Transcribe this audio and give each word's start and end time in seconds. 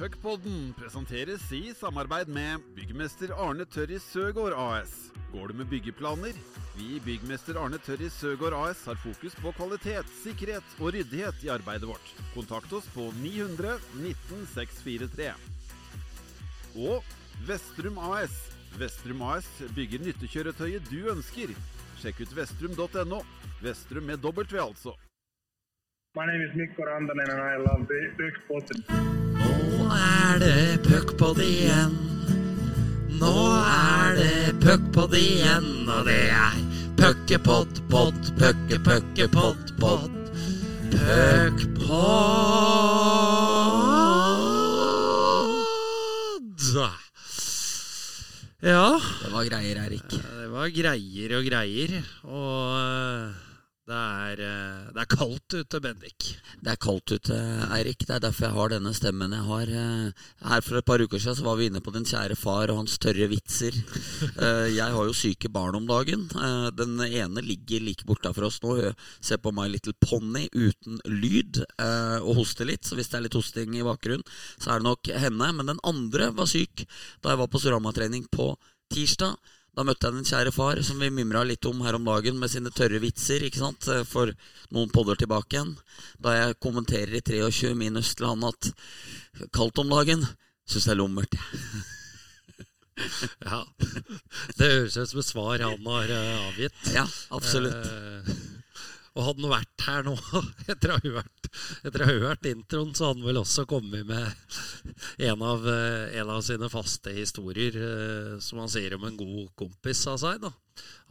Puckpodden 0.00 0.72
presenteres 0.78 1.42
i 1.52 1.74
samarbeid 1.76 2.28
med 2.32 2.62
byggmester 2.72 3.34
Arne 3.36 3.66
Tørris 3.68 4.06
Søgaard 4.08 4.54
AS. 4.56 4.94
Går 5.32 5.50
du 5.50 5.54
med 5.58 5.68
byggeplaner? 5.68 6.38
Vi 6.78 6.86
i 6.96 7.00
byggmester 7.04 7.58
Arne 7.60 7.76
Tørris 7.84 8.16
Søgaard 8.16 8.56
AS 8.56 8.80
har 8.88 8.96
fokus 9.02 9.36
på 9.36 9.52
kvalitet, 9.58 10.08
sikkerhet 10.22 10.64
og 10.78 10.94
ryddighet 10.96 11.44
i 11.44 11.52
arbeidet 11.52 11.90
vårt. 11.90 12.14
Kontakt 12.32 12.72
oss 12.72 12.88
på 12.94 13.10
900 13.20 13.76
19 14.00 14.48
643. 14.54 15.36
Og 16.88 17.04
Vestrum 17.44 18.00
AS. 18.00 18.40
Vestrum 18.80 19.20
AS 19.34 19.52
bygger 19.76 20.00
nyttekjøretøyet 20.08 20.88
du 20.88 21.12
ønsker. 21.12 21.52
Sjekk 22.00 22.24
ut 22.24 22.36
vestrum.no. 22.40 23.20
Vestrum 23.60 24.08
med 24.08 24.24
W, 24.24 24.64
altså. 24.64 24.96
My 26.16 26.24
name 26.24 26.40
is 26.48 26.56
Mikko 26.56 26.88
Rantanen 26.88 27.28
and 27.28 27.42
I 27.52 27.56
love 27.68 27.84
the 27.84 28.00
Puckpodden. 28.16 29.29
Er 29.90 30.38
det 30.42 30.82
puckpod 30.86 31.40
igjen. 31.42 31.96
Nå 33.20 33.34
er 33.60 34.14
det 34.16 34.54
puckpod 34.62 35.14
igjen, 35.18 35.66
og 35.90 36.06
det 36.08 36.22
er 36.32 36.56
puckepott, 37.00 37.80
pott, 37.90 38.30
pucke, 38.38 38.78
pucke, 38.86 39.26
pott, 39.34 39.74
pott. 39.80 40.16
Puckpod. 40.90 42.10
Ja, 48.60 49.00
Det 49.22 49.30
var 49.32 49.46
greier, 49.48 49.78
Erik. 49.86 50.10
det 50.12 50.48
var 50.52 50.68
greier 50.68 51.32
og 51.38 51.46
greier. 51.48 51.94
Og 52.28 52.74
eh, 52.76 53.32
det 53.90 53.98
er, 53.98 54.40
eh, 54.46 54.90
det 54.94 55.02
er 55.02 55.08
kaldt 55.10 55.54
ute, 55.56 55.80
Bendik. 55.82 56.26
Det 56.62 56.70
er 56.70 56.78
kaldt 56.78 57.10
ute, 57.10 57.38
Eirik. 57.74 58.04
Det 58.06 58.14
er 58.14 58.22
derfor 58.22 58.46
jeg 58.46 58.54
har 58.54 58.70
denne 58.70 58.92
stemmen 58.94 59.34
jeg 59.34 59.46
har. 59.48 59.72
Eh, 59.80 60.12
Her 60.46 60.60
For 60.62 60.78
et 60.78 60.86
par 60.86 61.02
uker 61.02 61.18
siden 61.18 61.34
så 61.34 61.42
var 61.44 61.56
vi 61.58 61.66
inne 61.66 61.82
på 61.82 61.92
din 61.92 62.06
kjære 62.06 62.36
far 62.38 62.70
og 62.70 62.84
hans 62.84 62.98
tørre 62.98 63.28
vitser. 63.30 63.74
Eh, 64.40 64.70
Jeg 64.76 64.92
har 64.94 65.04
jo 65.04 65.12
syke 65.16 65.50
barn 65.52 65.74
om 65.74 65.86
dagen. 65.86 66.28
Den 66.76 67.00
ene 67.00 67.42
ligger 67.42 67.80
like 67.82 68.06
bortafor 68.06 68.46
oss 68.46 68.60
nå. 68.62 68.92
Ser 69.20 69.40
på 69.42 69.52
My 69.52 69.66
Little 69.68 69.92
Pony 70.00 70.46
uten 70.54 71.00
lyd 71.04 71.64
og 72.22 72.34
hoster 72.38 72.64
litt. 72.68 72.84
Så 72.84 72.96
hvis 72.96 73.10
det 73.10 73.18
er 73.18 73.24
litt 73.26 73.36
hosting 73.36 73.74
i 73.76 73.84
bakgrunnen, 73.84 74.24
så 74.58 74.70
er 74.72 74.80
det 74.80 74.88
nok 74.88 75.10
henne. 75.24 75.52
Men 75.56 75.72
den 75.72 75.82
andre 75.84 76.30
var 76.32 76.46
syk 76.48 76.86
da 77.20 77.34
jeg 77.34 77.42
var 77.42 77.50
på 77.52 77.60
Surama-trening 77.60 78.28
på 78.32 78.54
tirsdag. 78.92 79.36
Da 79.76 79.84
møtte 79.86 80.08
jeg 80.08 80.16
den 80.18 80.26
kjære 80.26 80.52
far, 80.54 80.80
som 80.82 80.98
vi 81.02 81.12
mimra 81.14 81.44
litt 81.46 81.66
om 81.68 81.80
her 81.86 81.96
om 81.98 82.08
dagen, 82.08 82.40
med 82.42 82.50
sine 82.52 82.72
tørre 82.74 82.98
vitser, 83.02 83.44
ikke 83.46 83.62
sant, 83.62 83.86
for 84.10 84.32
noen 84.74 84.90
podder 84.92 85.20
tilbake 85.20 85.56
igjen. 85.56 85.76
Da 86.18 86.34
jeg 86.36 86.58
kommenterer 86.64 87.14
i 87.20 87.22
23 87.22 87.72
minus 87.78 88.14
til 88.18 88.28
han 88.32 88.44
at 88.48 88.72
kaldt 89.54 89.78
om 89.82 89.94
dagen, 89.94 90.26
syns 90.68 90.90
jeg 90.90 90.96
er 90.96 91.00
lummert. 91.02 91.38
Ja, 93.40 93.62
Det 94.58 94.66
høres 94.66 94.96
ut 94.98 95.08
som 95.08 95.20
et 95.22 95.24
svar 95.24 95.62
han 95.64 95.86
har 95.88 96.10
eh, 96.12 96.48
avgitt. 96.50 96.80
Ja, 96.92 97.06
absolutt. 97.32 97.86
Og 99.18 99.24
hadde 99.26 99.42
han 99.42 99.52
vært 99.52 99.84
her 99.88 100.04
nå 100.06 100.14
etter 100.72 100.92
å 100.92 100.98
ha 100.98 101.14
hørt, 101.16 101.48
etter 101.82 102.04
å 102.04 102.08
ha 102.10 102.18
hørt 102.28 102.46
introen, 102.50 102.92
så 102.94 103.08
hadde 103.08 103.22
han 103.22 103.30
vel 103.30 103.40
også 103.40 103.66
kommet 103.70 104.06
med 104.06 105.26
en 105.30 105.42
av, 105.46 105.66
eh, 105.66 106.20
en 106.20 106.30
av 106.36 106.44
sine 106.46 106.70
faste 106.72 107.14
historier, 107.16 107.74
eh, 107.74 108.36
som 108.44 108.62
han 108.62 108.70
sier 108.70 108.94
om 108.96 109.08
en 109.08 109.18
god 109.18 109.50
kompis 109.58 110.04
av 110.10 110.20
seg. 110.22 110.46
da. 110.46 110.52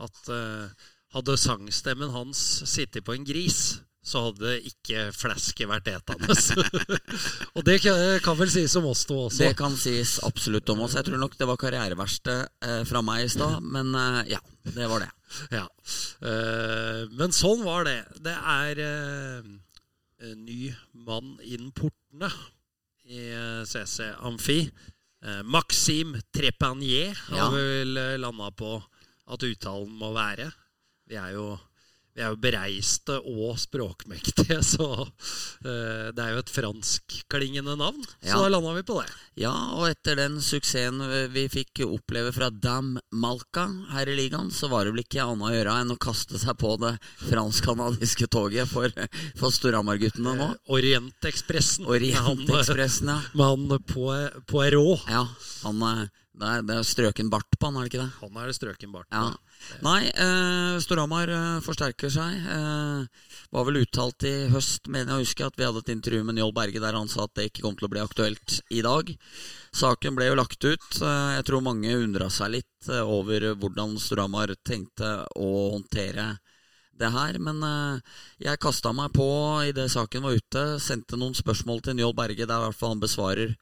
At 0.08 0.32
eh, 0.32 0.88
hadde 1.16 1.38
sangstemmen 1.42 2.14
hans 2.14 2.40
sittet 2.70 3.04
på 3.06 3.18
en 3.18 3.28
gris, 3.28 3.80
så 4.06 4.22
hadde 4.30 4.54
ikke 4.66 5.10
flasket 5.14 5.68
vært 5.70 5.90
etende. 5.92 6.34
og 7.56 7.66
det 7.68 7.76
kan, 7.84 8.00
kan 8.24 8.38
vel 8.40 8.50
sies 8.52 8.74
om 8.80 8.88
oss 8.90 9.04
to 9.10 9.18
også. 9.28 9.44
Det 9.44 9.58
kan 9.60 9.76
sies 9.78 10.16
absolutt 10.26 10.70
om 10.72 10.86
oss. 10.86 10.96
Jeg 10.98 11.06
tror 11.10 11.20
nok 11.22 11.36
det 11.38 11.48
var 11.50 11.60
karriereverste 11.60 12.36
eh, 12.64 12.84
fra 12.90 13.02
meg 13.06 13.26
i 13.28 13.32
stad, 13.34 13.60
men 13.66 13.92
eh, 14.00 14.22
ja, 14.36 14.42
det 14.76 14.88
var 14.90 15.04
det. 15.06 15.12
Ja. 15.60 15.66
Eh, 16.26 17.04
men 17.20 17.36
sånn 17.36 17.60
var 17.62 17.84
det. 17.86 18.00
Det 18.26 18.34
er 18.34 18.80
en 18.82 20.40
ny 20.48 20.72
mann 21.06 21.36
inn 21.46 21.70
portene 21.76 22.32
i 23.10 23.28
CC 23.70 24.08
Amfi. 24.26 24.64
Maxime 25.46 26.22
Trepanier 26.34 27.14
har 27.28 27.38
Ja. 27.38 27.50
vel 27.54 27.94
landa 28.24 28.50
på 28.56 28.78
at 29.30 29.46
uttalen 29.46 29.92
må 30.02 30.10
være. 30.16 30.50
Vi 31.10 31.18
er 31.20 31.34
jo, 31.36 31.52
vi 32.20 32.26
er 32.26 32.34
jo 32.34 32.40
bereiste 32.44 33.16
og 33.24 33.56
språkmektige, 33.62 34.58
så 34.74 34.88
eh, 35.64 36.10
det 36.12 36.20
er 36.26 36.34
jo 36.36 36.42
et 36.44 36.52
franskklingende 36.52 37.78
navn. 37.80 38.02
Så 38.20 38.34
Ja. 38.34 38.42
da 38.44 38.50
landa 38.52 38.74
vi 38.76 38.84
på 38.84 38.98
det. 39.00 39.08
Ja, 39.40 39.54
og 39.78 39.86
etter 39.88 40.20
den 40.20 40.36
suksessen 40.44 41.00
vi 41.32 41.46
fikk 41.48 41.80
oppleve 41.88 42.34
fra 42.36 42.50
Dam 42.52 42.98
Malka 43.16 43.64
her 43.94 44.12
i 44.12 44.18
ligaen, 44.20 44.52
så 44.52 44.68
var 44.68 44.84
det 44.84 44.94
vel 44.98 45.06
ikke 45.06 45.24
annet 45.24 45.48
å 45.48 45.54
gjøre 45.56 45.78
enn 45.80 45.96
å 45.96 46.00
kaste 46.02 46.36
seg 46.42 46.58
på 46.60 46.74
det 46.84 46.98
fransk-canadiske 47.30 48.28
toget 48.36 48.68
for, 48.68 48.92
for 49.40 49.56
Storhamar-guttene 49.56 50.36
nå. 50.36 50.50
Han, 50.50 50.58
eh, 51.88 51.90
Orientekspressen, 51.96 53.14
ja. 53.16 53.20
Med 53.34 53.46
han 53.72 53.86
på 53.88 54.10
Poirot. 54.52 55.08
Ja, 55.08 55.24
han, 55.64 55.82
eh, 55.88 56.08
det, 56.40 56.48
er, 56.48 56.62
det 56.64 56.76
er 56.80 56.88
strøken 56.88 57.30
bart 57.32 57.58
på 57.60 57.68
han, 57.68 57.78
er 57.78 57.86
det 57.86 57.92
ikke 57.92 58.04
det? 58.06 58.12
Han 58.22 58.38
er 58.40 58.48
det 58.50 58.56
strøken 58.56 58.94
bart. 58.94 59.08
Ja. 59.12 59.26
Nei, 59.84 60.08
eh, 60.08 60.78
Storhamar 60.80 61.32
eh, 61.36 61.60
forsterker 61.66 62.12
seg. 62.14 62.38
Eh, 62.56 63.32
var 63.52 63.68
vel 63.68 63.82
uttalt 63.82 64.24
i 64.28 64.34
høst, 64.54 64.88
mener 64.88 65.12
jeg 65.12 65.18
å 65.18 65.26
huske, 65.26 65.50
at 65.50 65.60
vi 65.60 65.68
hadde 65.68 65.84
et 65.84 65.92
intervju 65.98 66.24
med 66.24 66.38
Njål 66.38 66.54
Berge 66.56 66.84
der 66.84 66.96
han 66.96 67.12
sa 67.12 67.26
at 67.26 67.36
det 67.36 67.50
ikke 67.50 67.66
kom 67.66 67.76
til 67.76 67.90
å 67.90 67.92
bli 67.92 68.04
aktuelt 68.04 68.60
i 68.72 68.84
dag. 68.86 69.12
Saken 69.76 70.16
ble 70.16 70.30
jo 70.30 70.40
lagt 70.40 70.64
ut. 70.64 70.90
Eh, 71.02 71.32
jeg 71.36 71.48
tror 71.50 71.66
mange 71.66 71.98
undra 72.00 72.30
seg 72.32 72.56
litt 72.56 72.92
eh, 72.92 73.04
over 73.04 73.52
hvordan 73.60 74.00
Storhamar 74.00 74.56
tenkte 74.64 75.18
å 75.36 75.52
håndtere 75.76 76.32
det 77.00 77.12
her, 77.14 77.40
men 77.42 77.64
eh, 77.66 78.16
jeg 78.46 78.62
kasta 78.62 78.94
meg 78.96 79.14
på 79.16 79.30
idet 79.70 79.90
saken 79.94 80.26
var 80.28 80.38
ute. 80.38 80.66
Sendte 80.84 81.20
noen 81.20 81.38
spørsmål 81.38 81.84
til 81.86 82.00
Njål 82.00 82.16
Berge 82.18 82.46
der 82.46 82.56
i 82.60 82.68
hvert 82.68 82.80
fall 82.80 82.96
han 82.96 83.04
besvarer 83.04 83.58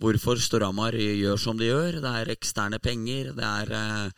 hvorfor 0.00 0.40
Storhamar 0.40 0.96
gjør 0.96 1.40
som 1.40 1.60
de 1.60 1.72
gjør. 1.72 2.00
Det 2.04 2.16
er 2.22 2.34
eksterne 2.36 2.82
penger, 2.82 3.32
det 3.36 3.48
er 3.48 3.76
eh, 3.78 4.10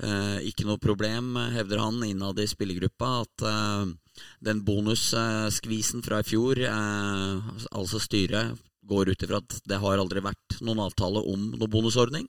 Eh, 0.00 0.38
ikke 0.48 0.64
noe 0.64 0.80
problem, 0.80 1.34
hevder 1.52 1.82
han 1.82 2.00
innad 2.06 2.38
i 2.40 2.48
spillergruppa, 2.48 3.10
at 3.26 3.44
eh, 3.44 4.22
den 4.48 4.62
bonusskvisen 4.64 6.04
fra 6.06 6.22
i 6.22 6.26
fjor, 6.26 6.60
eh, 6.64 7.50
altså 7.68 8.00
styret, 8.00 8.56
går 8.88 9.12
ut 9.12 9.22
ifra 9.22 9.40
at 9.42 9.56
det 9.68 9.78
har 9.82 10.00
aldri 10.00 10.22
vært 10.24 10.60
noen 10.64 10.82
avtale 10.86 11.22
om 11.28 11.50
noen 11.52 11.72
bonusordning. 11.72 12.26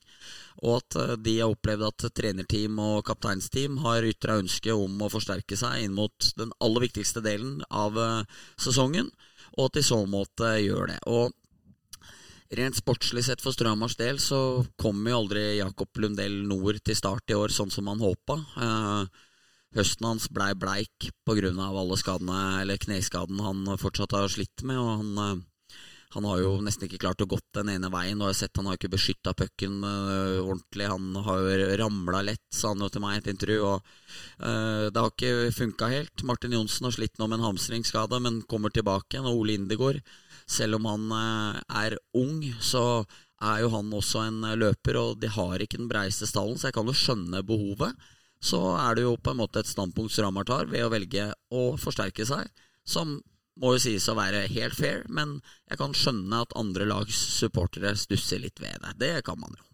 Og 0.61 0.79
at 0.81 0.97
eh, 0.99 1.17
de 1.23 1.37
har 1.39 1.51
opplevd 1.53 1.87
at 1.87 2.07
trenerteam 2.17 2.79
og 2.83 3.03
kapteinsteam 3.07 3.79
har 3.85 4.07
ytra 4.07 4.39
ønske 4.41 4.75
om 4.75 4.99
å 5.01 5.11
forsterke 5.11 5.57
seg 5.59 5.85
inn 5.85 5.95
mot 5.97 6.31
den 6.39 6.53
aller 6.63 6.87
viktigste 6.87 7.23
delen 7.25 7.61
av 7.69 7.99
eh, 7.99 8.39
sesongen, 8.59 9.11
og 9.57 9.69
at 9.69 9.77
de 9.77 9.85
i 9.85 9.91
så 9.91 10.01
måte 10.09 10.55
gjør 10.61 10.93
det. 10.93 10.99
Og 11.11 11.37
Rent 12.51 12.75
sportslig 12.75 13.21
sett 13.23 13.39
for 13.39 13.55
Strømars 13.55 13.93
del 13.95 14.17
så 14.19 14.37
kom 14.75 15.05
jo 15.07 15.21
aldri 15.21 15.61
Jakob 15.61 15.87
Lundell 16.03 16.41
Nord 16.49 16.81
til 16.83 16.97
start 16.99 17.31
i 17.31 17.37
år 17.37 17.53
sånn 17.55 17.71
som 17.71 17.87
han 17.87 18.03
håpa. 18.03 18.35
Eh, 18.59 19.21
høsten 19.77 20.09
hans 20.09 20.25
blei 20.27 20.49
bleik 20.59 21.07
pga. 21.23 21.47
alle 21.47 21.95
skadene, 21.95 22.41
eller 22.59 22.75
kneskaden 22.75 23.39
han 23.39 23.63
fortsatt 23.79 24.11
har 24.11 24.27
slitt 24.27 24.67
med. 24.67 24.75
og 24.77 24.91
han... 24.99 25.45
Han 26.13 26.25
har 26.27 26.41
jo 26.41 26.51
nesten 26.63 26.87
ikke 26.87 26.99
klart 27.05 27.21
å 27.23 27.27
gått 27.29 27.47
den 27.55 27.71
ene 27.71 27.91
veien. 27.91 28.19
Og 28.19 28.27
jeg 28.27 28.35
har 28.35 28.39
sett 28.41 28.59
Han 28.59 28.67
har 28.67 28.79
ikke 28.79 28.91
beskytta 28.91 29.33
pucken 29.37 29.79
uh, 29.85 30.43
ordentlig. 30.43 30.89
Han 30.91 31.15
har 31.27 31.41
jo 31.45 31.69
ramla 31.79 32.23
lett, 32.27 32.43
sa 32.51 32.73
han 32.73 32.83
jo 32.83 32.89
til 32.91 33.03
meg 33.03 33.15
i 33.15 33.21
et 33.21 33.31
intervju. 33.31 33.59
Og 33.69 33.93
uh, 34.43 34.91
Det 34.91 34.99
har 34.99 35.11
ikke 35.13 35.55
funka 35.55 35.91
helt. 35.93 36.25
Martin 36.27 36.57
Johnsen 36.57 36.89
har 36.89 36.95
slitt 36.97 37.15
nå 37.19 37.29
med 37.29 37.39
en 37.39 37.47
hamstringsskade, 37.49 38.19
men 38.23 38.43
kommer 38.51 38.73
tilbake 38.73 39.15
igjen. 39.15 39.29
Og 39.31 39.43
Ole 39.43 39.55
Indegård, 39.59 40.01
selv 40.49 40.81
om 40.81 40.89
han 40.91 41.07
uh, 41.15 41.61
er 41.83 41.97
ung, 42.19 42.43
så 42.59 43.03
er 43.41 43.63
jo 43.63 43.71
han 43.73 43.93
også 43.95 44.27
en 44.27 44.43
løper, 44.59 44.99
og 44.99 45.21
de 45.21 45.31
har 45.31 45.63
ikke 45.63 45.79
den 45.79 45.89
breiste 45.89 46.27
stallen, 46.29 46.59
så 46.59 46.69
jeg 46.69 46.75
kan 46.77 46.89
jo 46.89 46.97
skjønne 46.97 47.41
behovet. 47.47 47.95
Så 48.41 48.59
er 48.77 48.97
det 48.97 49.05
jo 49.05 49.15
på 49.21 49.33
en 49.33 49.39
måte 49.41 49.61
et 49.61 49.69
standpunkt 49.69 50.13
Stramar 50.13 50.45
tar 50.49 50.69
ved 50.69 50.85
å 50.85 50.91
velge 50.93 51.27
å 51.53 51.63
forsterke 51.81 52.25
seg, 52.27 52.49
som 52.85 53.19
må 53.59 53.73
jo 53.75 53.81
sies 53.83 54.07
å 54.09 54.15
være 54.17 54.45
helt 54.53 54.77
fair, 54.77 55.03
men 55.11 55.39
jeg 55.69 55.79
kan 55.81 55.95
skjønne 55.97 56.43
at 56.45 56.55
andre 56.59 56.87
lags 56.87 57.17
supportere 57.39 57.93
stusser 57.99 58.41
litt 58.43 58.61
ved 58.63 58.79
det. 58.83 58.93
Det 59.01 59.11
kan 59.27 59.39
man 59.41 59.57
jo. 59.57 59.65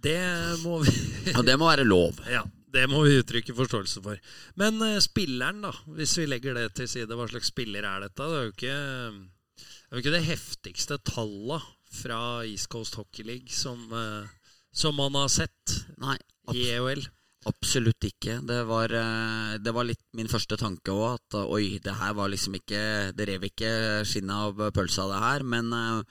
Det 0.00 0.20
må 0.62 0.78
vi 0.80 0.94
Og 1.38 1.44
det 1.44 1.58
må 1.60 1.68
være 1.68 1.84
lov. 1.88 2.22
Ja, 2.36 2.44
det 2.72 2.86
må 2.88 3.02
vi 3.04 3.18
uttrykke 3.20 3.56
forståelse 3.56 4.02
for. 4.04 4.20
Men 4.60 4.80
uh, 4.80 4.96
spilleren, 5.02 5.60
da, 5.66 5.74
hvis 5.98 6.16
vi 6.20 6.28
legger 6.30 6.56
det 6.56 6.70
til 6.78 6.88
side, 6.88 7.18
hva 7.18 7.28
slags 7.28 7.52
spiller 7.52 7.86
er 7.86 8.06
dette? 8.06 8.24
Det 8.24 8.38
er 8.40 8.48
jo 8.48 8.54
ikke 8.54 8.80
det, 8.80 9.68
jo 9.90 10.02
ikke 10.04 10.16
det 10.16 10.26
heftigste 10.28 11.00
tallet 11.10 11.70
fra 11.90 12.20
East 12.46 12.70
Coast 12.72 12.96
Hockey 12.96 13.26
League 13.26 13.52
som, 13.52 13.82
uh, 13.90 14.28
som 14.72 14.96
man 14.96 15.18
har 15.18 15.28
sett 15.32 15.80
Nei, 16.00 16.16
i 16.54 16.70
EOL. 16.76 17.02
Absolutt 17.48 18.04
ikke. 18.04 18.42
Det 18.44 18.64
var, 18.68 18.92
eh, 18.92 19.58
det 19.58 19.72
var 19.72 19.86
litt 19.88 20.02
min 20.12 20.28
første 20.28 20.58
tanke 20.60 20.92
òg, 20.92 21.14
at 21.16 21.36
eh, 21.38 21.46
oi, 21.48 21.78
det 21.80 21.94
her 21.96 22.12
var 22.12 22.28
liksom 22.28 22.58
ikke 22.58 23.14
Det 23.16 23.26
rev 23.28 23.46
ikke 23.48 23.70
skinnet 24.04 24.36
av 24.36 24.72
pølsa, 24.76 25.06
det 25.08 25.22
her. 25.24 25.42
Men 25.42 25.72
eh, 25.72 26.02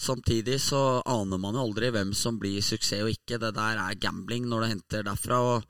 Samtidig 0.00 0.62
så 0.64 1.02
aner 1.04 1.36
man 1.36 1.52
jo 1.52 1.60
aldri 1.60 1.90
hvem 1.92 2.14
som 2.16 2.38
blir 2.40 2.62
suksess 2.64 3.02
og 3.04 3.10
ikke. 3.12 3.36
Det 3.36 3.50
der 3.52 3.76
er 3.76 3.98
gambling 4.00 4.46
når 4.48 4.62
det 4.62 4.68
henter 4.70 5.02
derfra. 5.04 5.40
Og 5.44 5.66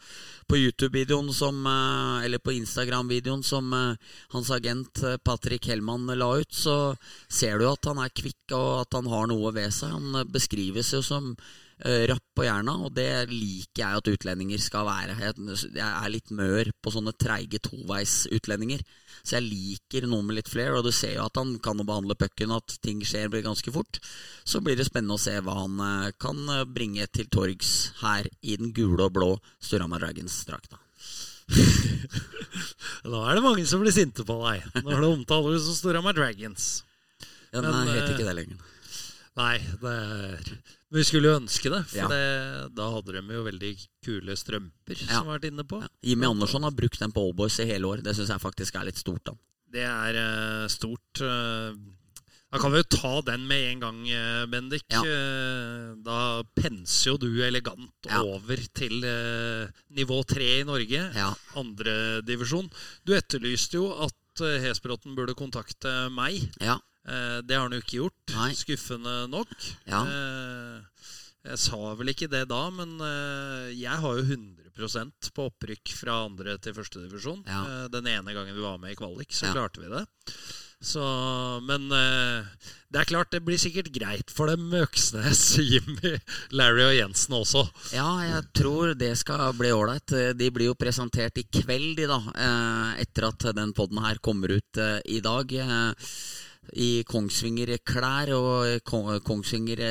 på 0.47 0.55
YouTube-videoen 0.55 1.33
som 1.35 1.67
Eller 1.67 2.39
på 2.39 2.55
Instagram-videoen 2.55 3.43
som 3.43 3.75
hans 3.75 4.51
agent 4.55 5.03
Patrick 5.25 5.67
Hellmann 5.67 6.07
la 6.15 6.31
ut, 6.39 6.55
så 6.55 6.95
ser 7.27 7.59
du 7.59 7.67
at 7.73 7.91
han 7.91 7.99
er 7.99 8.15
kvikk 8.15 8.55
og 8.55 8.85
at 8.85 8.95
han 8.95 9.11
har 9.11 9.27
noe 9.27 9.51
ved 9.51 9.75
seg. 9.75 9.99
Han 9.99 10.31
beskrives 10.31 10.95
jo 10.95 11.03
som 11.03 11.35
rapp 11.81 12.25
på 12.37 12.44
hjerna, 12.44 12.75
og 12.85 12.93
det 12.97 13.31
liker 13.31 13.81
jeg 13.81 14.00
at 14.00 14.09
utlendinger 14.12 14.61
skal 14.61 14.85
være. 14.88 15.15
Jeg 15.21 15.87
er 15.87 16.11
litt 16.12 16.32
mør 16.35 16.69
på 16.82 16.93
sånne 16.93 17.15
treige 17.17 17.61
toveisutlendinger. 17.65 18.85
Så 19.23 19.37
jeg 19.37 19.49
liker 19.49 20.06
noe 20.09 20.25
med 20.25 20.38
litt 20.38 20.50
flere, 20.50 20.79
og 20.79 20.87
du 20.87 20.93
ser 20.94 21.17
jo 21.17 21.27
at 21.27 21.37
han 21.41 21.55
kan 21.62 21.81
behandle 21.85 22.17
pucken, 22.19 22.53
at 22.56 22.77
ting 22.85 23.03
skjer 23.05 23.32
ganske 23.44 23.73
fort. 23.75 24.00
Så 24.44 24.62
blir 24.65 24.79
det 24.79 24.88
spennende 24.88 25.19
å 25.19 25.23
se 25.23 25.37
hva 25.44 25.56
han 25.62 25.81
eh, 25.85 26.12
kan 26.21 26.41
eh, 26.49 26.67
bringe 26.69 27.06
til 27.12 27.29
torgs 27.32 27.93
her 28.00 28.29
i 28.41 28.56
den 28.61 28.73
gule 28.76 29.06
og 29.06 29.15
blå 29.17 29.31
Sturhamar 29.61 30.03
Dragons-drakta. 30.05 30.81
Nå 33.11 33.23
er 33.26 33.37
det 33.37 33.44
mange 33.44 33.65
som 33.67 33.83
blir 33.83 33.94
sinte 33.94 34.23
på 34.23 34.37
deg 34.44 34.85
når 34.87 35.00
du 35.03 35.06
omtaler 35.09 35.56
det 35.56 35.62
som 35.65 35.76
Storhamar 35.76 36.15
Dragons. 36.17 36.69
Ja, 37.50 37.65
nei, 37.65 37.87
jeg 37.88 37.97
heter 37.97 38.12
ikke 38.15 38.29
det 38.29 38.37
lenger. 38.38 38.69
Nei, 39.41 39.56
det 39.83 39.94
er 39.94 40.53
vi 40.91 41.05
skulle 41.07 41.31
jo 41.31 41.39
ønske 41.39 41.71
det, 41.71 41.85
for 41.93 42.01
ja. 42.03 42.09
det, 42.11 42.75
da 42.75 42.89
hadde 42.97 43.15
de 43.15 43.37
jo 43.37 43.45
veldig 43.47 43.71
kule 44.03 44.35
strømper 44.39 44.99
ja. 44.99 45.07
som 45.13 45.29
har 45.29 45.39
vært 45.39 45.47
inne 45.53 45.65
på. 45.69 45.79
Ja. 45.85 45.91
Jimmy 46.11 46.27
Andersson 46.27 46.67
har 46.67 46.75
brukt 46.75 46.99
den 47.03 47.15
på 47.15 47.23
Allboys 47.29 47.61
i 47.63 47.69
hele 47.71 47.87
år. 47.93 48.03
Det 48.03 48.17
syns 48.19 48.33
jeg 48.35 48.43
faktisk 48.43 48.79
er 48.79 48.89
litt 48.89 48.99
stort. 48.99 49.31
da 49.31 49.37
Det 49.77 49.87
er 49.87 50.19
uh, 50.19 50.67
stort. 50.73 51.23
Uh, 51.23 51.71
da 52.51 52.59
kan 52.59 52.75
vi 52.75 52.81
jo 52.83 52.89
ta 52.91 53.13
den 53.29 53.45
med 53.47 53.69
en 53.69 53.85
gang, 53.85 54.01
uh, 54.11 54.43
Bendik. 54.51 54.89
Da 54.91 56.19
penser 56.59 57.13
jo 57.13 57.17
du 57.23 57.29
elegant 57.47 58.11
over 58.19 58.67
til 58.75 58.99
nivå 59.95 60.23
tre 60.27 60.57
i 60.59 60.67
Norge. 60.67 61.07
Ja. 61.15 61.31
Andredivisjon. 61.63 62.67
Du 63.07 63.15
etterlyste 63.15 63.79
jo 63.79 63.93
at 64.09 64.43
Hesbråten 64.65 65.15
burde 65.15 65.39
kontakte 65.39 66.09
meg. 66.11 66.43
Ja. 66.59 66.81
Eh, 67.08 67.38
det 67.44 67.56
har 67.56 67.67
han 67.67 67.76
jo 67.76 67.82
ikke 67.82 68.00
gjort. 68.02 68.23
Nei. 68.37 68.52
Skuffende 68.58 69.17
nok. 69.32 69.52
Ja. 69.88 70.05
Eh, 70.05 71.11
jeg 71.50 71.61
sa 71.62 71.94
vel 71.97 72.12
ikke 72.12 72.29
det 72.29 72.44
da, 72.50 72.62
men 72.75 72.99
eh, 73.00 73.70
jeg 73.81 74.00
har 74.02 74.19
jo 74.19 74.25
100% 74.26 75.31
på 75.37 75.49
opprykk 75.49 75.94
fra 75.97 76.23
andre 76.26 76.58
til 76.61 76.76
førstedivisjon. 76.76 77.44
Ja. 77.49 77.87
Den 77.93 78.11
ene 78.11 78.37
gangen 78.37 78.56
vi 78.56 78.64
var 78.64 78.81
med 78.81 78.94
i 78.94 78.99
kvalik, 78.99 79.32
så 79.32 79.49
ja. 79.49 79.56
klarte 79.56 79.82
vi 79.82 79.93
det. 79.93 80.05
Så, 80.81 81.02
men 81.69 81.91
det 81.93 83.00
er 83.02 83.08
klart, 83.08 83.29
det 83.35 83.43
blir 83.44 83.61
sikkert 83.61 83.91
greit 83.93 84.31
for 84.32 84.49
dem 84.49 84.70
Øksnes, 84.79 85.43
Jimmy, 85.73 86.14
Larry 86.56 86.87
og 86.87 86.94
Jensen 86.97 87.37
også. 87.37 87.67
Ja, 87.93 88.06
jeg 88.25 88.47
tror 88.56 88.94
det 88.97 89.11
skal 89.20 89.44
bli 89.58 89.75
ålreit. 89.76 90.17
De 90.41 90.49
blir 90.49 90.70
jo 90.70 90.79
presentert 90.81 91.37
i 91.37 91.44
kveld, 91.44 91.99
de, 92.00 92.08
da. 92.08 92.20
Etter 93.02 93.29
at 93.29 93.50
den 93.61 93.76
poden 93.76 94.00
her 94.06 94.23
kommer 94.25 94.56
ut 94.56 94.81
i 95.05 95.20
dag 95.25 95.52
i 96.77 97.03
Kongsvinger-klær 97.09 98.35
og 98.37 98.91
Kongsvinger 99.27 99.83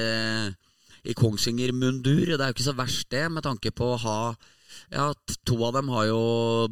i 1.03 1.15
Kongsvinger-mundur. 1.17 2.35
Det 2.35 2.39
er 2.39 2.51
jo 2.51 2.57
ikke 2.57 2.69
så 2.69 2.77
verst, 2.77 3.09
det, 3.11 3.25
med 3.31 3.45
tanke 3.45 3.73
på 3.75 3.93
å 3.93 4.01
ha 4.05 4.21
ja, 4.93 5.13
To 5.45 5.55
av 5.65 5.73
dem 5.75 5.89
har 5.93 6.05
jo 6.09 6.21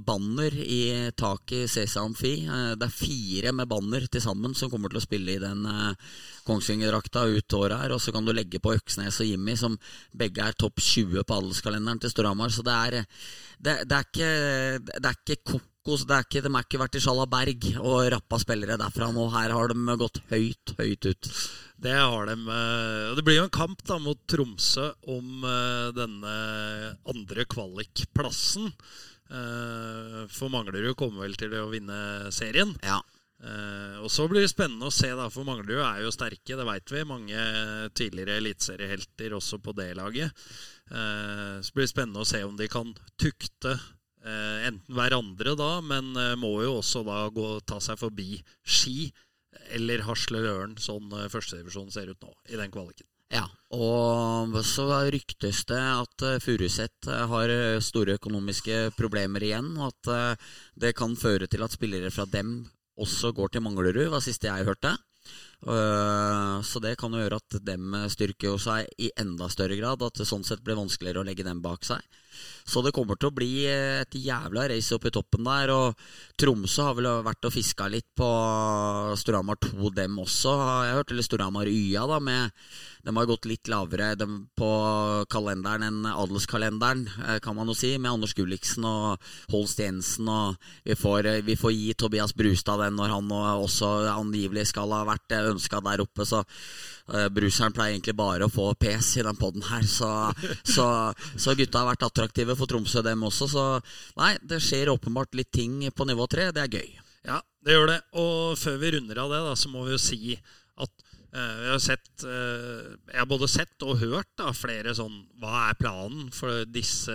banner 0.05 0.53
i 0.53 1.09
taket 1.17 1.63
i 1.65 1.69
CC 1.69 1.97
Amfi. 2.01 2.33
Eh, 2.45 2.73
det 2.77 2.87
er 2.87 2.93
fire 2.93 3.53
med 3.57 3.69
banner 3.69 4.05
til 4.11 4.21
sammen 4.23 4.53
som 4.57 4.71
kommer 4.71 4.93
til 4.93 5.01
å 5.01 5.05
spille 5.05 5.33
i 5.35 5.41
den 5.41 5.65
eh, 5.69 6.13
Kongsvinger-drakta 6.47 7.25
ut 7.29 7.57
året 7.57 7.81
her. 7.81 7.95
Og 7.95 8.01
så 8.03 8.13
kan 8.13 8.25
du 8.25 8.33
legge 8.35 8.61
på 8.63 8.75
Øksnes 8.77 9.21
og 9.23 9.29
Jimmy, 9.29 9.57
som 9.59 9.77
begge 10.17 10.45
er 10.45 10.57
topp 10.57 10.81
20 10.81 11.25
på 11.25 11.39
adelskalenderen 11.41 12.01
til 12.03 12.13
Storhamar. 12.13 12.53
Så 12.53 12.65
det 12.65 12.77
er, 12.77 12.99
det, 13.57 13.79
det, 13.89 13.97
er 13.97 14.07
ikke, 14.11 14.31
det 14.93 15.11
er 15.11 15.17
ikke 15.17 15.41
Kokos. 15.87 16.03
Det 16.03 16.15
er 16.17 16.25
ikke, 16.25 16.41
de 16.43 16.51
har 16.51 16.65
ikke 16.65 16.79
vært 16.81 16.95
i 16.97 17.01
Sjalaberg 17.03 17.67
og 17.79 18.09
rappa 18.11 18.39
spillere 18.41 18.75
derfra 18.79 19.07
nå. 19.15 19.29
Her 19.31 19.53
har 19.55 19.71
de 19.71 19.95
gått 20.01 20.19
høyt, 20.27 20.73
høyt 20.75 21.07
ut. 21.07 21.29
Det 21.79 21.93
har 21.95 22.27
de. 22.27 22.35
Eh, 22.35 23.15
det 23.15 23.23
blir 23.23 23.39
jo 23.39 23.45
en 23.47 23.55
kamp 23.55 23.83
da 23.87 23.95
mot 24.01 24.19
Tromsø 24.27 24.89
om 25.07 25.47
eh, 25.47 25.87
denne 25.95 26.33
andre 27.07 27.47
kvalikplassen. 27.47 28.67
Eh, 29.31 30.21
for 30.27 30.51
Manglerud 30.51 30.97
kommer 30.99 31.23
vel 31.23 31.39
til 31.39 31.55
å 31.55 31.69
vinne 31.71 32.33
serien. 32.35 32.75
Ja. 32.83 32.99
og 34.01 34.09
så 34.09 34.25
blir 34.25 34.41
det 34.41 34.49
spennende 34.49 34.87
å 34.89 34.93
se, 34.93 35.11
da, 35.13 35.27
for 35.29 35.45
Manglerud 35.45 35.83
er 35.85 35.99
jo 36.01 36.11
sterke, 36.11 36.57
det 36.57 36.65
veit 36.67 36.91
vi. 36.91 37.03
Mange 37.07 37.43
tidligere 37.95 38.41
eliteseriehelter 38.41 39.35
også 39.37 39.61
på 39.61 39.75
det 39.77 39.91
laget. 39.95 40.33
så 40.89 41.75
blir 41.75 41.85
det 41.85 41.91
spennende 41.91 42.23
å 42.25 42.27
se 42.27 42.41
om 42.43 42.57
de 42.57 42.67
kan 42.71 42.95
tukte 43.21 43.75
enten 44.67 44.95
hverandre, 44.97 45.55
da, 45.59 45.77
men 45.85 46.15
eh, 46.17 46.35
må 46.39 46.57
jo 46.63 46.77
også 46.79 47.03
da 47.07 47.27
gå, 47.33 47.47
ta 47.67 47.79
seg 47.83 47.99
forbi 47.99 48.41
Ski 48.65 49.11
eller 49.75 50.03
Hasle 50.07 50.41
Løren, 50.43 50.75
sånn 50.81 51.11
eh, 51.15 51.29
førstedivisjonen 51.31 51.93
ser 51.93 52.11
ut 52.11 52.25
nå 52.25 52.33
i 52.51 52.59
den 52.59 52.73
kvaliken. 52.73 53.07
Ja, 53.33 53.43
og 53.75 54.55
så 54.63 54.85
ryktes 55.11 55.65
det 55.67 55.81
at 55.81 56.23
Furuset 56.39 57.09
har 57.27 57.51
store 57.83 58.15
økonomiske 58.15 58.93
problemer 58.95 59.43
igjen. 59.43 59.73
Og 59.75 59.89
at 59.89 60.39
det 60.79 60.93
kan 60.95 61.11
føre 61.19 61.49
til 61.51 61.65
at 61.65 61.75
spillere 61.75 62.07
fra 62.07 62.23
dem 62.31 62.61
også 62.95 63.33
går 63.35 63.51
til 63.51 63.65
Manglerud, 63.65 64.07
var 64.13 64.23
siste 64.23 64.47
jeg 64.47 64.69
hørte. 64.69 64.93
Så 65.59 66.79
det 66.79 66.95
kan 67.01 67.11
jo 67.11 67.19
gjøre 67.19 67.41
at 67.43 67.59
dem 67.67 67.99
styrker 68.15 68.53
jo 68.53 68.61
seg 68.63 68.87
i 68.95 69.11
enda 69.19 69.51
større 69.51 69.75
grad. 69.75 70.07
At 70.07 70.23
det 70.23 70.29
sånn 70.31 70.47
sett 70.47 70.63
blir 70.63 70.79
vanskeligere 70.79 71.19
å 71.19 71.27
legge 71.27 71.43
dem 71.43 71.59
bak 71.59 71.83
seg. 71.83 71.99
Så 72.67 72.83
det 72.83 72.93
kommer 72.95 73.15
til 73.15 73.29
å 73.31 73.35
bli 73.35 73.51
et 73.69 74.17
jævla 74.19 74.67
race 74.71 74.95
opp 74.95 75.07
i 75.07 75.13
toppen 75.15 75.47
der. 75.47 75.71
Og 75.71 76.07
Tromsø 76.39 76.89
har 76.89 76.97
vel 76.97 77.09
vært 77.25 77.47
og 77.47 77.55
fiska 77.55 77.87
litt 77.91 78.09
på 78.17 78.27
Storhamar 79.19 79.59
2, 79.63 79.93
dem 79.95 80.19
også, 80.23 80.55
har 80.59 80.85
jeg 80.89 80.99
hørt. 80.99 81.13
Eller 81.15 81.27
Storhamar 81.27 81.71
YA, 81.71 82.05
da, 82.09 82.19
med 82.19 82.51
de 83.07 83.15
har 83.15 83.27
gått 83.29 83.45
litt 83.47 83.69
lavere 83.71 84.09
på 84.59 84.69
kalenderen 85.31 85.85
enn 85.87 86.07
adelskalenderen, 86.09 87.05
eh, 87.23 87.37
kan 87.39 87.55
man 87.55 87.71
jo 87.71 87.75
si, 87.77 87.93
med 87.95 88.11
Anders 88.11 88.33
Gulliksen 88.35 88.83
og 88.83 89.23
Holst 89.53 89.79
Jensen. 89.79 90.27
Og 90.27 90.57
vi 90.83 90.97
får, 90.99 91.31
vi 91.47 91.55
får 91.55 91.71
gi 91.71 91.93
Tobias 91.95 92.35
Brustad 92.35 92.83
den 92.83 92.99
når 92.99 93.15
han 93.15 93.31
også 93.31 93.93
angivelig 94.11 94.67
skal 94.73 94.91
ha 94.91 95.05
vært 95.07 95.37
ønska 95.39 95.79
der 95.87 96.03
oppe. 96.03 96.27
Så 96.27 96.43
Bruseren 97.31 97.71
pleier 97.71 97.93
egentlig 97.95 98.17
bare 98.19 98.43
å 98.43 98.51
få 98.51 98.73
pes 98.75 99.13
i 99.15 99.23
den 99.23 99.37
poden 99.39 99.63
her. 99.69 99.85
Så, 99.87 100.09
så, 100.67 100.87
så, 101.39 101.53
gutta 101.55 101.79
har 101.79 101.87
vært 101.93 102.03
attraktive 102.03 102.26
for 102.35 102.67
Tromsø, 102.67 103.03
dem 103.05 103.23
også. 103.23 103.49
Så 103.51 103.65
nei, 104.19 104.35
det 104.43 104.61
skjer 104.63 104.93
åpenbart 104.93 105.35
litt 105.35 105.51
ting 105.51 105.79
på 105.91 106.07
nivå 106.07 106.27
tre. 106.27 106.51
Det 106.51 106.63
er 106.63 106.79
gøy. 106.79 106.95
Ja, 107.27 107.41
det 107.63 107.75
gjør 107.75 107.91
det. 107.91 107.99
Og 108.19 108.57
før 108.57 108.77
vi 108.81 108.95
runder 108.95 109.23
av 109.23 109.31
det, 109.31 109.43
da, 109.49 109.55
så 109.55 109.69
må 109.69 109.83
vi 109.87 109.95
jo 109.95 110.01
si 110.01 110.37
at 110.77 111.07
Eh, 111.37 111.57
jeg 111.65 111.73
har, 111.73 111.81
sett, 111.83 112.23
eh, 112.23 112.93
jeg 113.11 113.19
har 113.19 113.27
både 113.29 113.49
sett 113.51 113.83
og 113.85 113.99
hørt 113.99 114.29
da, 114.39 114.53
flere 114.55 114.93
sånn 114.95 115.17
Hva 115.41 115.67
er 115.67 115.77
planen? 115.79 116.29
For 116.33 116.63
disse 116.71 117.13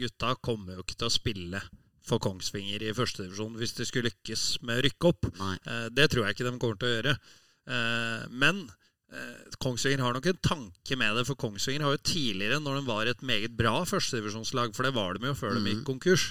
gutta 0.00 0.34
kommer 0.40 0.78
jo 0.78 0.84
ikke 0.86 0.96
til 1.02 1.10
å 1.10 1.14
spille 1.14 1.60
for 2.06 2.22
Kongsvinger 2.22 2.82
i 2.82 2.94
førstedivisjon 2.96 3.58
hvis 3.60 3.76
de 3.76 3.86
skulle 3.86 4.10
lykkes 4.10 4.44
med 4.64 4.80
å 4.80 4.84
rykke 4.86 5.12
opp. 5.12 5.28
Nei. 5.38 5.56
Eh, 5.68 5.86
det 5.94 6.08
tror 6.10 6.26
jeg 6.26 6.38
ikke 6.38 6.48
de 6.48 6.56
kommer 6.56 6.80
til 6.80 6.90
å 6.90 6.96
gjøre. 6.96 7.16
Men 8.32 8.64
Kongsvinger 9.60 10.04
har 10.04 10.14
nok 10.14 10.26
en 10.30 10.42
tanke 10.44 10.96
med 10.96 11.16
det, 11.18 11.24
for 11.26 11.38
Kongsvinger 11.40 11.82
har 11.82 11.96
jo 11.96 12.02
tidligere, 12.06 12.60
når 12.62 12.78
de 12.78 12.82
var 12.86 13.10
et 13.10 13.22
meget 13.26 13.56
bra 13.58 13.80
førstedivisjonslag, 13.82 14.70
for 14.76 14.86
det 14.86 14.94
var 14.94 15.18
de 15.18 15.32
jo 15.32 15.38
før 15.38 15.56
de 15.58 15.64
gikk 15.72 15.82
konkurs, 15.88 16.28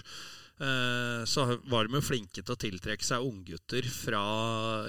Eh, 0.59 1.25
så 1.25 1.45
var 1.71 1.87
de 1.87 1.95
jo 1.95 2.03
flinke 2.03 2.41
til 2.41 2.51
å 2.51 2.59
tiltrekke 2.59 3.05
seg 3.05 3.23
unggutter 3.23 3.85
fra 3.87 4.23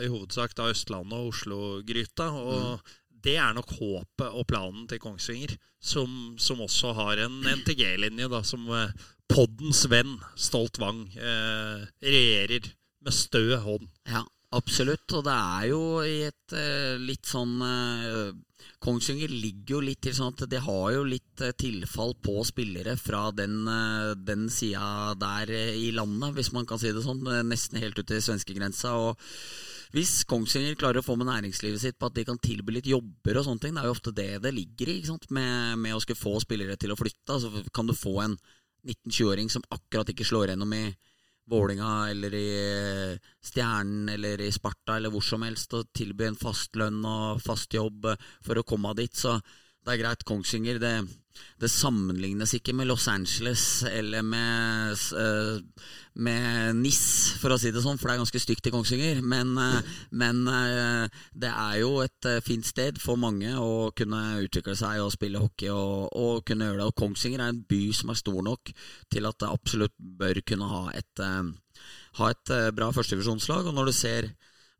i 0.02 0.08
hovedsak 0.10 0.56
da 0.58 0.66
Østlandet 0.72 1.14
og 1.14 1.30
Oslo-gryta. 1.30 2.26
Og 2.34 2.64
mm. 2.80 2.96
det 3.26 3.36
er 3.38 3.54
nok 3.54 3.76
håpet 3.78 4.26
og 4.26 4.48
planen 4.50 4.88
til 4.90 5.02
Kongsvinger, 5.02 5.54
som, 5.78 6.34
som 6.42 6.62
også 6.66 6.94
har 6.98 7.22
en 7.26 7.38
NTG-linje, 7.60 8.30
da, 8.32 8.42
som 8.46 8.66
eh, 8.74 9.06
poddens 9.30 9.84
venn 9.92 10.16
Stolt 10.34 10.82
Wang 10.82 11.06
eh, 11.14 11.86
regjerer 12.02 12.72
med 13.00 13.14
stø 13.14 13.46
hånd. 13.62 13.86
Ja, 14.10 14.26
absolutt. 14.56 15.06
Og 15.16 15.26
det 15.26 15.34
er 15.34 15.66
jo 15.70 15.82
i 16.06 16.20
et 16.28 16.56
eh, 16.56 16.94
litt 17.00 17.28
sånn 17.28 17.58
eh, 17.64 18.30
Kongsvinger 18.80 19.28
ligger 19.28 19.74
jo 19.74 19.80
litt 19.84 20.00
til 20.06 20.14
sånn 20.16 20.32
at 20.32 20.46
de 20.48 20.60
har 20.64 20.86
jo 20.94 21.02
litt 21.04 21.42
eh, 21.44 21.52
tilfall 21.60 22.14
på 22.24 22.40
spillere 22.48 22.94
fra 22.96 23.26
den, 23.36 23.58
eh, 23.68 24.12
den 24.16 24.46
sida 24.52 25.12
der 25.20 25.52
eh, 25.52 25.74
i 25.76 25.90
landet, 25.92 26.32
hvis 26.36 26.52
man 26.56 26.68
kan 26.68 26.80
si 26.80 26.92
det 26.96 27.02
sånn. 27.04 27.20
Nesten 27.48 27.80
helt 27.82 27.98
ut 28.00 28.08
til 28.08 28.22
svenskegrensa. 28.24 28.94
Og 28.96 29.20
hvis 29.92 30.22
Kongsvinger 30.28 30.78
klarer 30.80 31.02
å 31.02 31.04
få 31.04 31.18
med 31.20 31.28
næringslivet 31.28 31.82
sitt 31.82 31.98
på 32.00 32.08
at 32.08 32.16
de 32.16 32.24
kan 32.24 32.40
tilby 32.40 32.78
litt 32.78 32.88
jobber 32.88 33.40
og 33.40 33.46
sånne 33.50 33.66
ting, 33.66 33.76
det 33.76 33.84
er 33.84 33.90
jo 33.90 33.96
ofte 33.98 34.16
det 34.16 34.30
det 34.46 34.54
ligger 34.56 34.88
i, 34.88 34.96
ikke 35.02 35.12
sant? 35.12 35.28
Med, 35.34 35.76
med 35.82 35.96
å 35.96 36.00
skulle 36.00 36.22
få 36.22 36.38
spillere 36.40 36.80
til 36.80 36.94
å 36.94 36.98
flytte. 37.00 37.36
Så 37.42 37.52
kan 37.76 37.90
du 37.90 37.96
få 37.96 38.16
en 38.24 38.38
19-20-åring 38.88 39.52
som 39.52 39.66
akkurat 39.76 40.08
ikke 40.08 40.24
slår 40.24 40.54
gjennom 40.54 40.72
i 40.72 40.86
Vålinga 41.50 41.92
eller 42.10 42.34
i 42.36 42.48
eh, 42.60 43.30
Stjernen 43.42 44.08
eller 44.12 44.40
i 44.40 44.50
Sparta 44.54 44.96
eller 44.96 45.12
hvor 45.12 45.24
som 45.24 45.42
helst 45.46 45.74
og 45.76 45.90
tilby 45.96 46.28
en 46.28 46.38
fast 46.38 46.78
lønn 46.78 47.02
og 47.06 47.42
fast 47.42 47.74
jobb 47.74 48.12
eh, 48.12 48.28
for 48.46 48.60
å 48.60 48.66
komme 48.66 48.94
dit. 48.98 49.14
Så 49.16 49.36
det 49.84 49.94
er 49.94 50.02
greit. 50.04 50.26
Kongsvinger 50.28 50.78
det, 50.82 50.94
det 51.60 51.68
sammenlignes 51.68 52.54
ikke 52.56 52.72
med 52.76 52.88
Los 52.88 53.06
Angeles 53.10 53.82
eller 53.88 54.24
med, 54.24 54.96
uh, 55.12 55.60
med 56.14 56.76
NIS, 56.80 57.02
for 57.40 57.52
å 57.52 57.58
si 57.60 57.72
det 57.72 57.82
sånn, 57.84 57.98
for 58.00 58.08
det 58.08 58.16
er 58.16 58.22
ganske 58.22 58.42
stygt 58.42 58.70
i 58.70 58.72
Kongsvinger. 58.72 59.20
Men, 59.20 59.52
uh, 59.60 59.80
men 60.16 60.42
uh, 60.48 61.22
det 61.36 61.50
er 61.52 61.80
jo 61.82 61.92
et 62.04 62.30
fint 62.46 62.66
sted 62.66 63.00
for 63.02 63.20
mange 63.20 63.52
å 63.60 63.90
kunne 63.96 64.22
utvikle 64.46 64.76
seg 64.78 65.02
og 65.04 65.12
spille 65.14 65.42
hockey 65.42 65.68
og, 65.74 66.08
og, 66.16 66.40
kunne 66.48 66.70
gjøre 66.70 66.80
det. 66.80 66.88
Og 66.88 66.98
Kongsvinger 67.02 67.44
er 67.44 67.52
en 67.52 67.64
by 67.68 67.82
som 67.96 68.12
er 68.12 68.22
stor 68.22 68.40
nok 68.46 68.72
til 69.12 69.28
at 69.28 69.40
det 69.42 69.52
absolutt 69.52 69.96
bør 69.98 70.40
kunne 70.46 70.70
ha 70.70 70.84
et, 70.96 71.24
ha 72.20 72.32
et 72.32 72.54
bra 72.76 72.88
førstedivisjonslag. 72.96 73.68
Og 73.68 73.76
når 73.76 73.90
du 73.90 73.96
ser 73.96 74.32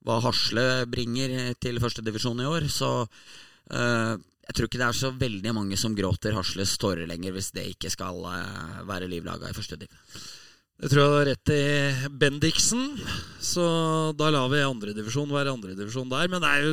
hva 0.08 0.16
Hasle 0.24 0.86
bringer 0.88 1.52
til 1.60 1.76
førstedivisjon 1.82 2.40
i 2.40 2.48
år, 2.48 2.70
så 2.72 2.90
jeg 4.50 4.56
tror 4.56 4.66
ikke 4.66 4.80
det 4.80 4.86
er 4.88 4.98
så 4.98 5.12
veldig 5.14 5.52
mange 5.54 5.76
som 5.78 5.94
gråter 5.94 6.34
Hasles 6.34 6.72
tårer 6.82 7.06
lenger 7.06 7.36
hvis 7.36 7.52
det 7.54 7.68
ikke 7.70 7.90
skal 7.92 8.16
uh, 8.26 8.80
være 8.88 9.06
livlaga 9.06 9.46
i 9.46 9.54
første 9.54 9.78
div. 9.78 9.92
Det 10.80 10.90
tror 10.90 11.02
jeg 11.02 11.10
du 11.10 11.18
har 11.18 11.28
rett 11.28 11.52
i 11.54 12.08
Bendiksen, 12.18 12.82
så 13.44 13.66
da 14.18 14.30
lar 14.34 14.48
vi 14.50 14.64
andredivisjon 14.64 15.30
være 15.30 15.52
andredivisjon 15.54 16.10
der. 16.10 16.26
Men 16.32 16.42
det 16.42 16.50
er 16.50 16.66
jo 16.66 16.72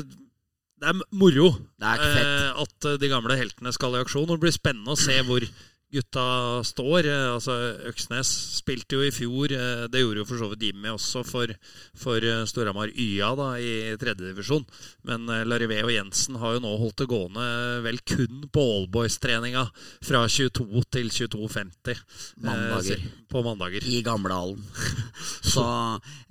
det 0.78 0.90
er 0.90 1.00
moro 1.18 1.48
det 1.82 1.90
er 1.90 2.20
eh, 2.22 2.62
at 2.62 2.88
de 3.02 3.10
gamle 3.10 3.38
heltene 3.38 3.74
skal 3.76 3.98
i 3.98 4.02
aksjon. 4.02 4.26
Og 4.26 4.38
det 4.38 4.46
blir 4.46 4.56
spennende 4.56 4.96
å 4.96 5.00
se 5.00 5.20
hvor 5.28 5.46
gutta 5.94 6.64
står. 6.64 7.08
Eh, 7.08 7.34
altså 7.34 7.56
Øksnes 7.90 8.30
spilte 8.60 8.98
jo 8.98 9.06
i 9.06 9.14
fjor. 9.14 9.54
Eh, 9.54 9.86
det 9.92 10.02
gjorde 10.04 10.22
jo 10.22 10.28
for 10.28 10.42
så 10.42 10.50
vidt 10.52 10.66
Jimmy 10.68 10.92
også 10.92 11.24
for, 11.28 11.54
for 11.98 12.24
eh, 12.24 12.44
Storhamar 12.50 12.92
YA 12.92 13.32
da, 13.40 13.50
i 13.60 13.96
tredjedivisjon. 14.00 14.66
Men 15.08 15.28
Larivé 15.48 15.80
og 15.86 15.94
Jensen 15.94 16.40
har 16.42 16.58
jo 16.58 16.64
nå 16.64 16.74
holdt 16.82 17.04
det 17.04 17.10
gående 17.12 17.48
vel 17.86 18.02
kun 18.08 18.48
på 18.54 18.66
Allboys-treninga 18.78 19.68
fra 20.06 20.26
22 20.28 20.84
til 20.92 21.12
22.50. 21.14 22.04
Mandager. 22.44 23.08
På 23.32 23.44
mandager. 23.46 23.88
I 23.88 24.02
gamlehallen. 24.06 24.62
Så 25.54 25.64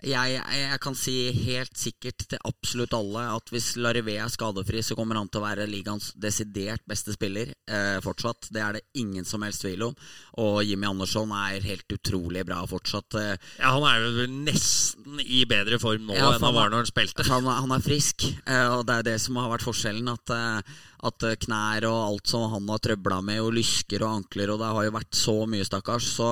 jeg, 0.04 0.36
jeg, 0.36 0.78
kan 0.82 0.96
si 0.98 1.16
helt 1.46 1.76
sikkert 1.78 2.26
til 2.28 2.40
absolutt 2.46 2.94
alle 2.96 3.24
at 3.32 3.50
hvis 3.52 3.74
Larivé 3.80 4.18
er 4.20 4.32
skadefri, 4.32 4.82
så 4.84 4.96
kommer 4.98 5.18
han 5.18 5.30
til 5.32 5.40
å 5.40 5.46
være 5.46 5.68
ligaens 5.70 6.12
desidert 6.20 6.84
beste 6.88 7.14
spiller 7.16 7.52
eh, 7.52 7.98
fortsatt. 8.04 8.50
Det 8.52 8.62
er 8.62 8.78
det 8.78 8.84
ingen 9.00 9.26
som 9.26 9.45
helst 9.48 9.64
tvil 9.64 9.86
om. 9.88 9.96
Og 10.42 10.60
Jimmy 10.66 10.88
Andersson 10.90 11.32
er 11.32 11.64
helt 11.64 11.96
utrolig 11.96 12.44
bra 12.46 12.60
fortsatt. 12.68 13.16
Ja, 13.60 13.72
Han 13.72 13.86
er 13.88 14.04
jo 14.04 14.26
nesten 14.32 15.22
i 15.24 15.44
bedre 15.48 15.80
form 15.82 16.08
nå 16.08 16.16
ja, 16.16 16.34
enn 16.34 16.44
han 16.44 16.56
var 16.56 16.72
når 16.72 16.84
han 16.84 16.90
spilte. 16.90 17.26
Han, 17.30 17.48
han, 17.48 17.72
er 17.72 17.84
frisk, 17.84 18.26
eh, 18.44 18.68
og 18.74 18.84
det 18.88 19.00
er 19.00 19.08
det 19.12 19.16
som 19.22 19.38
har 19.40 19.50
vært 19.54 19.66
forskjellen. 19.66 20.12
At, 20.12 20.34
eh, 20.34 20.76
at 21.04 21.26
knær 21.44 21.86
og 21.90 21.98
alt 22.06 22.30
som 22.30 22.46
han 22.52 22.68
har 22.72 22.82
trøbla 22.82 23.20
med, 23.24 23.40
og 23.44 23.54
lysker 23.56 24.04
og 24.04 24.22
ankler, 24.22 24.52
og 24.52 24.60
det 24.62 24.70
har 24.76 24.86
jo 24.86 24.94
vært 24.96 25.18
så 25.18 25.36
mye, 25.50 25.66
stakkars. 25.66 26.08
Så 26.16 26.30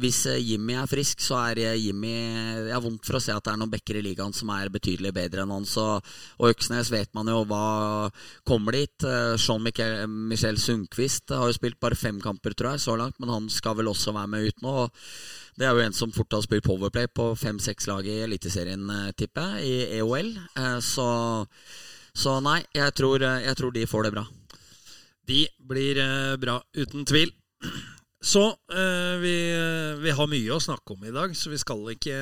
hvis 0.00 0.22
Jimmy 0.40 0.78
er 0.80 0.90
frisk, 0.90 1.20
så 1.24 1.40
er 1.50 1.62
Jimmy 1.76 2.12
Jeg 2.12 2.74
har 2.74 2.84
vondt 2.84 3.06
for 3.06 3.18
å 3.18 3.22
se 3.22 3.34
at 3.34 3.44
det 3.44 3.52
er 3.52 3.60
noen 3.60 3.72
backer 3.72 4.00
i 4.00 4.04
ligaen 4.04 4.34
som 4.36 4.52
er 4.54 4.72
betydelig 4.72 5.12
bedre 5.16 5.44
enn 5.44 5.54
han. 5.54 5.68
Så, 5.68 5.86
og 6.38 6.54
Øksnes 6.54 6.92
vet 6.92 7.12
man 7.16 7.28
jo 7.30 7.42
hva 7.50 8.08
kommer 8.48 8.78
dit. 8.78 9.08
Jean 9.40 9.64
Michel 9.64 10.60
Sundquist 10.60 11.34
har 11.34 11.50
jo 11.50 11.58
spilt 11.58 11.80
bare 11.82 11.98
fem 11.98 12.20
kamper 12.22 12.56
tror 12.56 12.74
jeg, 12.74 12.84
så 12.86 12.96
langt, 12.98 13.18
men 13.20 13.32
han 13.32 13.48
skal 13.52 13.78
vel 13.78 13.90
også 13.92 14.14
være 14.16 14.34
med 14.34 14.50
ut 14.50 14.64
nå. 14.64 14.88
Det 15.60 15.66
er 15.68 15.76
jo 15.76 15.84
en 15.84 15.96
som 15.96 16.12
fort 16.14 16.32
har 16.32 16.44
spilt 16.44 16.64
Powerplay 16.64 17.08
på 17.12 17.32
fem-seks 17.36 17.88
lag 17.90 18.06
i 18.08 18.22
Eliteserien, 18.24 18.84
eh, 18.94 19.12
tipper 19.12 19.58
jeg, 19.58 19.66
i 19.66 19.98
EOL. 19.98 20.30
Eh, 20.56 20.78
så, 20.80 21.08
så 22.16 22.38
nei, 22.44 22.60
jeg 22.74 22.94
tror, 22.98 23.22
eh, 23.22 23.44
jeg 23.46 23.58
tror, 23.58 23.74
de 23.74 23.86
får 23.88 24.06
det 24.06 24.14
bra. 24.16 24.24
De 25.30 25.44
blir 25.70 26.00
bra, 26.42 26.56
uten 26.74 27.04
tvil. 27.06 27.30
Så 28.20 28.42
vi, 29.22 29.34
vi 30.02 30.14
har 30.16 30.26
mye 30.28 30.56
å 30.56 30.60
snakke 30.60 30.96
om 30.96 31.04
i 31.06 31.12
dag, 31.14 31.36
så 31.38 31.52
vi 31.52 31.60
skal 31.60 31.86
ikke 31.92 32.16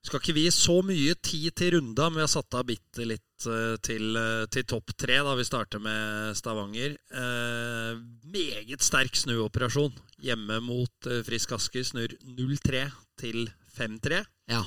skal 0.00 0.18
ikke 0.18 0.34
vi 0.34 0.46
så 0.52 0.78
mye 0.82 1.14
tid 1.22 1.52
til 1.60 1.74
runda, 1.76 2.08
men 2.08 2.18
vi 2.18 2.24
har 2.24 2.32
satt 2.32 2.56
av 2.56 2.64
bitte 2.66 3.04
litt 3.06 3.46
til, 3.84 4.16
til 4.50 4.66
topp 4.68 4.94
tre. 4.98 5.20
da 5.22 5.36
Vi 5.36 5.46
starter 5.46 5.82
med 5.84 6.34
Stavanger. 6.40 6.96
Uh, 7.12 8.00
meget 8.32 8.82
sterk 8.84 9.16
snuoperasjon 9.20 9.92
hjemme 10.24 10.58
mot 10.64 11.10
Frisk 11.28 11.52
Asker. 11.56 11.84
Snur 11.86 12.16
0-3 12.24 12.86
til 13.20 13.44
5-3. 13.76 14.24
Ja. 14.50 14.64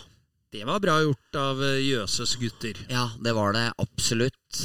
Det 0.54 0.62
var 0.70 0.78
bra 0.80 1.00
gjort 1.02 1.38
av 1.42 1.62
Jøses 1.82 2.36
gutter. 2.38 2.78
Ja, 2.86 3.08
det 3.26 3.32
var 3.34 3.56
det 3.56 3.64
absolutt. 3.82 4.60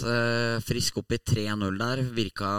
Frisk 0.68 0.98
opp 1.00 1.14
i 1.16 1.18
3-0 1.30 1.78
der. 1.80 2.02
Virka 2.12 2.50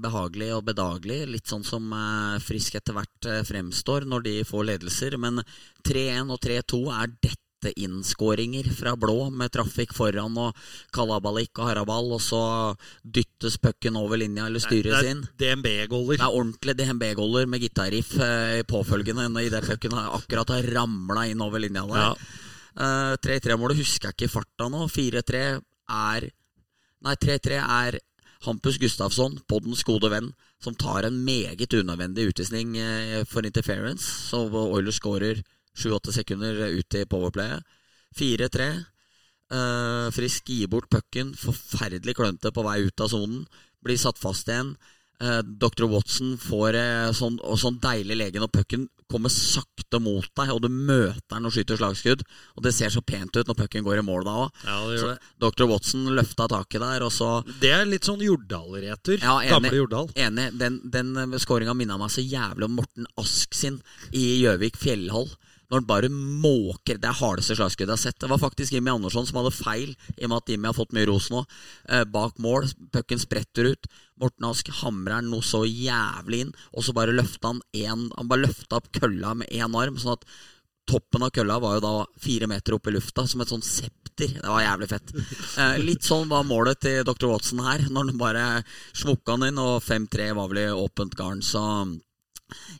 behagelig 0.00 0.54
og 0.56 0.62
bedagelig. 0.70 1.18
Litt 1.28 1.52
sånn 1.52 1.66
som 1.68 1.92
Frisk 2.40 2.78
etter 2.80 2.96
hvert 2.96 3.28
fremstår 3.44 4.08
når 4.08 4.24
de 4.24 4.32
får 4.48 4.64
ledelser. 4.70 5.18
Men 5.20 5.42
3-1 5.84 6.32
og 6.32 6.40
3-2 6.46 6.80
er 7.02 7.12
dette 7.28 7.74
innskåringer 7.76 8.72
fra 8.72 8.96
blå 8.96 9.28
med 9.36 9.52
trafikk 9.52 9.92
foran 9.92 10.40
og 10.40 10.56
kalabalik 10.94 11.60
og 11.60 11.68
haraball, 11.68 12.12
og 12.16 12.24
så 12.24 12.42
dyttes 13.04 13.60
pucken 13.60 14.00
over 14.00 14.16
linja 14.16 14.48
eller 14.48 14.64
styres 14.64 15.04
inn. 15.12 15.24
Det 15.36 15.52
er 15.52 15.60
DNB-goller. 15.60 16.16
Det 16.16 16.24
er 16.24 16.40
ordentlig 16.40 16.78
DNB-goller 16.80 17.52
med 17.52 17.68
gitarriff 17.68 18.16
eh, 18.16 18.64
påfølgende 18.64 19.28
idet 19.44 19.66
pucken 19.68 20.00
akkurat 20.08 20.56
har 20.56 20.74
ramla 20.80 21.28
inn 21.28 21.44
over 21.44 21.60
linja 21.68 21.84
der. 21.84 22.12
Ja. 22.14 22.44
Uh, 22.78 23.14
eh, 23.14 23.14
3-3-målet 23.24 23.80
husker 23.80 24.08
jeg 24.08 24.16
ikke 24.16 24.28
i 24.28 24.34
farta 24.34 24.68
nå. 24.70 24.84
4-3 24.92 25.44
er 25.48 26.28
Nei, 26.98 27.14
3-3 27.14 27.58
er 27.62 27.96
Hampus 28.42 28.74
Gustafsson, 28.82 29.36
poddens 29.46 29.84
gode 29.86 30.08
venn, 30.10 30.32
som 30.58 30.74
tar 30.74 31.06
en 31.06 31.20
meget 31.22 31.70
unødvendig 31.74 32.24
utvisning 32.32 32.74
uh, 32.74 33.22
for 33.26 33.46
interference, 33.46 34.06
så 34.30 34.42
Oilers 34.50 34.98
skårer 34.98 35.44
7-8 35.78 36.14
sekunder 36.18 36.58
ut 36.74 36.98
i 36.98 37.06
powerplayet. 37.06 37.62
4-3. 38.18 38.68
Uh, 39.48 39.58
eh, 39.58 40.10
Frisk 40.12 40.50
gir 40.50 40.68
bort 40.70 40.90
pucken. 40.90 41.32
Forferdelig 41.38 42.16
klønete 42.18 42.52
på 42.54 42.64
vei 42.66 42.80
ut 42.86 43.04
av 43.04 43.10
sonen. 43.12 43.44
Blir 43.84 44.00
satt 44.00 44.18
fast 44.20 44.48
igjen. 44.50 44.74
Uh, 45.22 45.38
eh, 45.38 45.42
Dr. 45.42 45.86
Watson 45.90 46.36
får 46.40 46.78
uh, 46.78 47.12
sånn, 47.16 47.38
sånn 47.58 47.80
deilig 47.82 48.18
lege 48.18 48.42
når 48.42 48.52
pucken 48.54 48.88
kommer 49.08 49.32
sakte 49.32 50.00
mot 50.02 50.26
deg, 50.36 50.52
og 50.52 50.60
du 50.64 50.68
møter 50.68 51.22
den 51.32 51.48
og 51.48 51.54
skyter 51.54 51.80
slagskudd. 51.80 52.24
Og 52.58 52.64
det 52.66 52.74
ser 52.76 52.92
så 52.92 53.02
pent 53.04 53.36
ut 53.36 53.48
når 53.48 53.58
pucken 53.62 53.86
går 53.86 54.02
i 54.02 54.06
mål 54.06 54.26
da 54.28 54.36
òg. 54.44 54.62
Ja, 54.68 55.14
Dr. 55.40 55.66
Watson 55.70 56.06
løfta 56.16 56.48
taket 56.50 56.82
der, 56.84 57.06
og 57.06 57.12
så 57.14 57.30
Det 57.62 57.72
er 57.72 57.88
litt 57.88 58.08
sånn 58.08 58.22
Jordal-retur. 58.24 59.20
Ja, 59.22 59.38
Gamle 59.48 59.74
Jordal. 59.80 60.12
Enig. 60.18 60.50
Den, 60.60 60.80
den 60.92 61.38
skåringa 61.40 61.76
minna 61.78 61.98
meg 62.00 62.12
så 62.12 62.24
jævlig 62.24 62.68
om 62.68 62.78
Morten 62.82 63.08
Ask 63.20 63.56
sin 63.56 63.80
i 64.12 64.26
Gjøvik 64.42 64.76
fjellhall 64.80 65.30
når 65.68 65.82
han 65.82 65.88
bare 65.88 66.08
måker 66.08 66.98
Det 67.00 67.14
hardeste 67.20 67.56
slagskuddet 67.58 67.92
jeg 67.92 67.96
har 67.96 68.02
sett. 68.02 68.20
Det 68.22 68.30
var 68.30 68.40
faktisk 68.40 68.72
Jimmy 68.72 68.90
Andersson 68.90 69.26
som 69.28 69.40
hadde 69.40 69.54
feil, 69.56 69.94
i 70.16 70.24
og 70.24 70.32
med 70.32 70.38
at 70.40 70.52
Jimmy 70.52 70.70
har 70.70 70.76
fått 70.76 70.94
mye 70.96 71.08
ros 71.10 71.28
nå. 71.32 71.44
Eh, 71.88 72.04
bak 72.08 72.38
mål. 72.42 72.70
Pucken 72.94 73.20
spretter 73.20 73.72
ut. 73.74 73.88
Morten 74.18 74.48
Ask 74.48 74.70
hamrer 74.80 75.20
den 75.20 75.32
noe 75.32 75.44
så 75.44 75.62
jævlig 75.68 76.46
inn, 76.46 76.54
og 76.72 76.86
så 76.86 76.94
bare 76.96 77.14
løfta 77.14 77.52
han 77.52 77.60
en, 77.84 78.08
Han 78.16 78.30
bare 78.30 78.46
løfta 78.48 78.80
opp 78.80 78.88
kølla 78.96 79.34
med 79.38 79.52
én 79.52 79.76
arm, 79.76 80.00
sånn 80.00 80.16
at 80.16 80.24
toppen 80.88 81.22
av 81.22 81.30
kølla 81.36 81.58
var 81.60 81.76
jo 81.76 81.84
da 81.84 81.94
fire 82.20 82.48
meter 82.48 82.78
opp 82.78 82.88
i 82.88 82.94
lufta, 82.96 83.26
som 83.28 83.44
et 83.44 83.52
sånn 83.52 83.64
septer. 83.64 84.32
Det 84.40 84.48
var 84.48 84.64
jævlig 84.64 84.88
fett. 84.90 85.12
Eh, 85.60 85.76
litt 85.84 86.06
sånn 86.06 86.30
var 86.32 86.48
målet 86.48 86.80
til 86.82 87.04
Dr. 87.06 87.28
Watson 87.30 87.60
her, 87.62 87.84
når 87.92 88.14
han 88.14 88.20
bare 88.20 88.46
smukka 88.96 89.36
han 89.36 89.50
inn, 89.50 89.60
og 89.62 89.82
5-3 89.84 90.32
var 90.34 90.48
vel 90.50 90.64
i 90.64 90.70
åpent 90.72 91.14
garn, 91.18 91.44
så 91.44 91.62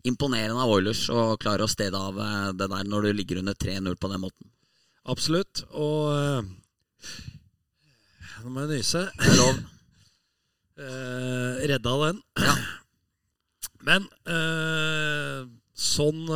imponerende 0.06 0.62
av 0.62 0.72
Oilers 0.72 1.06
å 1.12 1.34
klare 1.40 1.64
å 1.64 1.70
stede 1.70 1.98
av 1.98 2.18
eh, 2.22 2.52
det 2.56 2.68
der 2.70 2.88
når 2.88 3.08
du 3.08 3.18
ligger 3.18 3.42
under 3.42 3.56
3-0 3.58 3.98
på 4.00 4.10
den 4.12 4.22
måten. 4.24 4.50
Absolutt. 5.08 5.64
Og 5.72 6.12
uh, 6.12 6.42
Nå 8.44 8.52
må 8.52 8.66
jeg 8.66 8.78
nyse. 8.78 9.06
Det 9.18 9.30
er 9.32 9.38
lov. 9.40 9.62
Uh, 10.78 11.62
redda 11.72 11.94
den. 12.04 12.20
Ja. 12.44 12.56
Men 13.88 14.08
uh, 14.28 15.46
sånn, 15.72 16.26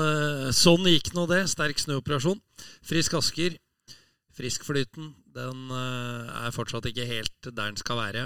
sånn, 0.56 0.88
gikk 0.88 1.12
nå 1.16 1.26
det. 1.30 1.44
Sterk 1.52 1.82
snuoperasjon. 1.82 2.40
Frisk 2.86 3.18
Asker. 3.18 3.58
Friskflyten 4.32 5.10
den 5.36 5.72
er 5.72 6.52
fortsatt 6.56 6.86
ikke 6.88 7.04
helt 7.04 7.34
der 7.44 7.52
den 7.58 7.76
skal 7.76 7.98
være. 8.00 8.22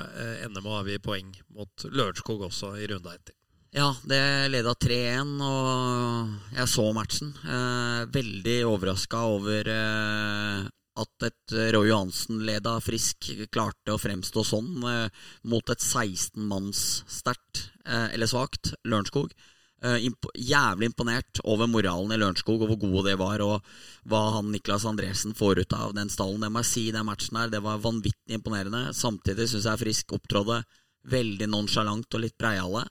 NM 0.47 0.63
må 0.63 0.77
avgi 0.79 1.01
poeng 1.03 1.33
mot 1.55 1.87
Lørenskog 1.91 2.45
også 2.47 2.77
i 2.79 2.87
runda 2.93 3.17
etter. 3.17 3.35
Ja, 3.77 3.91
det 4.09 4.49
leda 4.49 4.73
3-1, 4.73 5.35
og 5.45 6.55
jeg 6.57 6.69
så 6.73 6.85
matchen. 6.97 7.35
Eh, 7.45 8.07
veldig 8.09 8.55
overraska 8.71 9.19
over 9.29 9.69
eh, 9.69 10.63
at 10.97 11.27
et 11.29 11.55
Roy 11.75 11.91
Johansen-leda 11.91 12.79
Frisk 12.81 13.29
klarte 13.53 13.93
å 13.93 14.01
fremstå 14.01 14.47
sånn 14.49 14.71
eh, 14.89 15.27
mot 15.53 15.69
et 15.75 15.85
16 15.85 16.41
manns 16.49 16.81
sterkt, 17.19 17.67
eh, 17.85 18.15
eller 18.17 18.31
svakt, 18.31 18.73
Lørenskog. 18.89 19.35
Eh, 19.85 20.07
imp 20.09 20.25
jævlig 20.33 20.89
imponert 20.89 21.43
over 21.45 21.69
moralen 21.69 22.17
i 22.17 22.19
Lørenskog 22.23 22.65
og 22.65 22.73
hvor 22.73 22.81
gode 22.87 23.11
det 23.11 23.19
var, 23.21 23.45
og 23.45 24.09
hva 24.09 24.23
han 24.39 24.55
Niklas 24.55 24.87
Andresen 24.89 25.37
får 25.37 25.67
ut 25.67 25.77
av 25.77 25.93
den 25.99 26.09
stallen. 26.09 26.41
Det 26.41 26.49
må 26.49 26.65
jeg 26.65 26.71
si, 26.71 26.87
den 26.97 27.11
matchen 27.11 27.43
her, 27.43 27.53
det 27.53 27.61
var 27.61 27.85
vanvittig 27.85 28.41
imponerende. 28.41 28.87
Samtidig 28.97 29.51
syns 29.53 29.69
jeg 29.69 29.85
Frisk 29.85 30.17
opptrådde 30.17 30.63
veldig 31.13 31.51
nonsjalant 31.53 32.17
og 32.17 32.25
litt 32.25 32.41
breiale. 32.41 32.87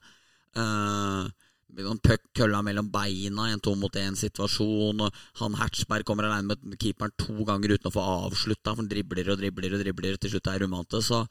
Uh, 0.55 1.27
puck 1.75 2.21
kølla 2.35 2.62
mellom 2.63 2.88
beina 2.91 3.50
i 3.50 3.53
en 3.53 3.59
to 3.59 3.74
mot 3.75 3.91
én-situasjon. 3.91 5.01
og 5.01 5.13
Han 5.41 5.57
Hertzberg 5.59 6.05
kommer 6.05 6.24
alene 6.27 6.55
med 6.63 6.77
keeperen 6.79 7.12
to 7.17 7.43
ganger 7.43 7.75
uten 7.75 7.89
å 7.89 7.93
få 7.95 8.03
avslutta. 8.27 8.75
Han 8.75 8.88
dribler 8.88 9.31
og 9.33 9.39
dribler 9.41 9.75
og 9.75 9.83
dribler, 9.83 10.17
til 10.17 10.31
slutt 10.31 10.47
er 10.47 10.62
Rumante. 10.63 11.01
Så 11.03 11.25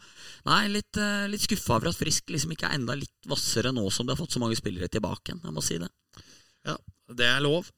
nei, 0.44 0.68
litt, 0.68 0.92
uh, 1.00 1.26
litt 1.30 1.46
skuffa 1.46 1.78
over 1.78 1.92
at 1.92 2.00
Frisk 2.00 2.28
liksom 2.30 2.52
ikke 2.52 2.68
er 2.68 2.78
enda 2.78 2.98
litt 2.98 3.14
hvassere 3.28 3.72
nå 3.72 3.88
som 3.90 4.06
de 4.06 4.12
har 4.12 4.20
fått 4.20 4.36
så 4.36 4.42
mange 4.42 4.58
spillere 4.60 4.90
tilbake 4.92 5.32
igjen. 5.32 5.44
Jeg 5.44 5.56
må 5.56 5.64
si 5.64 5.80
det. 5.80 5.90
Ja, 6.64 6.76
det 7.14 7.30
er 7.30 7.44
lov. 7.44 7.70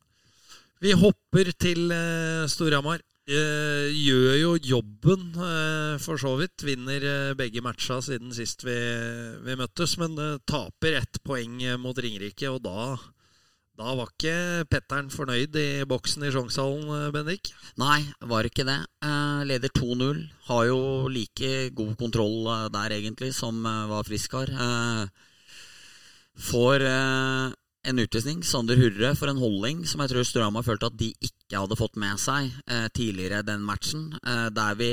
Vi 0.83 0.93
hopper 0.93 1.53
til 1.57 1.93
uh, 1.93 2.49
Storhamar. 2.51 3.06
Uh, 3.27 3.91
gjør 3.91 4.37
jo 4.39 4.51
jobben, 4.63 5.33
uh, 5.35 5.99
for 5.99 6.15
så 6.21 6.37
vidt. 6.39 6.63
Vinner 6.63 7.03
uh, 7.03 7.35
begge 7.35 7.59
matcha 7.65 7.99
siden 8.05 8.31
sist 8.31 8.63
vi, 8.63 8.77
vi 9.43 9.57
møttes, 9.59 9.97
men 9.99 10.15
taper 10.47 11.01
ett 11.01 11.19
poeng 11.27 11.59
mot 11.83 11.99
Ringerike. 11.99 12.47
Og 12.55 12.61
da, 12.63 12.95
da 13.83 13.97
var 13.99 14.13
ikke 14.13 14.69
Petteren 14.71 15.11
fornøyd 15.11 15.59
i 15.59 15.67
boksen 15.91 16.29
i 16.29 16.31
Sjongshallen, 16.31 17.11
Bendik? 17.17 17.51
Nei, 17.83 18.05
var 18.31 18.47
ikke 18.47 18.69
det. 18.69 18.79
leder 19.51 19.75
2-0. 19.75 20.23
Har 20.47 20.71
jo 20.71 20.81
like 21.11 21.73
god 21.75 21.97
kontroll 21.99 22.47
der, 22.79 22.95
egentlig, 22.95 23.35
som 23.35 23.59
var 23.67 24.07
Frisk 24.07 24.39
har. 24.39 24.55
får 26.39 26.87
en 27.87 27.99
utvisning. 28.03 28.43
Sander 28.45 28.79
Hurre 28.81 29.13
for 29.19 29.31
en 29.31 29.41
holding 29.41 29.85
som 29.89 30.03
jeg 30.03 30.13
tror 30.13 30.27
Storhamar 30.27 30.65
følte 30.67 30.91
at 30.91 30.97
de 30.99 31.13
ikke 31.23 31.61
hadde 31.61 31.79
fått 31.79 31.99
med 32.01 32.19
seg 32.21 32.51
eh, 32.67 32.89
tidligere 32.95 33.45
den 33.47 33.63
matchen. 33.67 34.09
Eh, 34.23 34.49
der 34.55 34.79
vi 34.79 34.91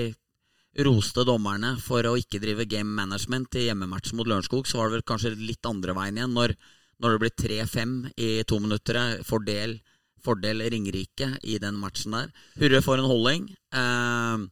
roste 0.85 1.25
dommerne 1.25 1.75
for 1.81 2.05
å 2.09 2.15
ikke 2.17 2.41
drive 2.41 2.65
game 2.69 2.89
management 2.97 3.57
i 3.59 3.67
hjemmematchen 3.67 4.17
mot 4.17 4.29
Lørenskog, 4.29 4.69
så 4.69 4.79
var 4.79 4.89
det 4.89 4.99
vel 4.99 5.07
kanskje 5.09 5.33
litt 5.37 5.65
andre 5.69 5.95
veien 5.97 6.17
igjen. 6.19 6.33
Når, 6.37 6.55
når 7.01 7.15
det 7.15 7.21
blir 7.23 7.35
3-5 7.43 7.97
i 8.17 8.31
to 8.49 8.61
minutter, 8.61 9.01
fordel, 9.27 9.77
fordel 10.23 10.65
Ringerike 10.73 11.33
i 11.43 11.59
den 11.61 11.77
matchen 11.81 12.17
der. 12.17 12.33
Hurre 12.61 12.81
for 12.85 13.01
en 13.01 13.09
holding. 13.09 13.51
Eh, 13.73 14.47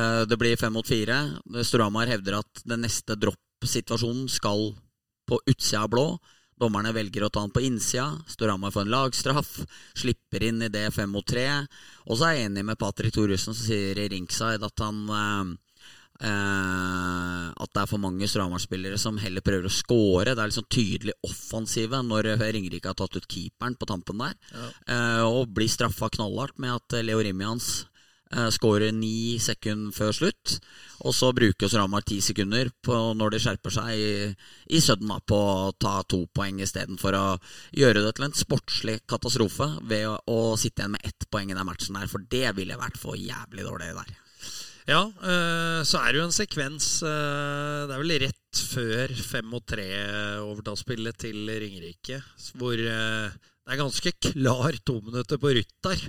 eh 0.00 0.22
det 0.28 0.40
blir 0.40 0.60
fem 0.60 0.72
mot 0.72 0.86
fire. 0.86 1.22
Storhamar 1.64 2.08
hevder 2.12 2.40
at 2.40 2.64
den 2.64 2.84
neste 2.86 3.16
dropp-situasjonen 3.20 4.28
skal 4.32 4.70
på 5.28 5.40
utsida 5.46 5.84
av 5.84 5.90
blå. 5.92 6.06
Dommerne 6.60 6.92
velger 6.92 7.24
å 7.24 7.30
ta 7.32 7.40
han 7.44 7.52
på 7.54 7.62
innsida. 7.64 8.10
Storhamar 8.28 8.74
får 8.74 8.84
en 8.84 8.92
lagstraff. 8.92 9.54
Slipper 9.96 10.44
inn 10.50 10.60
i 10.62 10.68
det 10.72 10.90
fem 10.92 11.10
mot 11.10 11.26
tre. 11.26 11.46
Og 12.06 12.18
så 12.18 12.28
er 12.28 12.36
jeg 12.36 12.50
enig 12.50 12.66
med 12.68 12.80
Patrick 12.80 13.14
Thoresen 13.16 13.54
som 13.54 13.64
sier 13.64 13.98
i 13.98 14.08
Rinkside 14.12 14.68
at 14.68 14.84
han 14.84 15.00
eh, 15.16 15.52
eh, 16.28 17.46
At 17.50 17.72
det 17.72 17.82
er 17.82 17.90
for 17.90 18.02
mange 18.02 18.28
Storhamar-spillere 18.28 19.00
som 19.00 19.20
heller 19.22 19.44
prøver 19.44 19.70
å 19.70 19.72
score. 19.72 20.34
Det 20.34 20.36
er 20.36 20.52
liksom 20.52 20.68
tydelig 20.68 21.16
offensive 21.26 22.02
når 22.04 22.34
Ringerike 22.42 22.92
har 22.92 22.98
tatt 23.00 23.16
ut 23.16 23.30
keeperen 23.30 23.78
på 23.80 23.88
tampen 23.88 24.20
der. 24.20 24.36
Ja. 24.52 24.72
Eh, 24.94 25.22
og 25.30 25.54
blir 25.56 25.70
straffa 25.70 26.12
knallhardt 26.12 26.60
med 26.60 26.76
at 26.76 27.00
Leo 27.06 27.24
Rimians 27.24 27.86
Skårer 28.30 28.92
ni 28.94 29.40
sekunder 29.42 29.94
før 29.94 30.12
slutt. 30.14 30.56
Og 31.02 31.14
så 31.16 31.32
bruker 31.34 31.70
Sramar 31.70 32.04
ti 32.06 32.20
sekunder 32.22 32.70
når 32.86 33.34
de 33.34 33.40
skjerper 33.42 33.74
seg 33.74 33.90
i, 33.96 34.10
i 34.70 34.80
Sødma 34.84 35.18
på 35.26 35.38
å 35.38 35.72
ta 35.72 36.00
to 36.06 36.22
poeng 36.34 36.60
istedenfor 36.62 37.16
å 37.16 37.26
gjøre 37.74 38.04
det 38.04 38.14
til 38.16 38.28
en 38.28 38.36
sportslig 38.36 38.98
katastrofe 39.10 39.66
ved 39.90 40.06
å, 40.10 40.18
å 40.30 40.56
sitte 40.60 40.84
igjen 40.84 40.94
med 40.94 41.06
ett 41.08 41.26
poeng 41.32 41.50
i 41.50 41.56
den 41.56 41.66
matchen 41.66 41.98
der. 41.98 42.10
For 42.12 42.22
det 42.30 42.52
ville 42.58 42.78
vært 42.78 43.00
for 43.00 43.18
jævlig 43.18 43.66
dårlig 43.66 43.94
der. 43.98 44.18
Ja, 44.88 45.04
uh, 45.06 45.80
så 45.86 46.00
er 46.00 46.12
det 46.12 46.18
jo 46.18 46.26
en 46.26 46.34
sekvens 46.34 46.86
uh, 47.04 47.86
Det 47.86 47.94
er 47.94 48.00
vel 48.00 48.14
rett 48.24 48.62
før 48.72 49.12
fem 49.14 49.46
mot 49.46 49.62
tre 49.66 49.86
overtallsspillet 50.42 51.18
til 51.20 51.50
Ringerike, 51.62 52.18
hvor 52.58 52.80
det 53.70 53.76
er 53.76 53.84
ganske 53.84 54.10
klar 54.18 54.76
to 54.82 54.96
minutter 54.98 55.38
på 55.38 55.52
Ruth 55.54 55.76
der. 55.86 56.00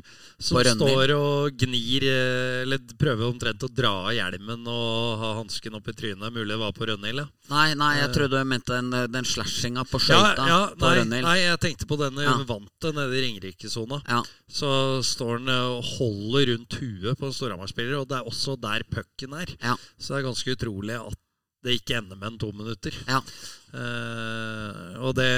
Som 0.42 0.58
står 0.66 1.12
og 1.14 1.60
gnir 1.62 2.08
eh, 2.10 2.64
Eller 2.64 2.82
prøver 2.98 3.28
omtrent 3.28 3.62
å 3.62 3.70
dra 3.70 3.92
av 4.08 4.16
hjelmen 4.16 4.66
og 4.66 5.22
ha 5.22 5.30
hansken 5.38 5.78
opp 5.78 5.92
i 5.92 5.94
trynet. 5.94 6.34
Mulig 6.34 6.56
det 6.56 6.58
var 6.58 6.74
på 6.74 6.88
Rønhild? 6.90 7.22
Ja. 7.22 7.28
Nei, 7.52 7.68
nei, 7.78 7.92
jeg 8.00 8.08
eh. 8.08 8.16
trodde 8.16 8.42
du 8.42 8.50
mente 8.50 8.74
den, 8.80 8.90
den 9.14 9.30
slashinga 9.30 9.86
på 9.92 10.02
skøyta. 10.02 10.48
Ja, 10.50 10.58
ja, 10.74 11.06
nei, 11.06 11.22
nei, 11.22 11.36
jeg 11.44 11.62
tenkte 11.68 11.90
på 11.92 12.00
den 12.02 12.18
ja. 12.26 12.34
vante 12.50 12.96
nede 12.98 13.20
i 13.20 13.24
Ringerike-sona. 13.28 14.02
Ja. 14.10 14.24
Så 14.50 14.74
står 15.06 15.38
han 15.38 15.54
eh, 15.54 15.70
og 15.78 15.86
holder 16.00 16.56
rundt 16.56 16.82
huet 16.82 17.22
på 17.22 17.30
en 17.30 17.38
Storhamar-spiller, 17.38 18.02
og 18.02 18.10
det 18.10 18.24
er 18.24 18.34
også 18.34 18.58
der 18.66 18.90
pucken 18.90 19.38
er. 19.38 19.54
Ja. 19.62 19.78
Så 20.02 20.16
det 20.16 20.24
er 20.24 20.30
ganske 20.32 20.58
utrolig 20.58 20.98
at 20.98 21.22
det 21.62 21.78
ikke 21.78 22.02
ender 22.02 22.18
med 22.18 22.34
en 22.34 22.42
to 22.42 22.50
minutter. 22.58 22.96
Ja. 23.06 23.22
Uh, 23.70 24.98
og 25.06 25.14
det 25.22 25.34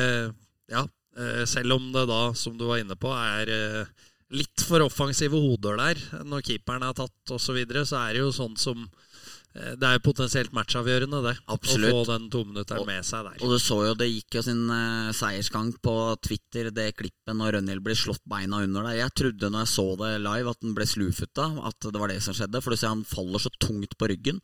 Ja. 0.72 0.88
Eh, 1.14 1.46
selv 1.46 1.78
om 1.78 1.92
det 1.94 2.08
da, 2.10 2.34
som 2.34 2.58
du 2.58 2.66
var 2.66 2.82
inne 2.82 2.98
på, 2.98 3.12
er 3.14 3.50
eh, 3.54 4.06
litt 4.34 4.66
for 4.66 4.82
offensive 4.82 5.38
hoder 5.38 5.78
der 5.78 6.00
når 6.26 6.46
keeperen 6.48 6.86
er 6.88 6.96
tatt 6.98 7.34
osv., 7.36 7.52
så, 7.52 7.58
videre, 7.58 7.86
så 7.86 8.02
er 8.02 8.16
det 8.16 8.24
jo 8.24 8.32
sånn 8.34 8.56
som 8.58 8.80
eh, 8.82 9.76
det 9.78 9.86
er 9.86 10.00
jo 10.00 10.06
potensielt 10.08 10.56
matchavgjørende, 10.58 11.20
det. 11.28 11.36
Absolutt. 11.54 11.92
Å 11.94 12.00
få 12.00 12.08
den 12.10 12.26
tominutteren 12.34 12.90
med 12.90 13.06
seg 13.06 13.28
der. 13.28 13.44
Og 13.46 13.54
du 13.54 13.60
så 13.62 13.78
jo, 13.86 13.94
det 14.00 14.10
gikk 14.10 14.40
jo 14.40 14.44
sin 14.48 14.64
uh, 14.72 15.12
seiersgang 15.14 15.70
på 15.86 15.94
Twitter, 16.26 16.72
det 16.74 16.88
klippet 16.98 17.38
når 17.38 17.60
Rønhild 17.60 17.86
ble 17.86 17.98
slått 18.00 18.24
beina 18.26 18.64
under 18.66 18.90
der. 18.90 19.04
Jeg 19.04 19.18
trodde 19.22 19.52
når 19.54 19.68
jeg 19.68 19.74
så 19.76 19.88
det 20.02 20.16
live, 20.24 20.56
at 20.56 20.66
den 20.66 20.74
ble 20.80 20.90
slufeta, 20.90 21.52
at 21.70 21.92
det 21.92 22.02
var 22.02 22.10
det 22.10 22.24
som 22.26 22.34
skjedde. 22.34 22.64
For 22.64 22.74
du 22.74 22.82
ser 22.82 22.96
han 22.96 23.06
faller 23.06 23.46
så 23.46 23.54
tungt 23.62 23.94
på 24.02 24.10
ryggen. 24.10 24.42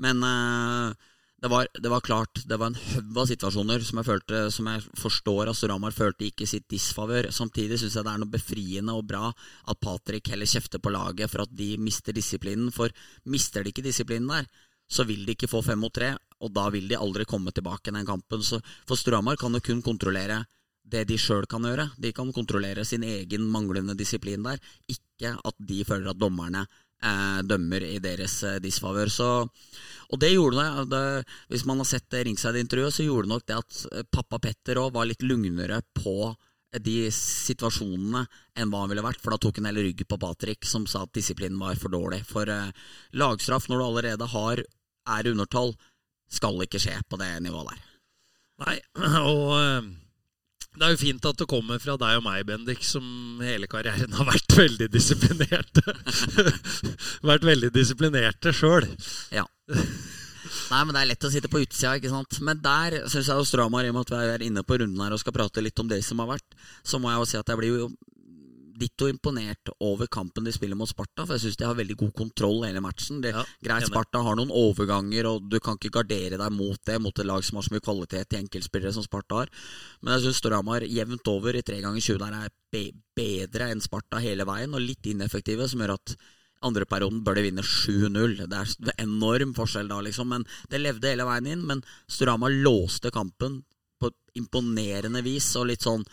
Men 0.00 0.26
uh, 0.26 1.09
det 1.40 1.48
var, 1.48 1.68
det 1.72 1.88
var, 1.88 2.00
klart 2.04 2.42
Det 2.44 2.56
var 2.60 2.66
en 2.70 2.76
haug 2.76 3.18
av 3.22 3.28
situasjoner 3.30 3.84
som 3.86 4.00
jeg 4.00 4.08
følte 4.10 4.40
Som 4.52 4.68
jeg 4.68 4.82
forstår 5.00 5.48
at 5.48 5.56
Storhamar 5.56 5.94
følte 5.96 6.26
ikke 6.28 6.48
sitt 6.48 6.66
disfavør. 6.68 7.30
Samtidig 7.32 7.78
syns 7.80 7.96
jeg 7.96 8.04
det 8.04 8.12
er 8.12 8.20
noe 8.20 8.34
befriende 8.34 8.96
og 8.96 9.06
bra 9.08 9.30
at 9.30 9.80
Patrick 9.80 10.28
heller 10.32 10.48
kjefter 10.48 10.82
på 10.82 10.92
laget 10.92 11.32
for 11.32 11.46
at 11.46 11.54
de 11.56 11.70
mister 11.80 12.16
disiplinen. 12.16 12.68
For 12.74 12.92
mister 13.32 13.64
de 13.64 13.72
ikke 13.72 13.84
disiplinen 13.86 14.28
der, 14.28 14.48
så 14.90 15.06
vil 15.08 15.24
de 15.24 15.36
ikke 15.36 15.48
få 15.48 15.62
fem 15.64 15.80
mot 15.80 15.94
tre, 15.94 16.12
og 16.42 16.52
da 16.52 16.66
vil 16.74 16.88
de 16.90 16.98
aldri 16.98 17.24
komme 17.28 17.52
tilbake 17.54 17.88
i 17.88 17.96
den 17.96 18.08
kampen. 18.08 18.44
Så 18.44 18.60
for 18.88 19.00
Storhamar 19.00 19.40
kan 19.40 19.54
jo 19.56 19.62
kun 19.64 19.80
kontrollere 19.86 20.42
det 20.90 21.06
de 21.08 21.16
sjøl 21.20 21.46
kan 21.48 21.64
gjøre. 21.64 21.90
De 21.96 22.12
kan 22.12 22.32
kontrollere 22.36 22.84
sin 22.84 23.04
egen 23.06 23.46
manglende 23.48 23.96
disiplin 23.96 24.44
der, 24.44 24.60
ikke 24.90 25.36
at 25.38 25.56
de 25.56 25.84
føler 25.88 26.12
at 26.12 26.20
dommerne 26.20 26.66
eh, 27.04 27.40
dømmer 27.46 27.84
i 27.86 27.98
deres 28.02 28.42
eh, 28.46 28.60
disfavør. 28.62 29.10
Og 30.10 30.18
det 30.18 30.32
gjorde 30.34 30.86
det, 30.90 31.24
Hvis 31.48 31.64
man 31.66 31.78
har 31.78 31.88
sett 31.88 32.08
det 32.10 32.24
Ringside-intervjuet, 32.26 32.94
så 32.94 33.06
gjorde 33.06 33.28
det 33.28 33.34
nok 33.34 33.46
det 33.46 33.58
at 33.58 33.82
eh, 33.92 34.06
pappa 34.10 34.38
Petter 34.38 34.80
òg 34.82 34.94
var 34.94 35.06
litt 35.06 35.22
lugnere 35.22 35.82
på 35.94 36.16
eh, 36.30 36.80
de 36.80 37.10
situasjonene 37.14 38.24
enn 38.56 38.72
hva 38.72 38.84
han 38.84 38.92
ville 38.92 39.06
vært. 39.06 39.22
For 39.22 39.34
da 39.34 39.38
tok 39.38 39.60
han 39.60 39.70
hele 39.70 39.86
ryggen 39.86 40.10
på 40.10 40.18
Patrick, 40.20 40.66
som 40.66 40.86
sa 40.90 41.04
at 41.06 41.14
disiplinen 41.14 41.60
var 41.60 41.78
for 41.78 41.92
dårlig. 41.94 42.24
For 42.28 42.50
eh, 42.50 42.74
lagstraff 43.14 43.70
når 43.70 43.78
du 43.78 43.86
allerede 43.86 44.30
har, 44.34 44.64
er 45.10 45.30
undertall, 45.30 45.74
skal 46.30 46.62
ikke 46.62 46.82
skje 46.82 46.98
på 47.10 47.18
det 47.18 47.32
nivået 47.42 47.72
der. 47.72 47.86
Nei, 48.60 48.76
og 49.32 49.46
eh, 49.56 49.90
det 50.78 50.86
er 50.86 50.92
jo 50.94 51.00
fint 51.00 51.26
at 51.26 51.40
det 51.40 51.48
kommer 51.50 51.80
fra 51.82 51.96
deg 51.98 52.20
og 52.20 52.24
meg, 52.24 52.44
Bendik, 52.46 52.84
som 52.86 53.02
hele 53.42 53.66
karrieren 53.70 54.14
har 54.14 54.28
vært 54.28 54.54
veldig 54.54 54.86
disiplinerte. 54.92 55.82
vært 57.32 57.46
veldig 57.48 57.72
disiplinerte 57.74 58.52
sjøl. 58.54 58.86
Ja. 59.34 59.48
Nei, 60.70 60.84
men 60.84 60.94
Det 60.94 61.00
er 61.00 61.08
lett 61.10 61.26
å 61.26 61.30
sitte 61.32 61.50
på 61.50 61.62
utsida. 61.64 61.96
ikke 61.98 62.12
sant? 62.12 62.38
Men 62.46 62.62
der 62.62 63.00
syns 63.10 63.28
jeg 63.32 63.48
Stramar, 63.50 63.84
i 63.84 63.90
og 63.90 63.98
med 63.98 64.06
at 64.06 64.14
vi 64.14 64.30
er 64.36 64.46
inne 64.46 64.62
på 64.66 64.78
runden 64.78 65.02
her 65.02 65.14
og 65.14 65.22
skal 65.22 65.34
prate 65.34 65.64
litt 65.64 65.82
om 65.82 65.90
det 65.90 66.00
som 66.06 66.22
har 66.22 66.30
vært, 66.36 66.56
så 66.86 67.02
må 67.02 67.10
jeg 67.10 67.18
jo 67.18 67.28
si 67.32 67.40
at 67.40 67.50
jeg 67.50 67.60
blir 67.60 67.74
jo 67.74 67.90
ditto 68.80 69.08
imponert 69.10 69.72
over 69.84 70.08
kampen 70.10 70.46
de 70.46 70.54
spiller 70.54 70.78
mot 70.78 70.88
Sparta. 70.88 71.26
For 71.26 71.36
jeg 71.36 71.44
syns 71.44 71.60
de 71.60 71.68
har 71.68 71.78
veldig 71.78 71.98
god 72.00 72.14
kontroll 72.16 72.64
hele 72.66 72.82
matchen. 72.84 73.20
Det, 73.24 73.34
ja, 73.36 73.44
greit, 73.66 73.88
Sparta 73.90 74.22
har 74.26 74.38
noen 74.38 74.52
overganger, 74.54 75.28
og 75.30 75.46
du 75.52 75.58
kan 75.62 75.78
ikke 75.78 75.92
gardere 76.00 76.40
deg 76.40 76.56
mot 76.56 76.80
det 76.88 76.98
mot 77.02 77.14
et 77.22 77.28
lag 77.28 77.44
som 77.46 77.60
har 77.60 77.68
så 77.68 77.74
mye 77.76 77.84
kvalitet 77.84 78.34
i 78.34 78.40
enkeltspillere 78.40 78.96
som 78.96 79.06
Sparta 79.06 79.42
har. 79.42 79.54
Men 80.00 80.16
jeg 80.16 80.26
syns 80.26 80.42
Storhamar 80.42 80.86
jevnt 80.88 81.32
over 81.32 81.56
i 81.56 81.64
3 81.66 81.80
ganger 81.84 82.06
20 82.08 82.20
der 82.24 82.36
er 82.40 82.52
be 82.70 82.84
bedre 83.20 83.70
enn 83.72 83.82
Sparta 83.84 84.20
hele 84.22 84.46
veien, 84.48 84.74
og 84.74 84.84
litt 84.84 85.06
ineffektive, 85.10 85.68
som 85.68 85.82
gjør 85.82 85.96
at 85.98 86.16
andre 86.66 86.84
perioden 86.84 87.22
bør 87.24 87.38
de 87.38 87.46
vinne 87.46 87.64
7-0. 87.64 88.36
Det 88.50 88.58
er 88.60 89.04
enorm 89.04 89.54
forskjell 89.56 89.88
da, 89.88 90.00
liksom. 90.04 90.28
Men 90.34 90.44
det 90.72 90.82
levde 90.82 91.08
hele 91.08 91.26
veien 91.28 91.48
inn. 91.48 91.64
Men 91.68 91.80
Storhamar 92.10 92.52
låste 92.52 93.12
kampen 93.14 93.62
på 94.00 94.12
imponerende 94.40 95.22
vis, 95.24 95.48
og 95.60 95.70
litt 95.70 95.84
sånn 95.86 96.04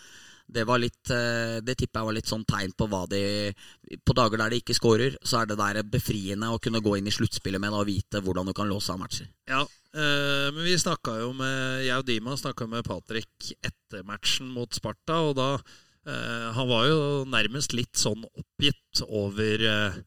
det 0.48 0.64
var 0.68 0.80
litt 0.80 1.12
eh, 1.12 1.60
Det 1.66 1.76
tipper 1.76 2.02
jeg 2.02 2.08
var 2.10 2.16
litt 2.16 2.30
sånn 2.30 2.46
tegn 2.48 2.74
på 2.78 2.88
hva 2.88 3.04
de 3.12 3.22
På 4.08 4.16
dager 4.18 4.40
der 4.40 4.54
de 4.54 4.62
ikke 4.62 4.76
scorer, 4.78 5.18
så 5.24 5.42
er 5.42 5.50
det 5.50 5.60
der 5.60 5.82
befriende 5.88 6.52
å 6.54 6.62
kunne 6.64 6.82
gå 6.84 6.98
inn 6.98 7.10
i 7.10 7.14
sluttspillet 7.14 7.62
med 7.62 7.76
og 7.76 7.88
vite 7.90 8.22
hvordan 8.24 8.48
du 8.48 8.54
kan 8.56 8.70
låse 8.70 8.94
av 8.94 9.02
matcher. 9.02 9.28
Ja, 9.50 9.62
øh, 9.64 10.48
men 10.56 10.64
vi 10.68 10.78
snakka 10.80 11.18
jo 11.22 11.34
med 11.38 11.84
Jeg 11.86 12.00
og 12.00 12.08
Dima 12.08 12.38
snakka 12.40 12.68
med 12.72 12.88
Patrick 12.88 13.52
etter 13.60 14.08
matchen 14.08 14.50
mot 14.56 14.72
Sparta, 14.76 15.20
og 15.28 15.36
da 15.40 15.50
øh, 15.58 16.48
Han 16.58 16.72
var 16.72 16.88
jo 16.88 17.00
nærmest 17.30 17.76
litt 17.76 18.00
sånn 18.00 18.24
oppgitt 18.28 19.04
over 19.08 19.68
eh, 19.68 20.02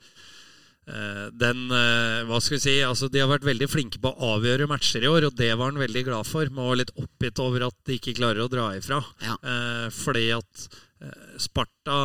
den 0.86 1.70
eh, 1.70 2.24
Hva 2.28 2.40
skal 2.42 2.56
vi 2.56 2.62
si? 2.64 2.76
Altså, 2.82 3.08
de 3.12 3.22
har 3.22 3.30
vært 3.30 3.46
veldig 3.46 3.68
flinke 3.70 4.00
på 4.02 4.10
å 4.10 4.34
avgjøre 4.36 4.68
matcher 4.70 5.04
i 5.04 5.10
år, 5.10 5.28
og 5.28 5.38
det 5.38 5.52
var 5.54 5.70
han 5.70 5.80
veldig 5.80 6.04
glad 6.08 6.28
for. 6.28 6.50
Man 6.54 6.70
var 6.70 6.80
litt 6.80 6.94
oppgitt 6.98 7.40
over 7.42 7.68
at 7.68 7.76
de 7.86 7.98
ikke 7.98 8.16
klarer 8.18 8.44
å 8.44 8.50
dra 8.50 8.70
ifra. 8.78 9.02
Ja. 9.22 9.36
Eh, 9.38 9.88
fordi 9.94 10.30
at 10.34 10.64
eh, 11.04 11.36
Sparta 11.40 11.98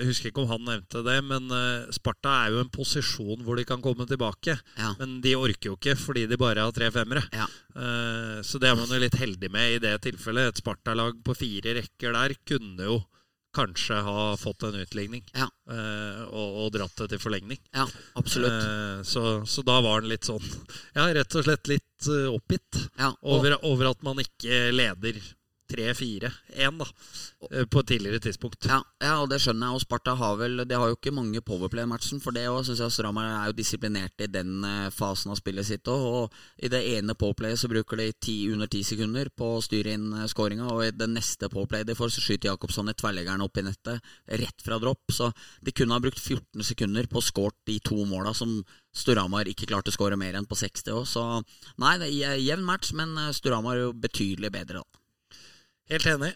Jeg 0.00 0.10
husker 0.10 0.30
ikke 0.30 0.44
om 0.44 0.50
han 0.52 0.66
nevnte 0.68 1.04
det, 1.06 1.16
men 1.26 1.48
eh, 1.54 1.88
Sparta 1.94 2.34
er 2.44 2.56
jo 2.56 2.64
en 2.64 2.72
posisjon 2.74 3.46
hvor 3.46 3.60
de 3.60 3.66
kan 3.68 3.82
komme 3.84 4.06
tilbake. 4.10 4.58
Ja. 4.80 4.92
Men 5.00 5.20
de 5.24 5.36
orker 5.38 5.72
jo 5.72 5.78
ikke 5.78 5.96
fordi 6.00 6.26
de 6.30 6.40
bare 6.40 6.66
har 6.66 6.74
tre 6.76 6.90
femmere. 6.94 7.24
Ja. 7.36 7.46
Eh, 7.76 8.40
så 8.46 8.60
det 8.60 8.72
er 8.72 8.78
man 8.78 8.90
jo 8.90 9.00
litt 9.00 9.18
heldig 9.20 9.52
med 9.54 9.78
i 9.78 9.80
det 9.86 9.96
tilfellet. 10.08 10.52
Et 10.52 10.62
Sparta-lag 10.62 11.22
på 11.24 11.38
fire 11.38 11.78
rekker 11.80 12.18
der 12.18 12.36
kunne 12.48 12.90
jo 12.90 13.00
kanskje 13.56 13.96
ha 14.06 14.36
fått 14.38 14.62
en 14.68 14.76
utligning 14.78 15.24
Ja. 15.34 15.48
eh, 15.70 16.22
og, 16.28 16.56
og 16.64 16.72
dratt 16.76 16.94
det 17.02 17.08
til 17.14 17.18
forlengning. 17.22 17.58
ja, 17.74 17.86
absolutt. 18.14 18.52
Eh, 18.62 19.02
så, 19.02 19.24
så 19.46 19.64
da 19.66 19.80
var 19.82 20.00
han 20.00 20.08
litt 20.10 20.28
sånn 20.28 20.44
Ja, 20.94 21.08
rett 21.16 21.34
og 21.34 21.44
slett 21.48 21.66
litt 21.72 22.06
eh, 22.10 22.28
oppgitt 22.30 22.78
Ja, 22.98 23.10
og, 23.10 23.40
over, 23.40 23.56
over 23.66 23.90
at 23.90 24.02
man 24.06 24.22
ikke 24.22 24.70
leder 24.74 25.18
3-4-1 25.70 26.80
da 26.80 26.86
eh, 27.50 27.66
på 27.70 27.82
et 27.82 27.88
tidligere 27.92 28.22
tidspunkt. 28.26 28.66
ja, 28.68 28.80
ja, 29.02 29.14
og 29.22 29.30
det 29.30 29.40
skjønner 29.42 29.70
jeg. 29.70 29.78
Og 29.78 29.84
Sparta 29.84 30.14
har 30.18 30.36
vel 30.40 30.64
De 30.68 30.76
har 30.76 30.90
jo 30.90 30.98
ikke 30.98 31.14
mange 31.14 31.42
powerplay-matchen, 31.46 32.20
for 32.22 32.36
det 32.36 32.48
òg 32.50 32.64
syns 32.66 32.82
jeg 32.84 32.96
Stramar 32.96 33.30
er 33.30 33.50
jo 33.50 33.58
disiplinert 33.60 34.24
i 34.24 34.28
den 34.30 34.64
eh, 34.66 34.90
fasen 34.94 35.32
av 35.32 35.40
spillet 35.40 35.66
sitt 35.66 35.88
òg. 35.90 36.06
Og 36.10 36.66
i 36.66 36.72
det 36.72 36.82
ene 36.96 37.16
powerplayet 37.18 37.62
så 37.62 37.70
bruker 37.70 38.00
de 38.00 38.10
ti, 38.18 38.36
under 38.52 38.70
ti 38.70 38.82
sekunder 38.86 39.30
på 39.30 39.54
å 39.56 39.62
styre 39.64 39.94
inn 39.96 40.10
uh, 40.16 40.26
skåringa, 40.30 40.68
og 40.72 40.84
i 40.84 40.92
det 40.94 41.08
neste 41.10 41.50
powerplayet 41.52 41.88
de 41.88 41.96
får, 41.98 42.14
så 42.14 42.24
skyter 42.24 42.50
Jakobsson 42.50 42.90
i 42.92 42.96
tverrleggeren 42.98 43.44
opp 43.44 43.60
i 43.60 43.66
nettet 43.66 44.12
rett 44.40 44.64
fra 44.64 44.80
dropp. 44.82 45.14
Så 45.14 45.30
de 45.64 45.74
kunne 45.74 45.96
ha 45.96 46.02
brukt 46.02 46.20
14 46.20 46.66
sekunder 46.66 47.08
på 47.10 47.20
å 47.20 47.24
skåre 47.24 47.56
de 47.66 47.80
to 47.84 47.98
måla 48.08 48.34
som 48.36 48.60
Storhamar 48.96 49.48
ikke 49.50 49.68
klarte 49.70 49.92
å 49.92 49.94
skåre 49.94 50.18
mer 50.18 50.36
enn 50.38 50.48
på 50.50 50.58
60 50.58 50.94
òg. 50.96 51.04
Så 51.06 51.22
nei, 51.82 51.96
det 52.02 52.10
er 52.26 52.40
jevn 52.42 52.66
match, 52.66 52.94
men 52.96 53.14
eh, 53.18 53.34
Storhamar 53.36 53.78
er 53.78 53.88
jo 53.88 53.98
betydelig 54.06 54.52
bedre, 54.54 54.82
da. 54.82 54.99
Helt 55.90 56.06
enig. 56.06 56.34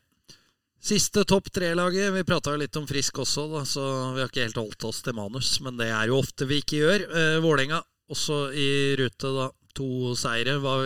Siste 0.85 1.23
topp 1.25 1.47
tre-laget. 1.55 2.11
Vi 2.13 2.25
prata 2.29 2.53
jo 2.53 2.61
litt 2.61 2.77
om 2.77 2.87
Frisk 2.89 3.23
også, 3.23 3.47
da, 3.53 3.63
så 3.65 3.83
vi 4.13 4.21
har 4.21 4.29
ikke 4.29 4.43
helt 4.45 4.59
holdt 4.61 4.85
oss 4.91 5.01
til 5.07 5.17
manus. 5.17 5.55
Men 5.65 5.79
det 5.81 5.89
er 5.89 6.11
jo 6.11 6.19
ofte 6.21 6.49
vi 6.51 6.59
ikke 6.61 6.81
gjør. 6.83 7.05
Eh, 7.09 7.37
Vålerenga 7.45 7.79
også 8.13 8.41
i 8.53 8.69
rute, 9.01 9.31
da. 9.39 9.47
To 9.75 10.13
seire. 10.19 10.59
Var 10.63 10.85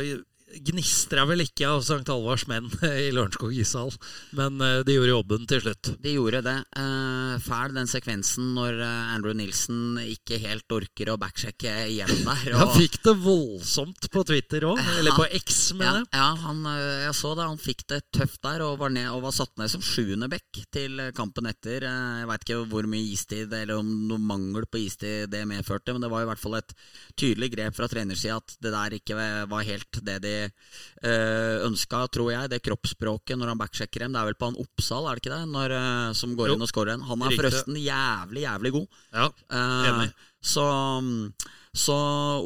gnistra 0.65 1.25
vel 1.29 1.43
ikke 1.45 1.69
av 1.69 1.83
St. 1.83 2.07
Halvards 2.09 2.47
menn 2.51 2.69
i 2.89 3.11
Lørenskog 3.15 3.55
ishall, 3.57 3.93
men 4.37 4.61
eh, 4.65 4.81
de 4.87 4.97
gjorde 4.97 5.13
jobben 5.13 5.47
til 5.51 5.63
slutt. 5.65 5.91
De 6.03 6.15
gjorde 6.15 6.43
det. 6.47 6.57
Eh, 6.81 7.35
fæl 7.45 7.75
den 7.77 7.91
sekvensen 7.91 8.55
når 8.57 8.81
eh, 8.85 9.13
Andrew 9.15 9.37
Nilsen 9.37 9.99
ikke 10.03 10.41
helt 10.43 10.75
orker 10.75 11.13
å 11.13 11.19
backsjekke 11.21 11.75
igjen 11.93 12.25
der. 12.25 12.55
Han 12.61 12.75
fikk 12.77 13.01
det 13.05 13.15
voldsomt 13.23 14.09
på 14.13 14.25
Twitter 14.29 14.69
òg, 14.71 14.81
eller 14.99 15.17
på 15.19 15.29
X, 15.41 15.59
ja, 15.73 15.79
mener 15.83 16.01
jeg. 16.03 16.11
ja 16.17 16.29
han, 16.45 16.65
eh, 16.73 17.05
jeg 17.07 17.17
så 17.21 17.35
det. 17.35 17.49
Han 17.49 17.63
fikk 17.63 17.85
det 17.93 18.01
tøft 18.15 18.43
der 18.47 18.65
og 18.67 18.79
var, 18.83 18.95
ned, 18.95 19.11
og 19.13 19.25
var 19.27 19.37
satt 19.37 19.55
ned 19.61 19.73
som 19.73 19.85
sjuende 19.85 20.31
back 20.33 20.63
til 20.75 21.03
kampen 21.17 21.49
etter. 21.51 21.87
Jeg 21.89 22.29
veit 22.31 22.47
ikke 22.47 22.63
hvor 22.73 22.89
mye 22.91 23.13
istid 23.13 23.53
eller 23.53 23.83
om 23.83 23.93
noe 24.09 24.23
mangel 24.23 24.67
på 24.69 24.83
istid 24.87 25.29
det 25.33 25.45
medførte, 25.49 25.95
men 25.95 26.05
det 26.05 26.11
var 26.13 26.25
i 26.25 26.31
hvert 26.31 26.41
fall 26.41 26.59
et 26.59 26.75
tydelig 27.19 27.53
grep 27.55 27.77
fra 27.77 27.89
trenersida 27.91 28.39
at 28.39 28.57
det 28.63 28.73
der 28.73 28.97
ikke 28.99 29.17
var 29.51 29.67
helt 29.67 30.01
det 30.05 30.19
de 30.25 30.38
eh, 30.47 31.57
ønska, 31.69 32.05
tror 32.15 32.31
jeg. 32.33 32.51
Det 32.53 32.63
kroppsspråket 32.67 33.39
når 33.41 33.53
han 33.53 33.61
backsjekker 33.61 34.05
dem. 34.05 34.15
Det 34.17 34.21
er 34.23 34.29
vel 34.31 34.39
på 34.41 34.51
han 34.51 34.59
Oppsal, 34.63 35.07
er 35.11 35.19
det 35.19 35.25
ikke 35.25 35.35
det? 35.37 35.43
Når, 35.53 35.75
eh, 35.79 36.13
som 36.19 36.37
går 36.39 36.49
Jo. 36.53 36.55
inn 36.59 36.67
og 36.67 36.71
scorer 36.73 36.95
en. 36.95 37.07
Han 37.11 37.23
er 37.23 37.31
Riktig. 37.33 37.41
forresten 37.43 37.81
jævlig, 37.83 38.45
jævlig 38.47 38.73
god. 38.79 38.89
Ja, 39.13 39.29
Eh, 39.51 39.89
Enig. 39.93 40.13
så 40.43 40.67
så 41.79 41.95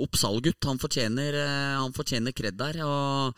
Oppsal-gutt, 0.03 0.65
han 0.69 0.79
fortjener 0.83 1.33
eh, 1.39 1.77
Han 1.81 1.93
fortjener 1.97 2.35
kred 2.37 2.57
der. 2.59 2.81
Og 2.85 3.35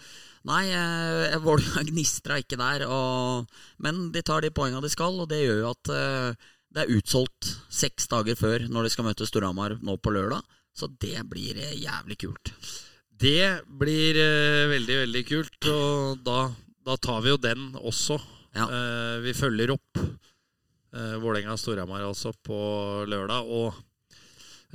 nei, 0.48 0.64
eh, 0.72 1.36
Vålerenga 1.44 1.84
gnistra 1.90 2.38
ikke 2.42 2.58
der. 2.58 2.86
Og, 2.88 3.46
men 3.78 4.10
de 4.14 4.22
tar 4.22 4.40
de 4.42 4.50
poengene 4.50 4.82
de 4.82 4.90
skal, 4.90 5.20
og 5.20 5.28
det 5.30 5.42
gjør 5.44 5.60
jo 5.62 5.70
at 5.70 5.92
eh, 5.94 6.34
det 6.74 6.82
er 6.88 6.96
utsolgt 6.96 7.52
seks 7.70 8.08
dager 8.10 8.34
før 8.34 8.64
når 8.68 8.82
de 8.88 8.90
skal 8.90 9.06
møte 9.06 9.26
Storhamar 9.28 9.76
nå 9.84 9.94
på 10.02 10.10
lørdag. 10.10 10.42
Så 10.74 10.88
det 10.98 11.20
blir 11.30 11.54
eh, 11.62 11.76
jævlig 11.78 12.16
kult. 12.24 12.50
Det 13.24 13.64
blir 13.80 14.18
eh, 14.20 14.66
veldig, 14.68 14.96
veldig 15.06 15.24
kult, 15.24 15.68
og 15.72 16.20
da, 16.26 16.50
da 16.84 16.96
tar 17.00 17.22
vi 17.24 17.32
jo 17.32 17.40
den 17.40 17.70
også. 17.80 18.18
Ja. 18.52 18.68
Eh, 18.68 19.16
vi 19.24 19.32
følger 19.34 19.72
opp 19.74 19.98
uh, 19.98 21.16
Vålerenga-Storhamar 21.22 22.04
altså 22.04 22.34
på 22.44 22.58
lørdag. 23.08 23.48
Og 23.48 23.72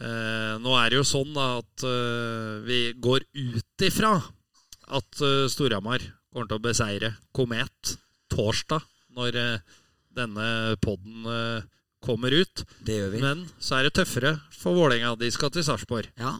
eh, 0.01 0.57
nå 0.59 0.73
er 0.81 0.89
det 0.89 0.97
jo 0.97 1.05
sånn 1.07 1.31
da 1.37 1.59
at 1.61 1.85
eh, 1.85 2.55
vi 2.65 2.81
går 2.97 3.29
ut 3.37 3.85
ifra 3.85 4.17
at 4.17 5.21
uh, 5.21 5.45
Storhamar 5.51 6.01
kommer 6.33 6.49
til 6.49 6.57
å 6.57 6.63
beseire 6.63 7.13
Komet 7.35 7.97
torsdag, 8.33 8.85
når 9.17 9.37
eh, 9.39 9.77
denne 10.15 10.75
podden 10.83 11.25
eh, 11.29 11.67
kommer 12.05 12.33
ut. 12.33 12.63
Det 12.85 12.99
gjør 12.99 13.13
vi. 13.13 13.23
Men 13.23 13.47
så 13.61 13.79
er 13.79 13.87
det 13.87 13.95
tøffere 13.97 14.35
for 14.55 14.77
Vålerenga. 14.77 15.15
De 15.19 15.29
skal 15.33 15.51
til 15.53 15.65
Sarpsborg. 15.65 16.11
Ja. 16.19 16.37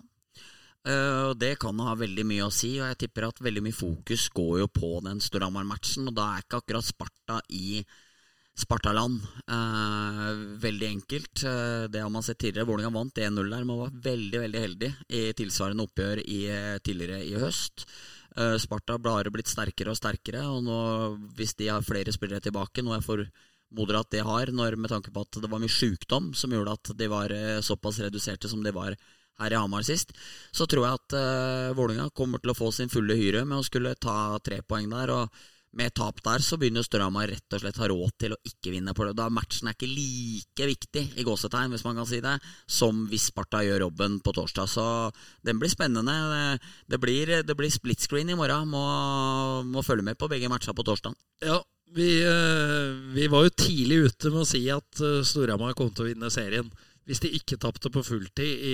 Eh, 0.90 1.22
og 1.30 1.38
det 1.42 1.56
kan 1.62 1.80
ha 1.86 1.96
veldig 2.00 2.26
mye 2.26 2.48
å 2.48 2.54
si, 2.54 2.76
og 2.80 2.88
jeg 2.90 3.02
tipper 3.06 3.30
at 3.30 3.42
veldig 3.46 3.64
mye 3.68 3.78
fokus 3.78 4.28
går 4.34 4.54
jo 4.64 4.70
på 4.74 4.92
den 5.06 5.22
Storhamar-matchen. 5.24 6.10
Og 6.10 6.16
da 6.18 6.34
er 6.34 6.46
ikke 6.46 6.62
akkurat 6.64 6.88
Sparta 6.88 7.42
i 7.54 7.82
Spartaland. 8.60 9.22
Eh, 9.48 10.30
veldig 10.66 10.88
enkelt. 10.90 11.44
Eh, 11.44 11.88
det 11.94 12.04
har 12.04 12.10
man 12.14 12.26
sett 12.26 12.40
tidligere. 12.42 12.68
Vålerenga 12.68 12.96
vant 12.98 13.22
1-0 13.22 13.52
der, 13.54 13.66
men 13.66 13.84
var 13.84 14.00
veldig 14.10 14.46
veldig 14.46 14.64
heldig 14.66 14.94
i 15.20 15.26
tilsvarende 15.38 15.86
oppgjør 15.86 16.24
i, 16.26 16.40
tidligere 16.84 17.22
i 17.28 17.36
høst. 17.40 17.86
Eh, 18.38 18.58
Sparta 18.62 18.98
har 19.04 19.30
blitt 19.34 19.50
sterkere 19.52 19.94
og 19.94 20.00
sterkere, 20.00 20.46
og 20.48 20.64
nå, 20.64 20.80
hvis 21.38 21.56
de 21.60 21.70
har 21.72 21.86
flere 21.86 22.14
spillere 22.16 22.44
tilbake, 22.46 22.84
noe 22.86 23.00
jeg 23.00 23.08
formoder 23.08 24.00
at 24.00 24.12
de 24.14 24.26
har, 24.26 24.52
når, 24.54 24.78
med 24.78 24.92
tanke 24.94 25.14
på 25.14 25.24
at 25.26 25.40
det 25.42 25.50
var 25.50 25.62
mye 25.62 25.72
sjukdom 25.72 26.34
som 26.38 26.54
gjorde 26.54 26.76
at 26.78 26.94
de 27.00 27.10
var 27.12 27.34
eh, 27.36 27.62
såpass 27.66 28.02
reduserte 28.06 28.52
som 28.52 28.64
de 28.64 28.74
var 28.76 28.98
her 29.40 29.56
i 29.56 29.60
Hamar 29.60 29.86
sist, 29.88 30.12
så 30.52 30.68
tror 30.70 30.86
jeg 30.86 31.00
at 31.00 31.16
uh, 31.20 31.78
Vålinga 31.78 32.10
kommer 32.16 32.42
til 32.44 32.54
å 32.54 32.58
få 32.58 32.72
sin 32.76 32.92
fulle 32.92 33.18
hyre 33.20 33.46
med 33.46 33.62
å 33.62 33.66
skulle 33.66 33.96
ta 34.00 34.38
tre 34.44 34.62
poeng 34.68 34.92
der. 34.92 35.16
og 35.16 35.40
med 35.78 35.94
tap 35.94 36.22
der 36.26 36.42
så 36.42 36.58
begynner 36.58 36.82
Storhamar 36.86 37.30
rett 37.30 37.54
og 37.54 37.62
slett 37.62 37.78
ha 37.78 37.88
råd 37.92 38.14
til 38.24 38.34
å 38.34 38.40
ikke 38.48 38.72
vinne 38.74 38.94
på 38.98 39.06
det. 39.06 39.14
Da 39.20 39.28
Matchen 39.30 39.70
er 39.70 39.76
ikke 39.76 39.90
like 39.92 40.70
viktig 40.72 41.04
i 41.22 41.26
gåsetegn, 41.28 41.70
hvis 41.74 41.86
man 41.86 42.00
kan 42.00 42.10
si 42.10 42.22
det, 42.26 42.36
som 42.66 43.04
hvis 43.12 43.28
Sparta 43.30 43.62
gjør 43.66 43.86
jobben 43.86 44.18
på 44.26 44.34
torsdag. 44.34 44.70
Så 44.72 44.86
den 45.46 45.62
blir 45.62 45.70
spennende. 45.70 46.58
Det 46.90 46.98
blir, 47.02 47.36
det 47.46 47.58
blir 47.58 47.74
split 47.74 48.02
screen 48.02 48.34
i 48.34 48.40
morgen. 48.40 48.72
Må, 48.74 48.84
må 49.70 49.86
følge 49.86 50.08
med 50.10 50.18
på 50.18 50.32
begge 50.32 50.50
matcha 50.50 50.74
på 50.74 50.86
torsdag. 50.88 51.14
Ja, 51.46 51.62
vi, 51.94 52.10
eh, 52.26 52.90
vi 53.14 53.30
var 53.30 53.46
jo 53.46 53.58
tidlig 53.58 54.04
ute 54.10 54.34
med 54.34 54.44
å 54.44 54.50
si 54.50 54.66
at 54.74 55.06
eh, 55.06 55.22
Storhamar 55.26 55.78
kom 55.78 55.94
til 55.94 56.08
å 56.08 56.12
vinne 56.12 56.34
serien 56.34 56.70
hvis 57.10 57.24
de 57.24 57.32
ikke 57.34 57.58
tapte 57.58 57.90
på 57.90 58.04
fulltid 58.06 58.66
i 58.70 58.74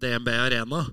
DNB 0.00 0.30
Arena. 0.34 0.84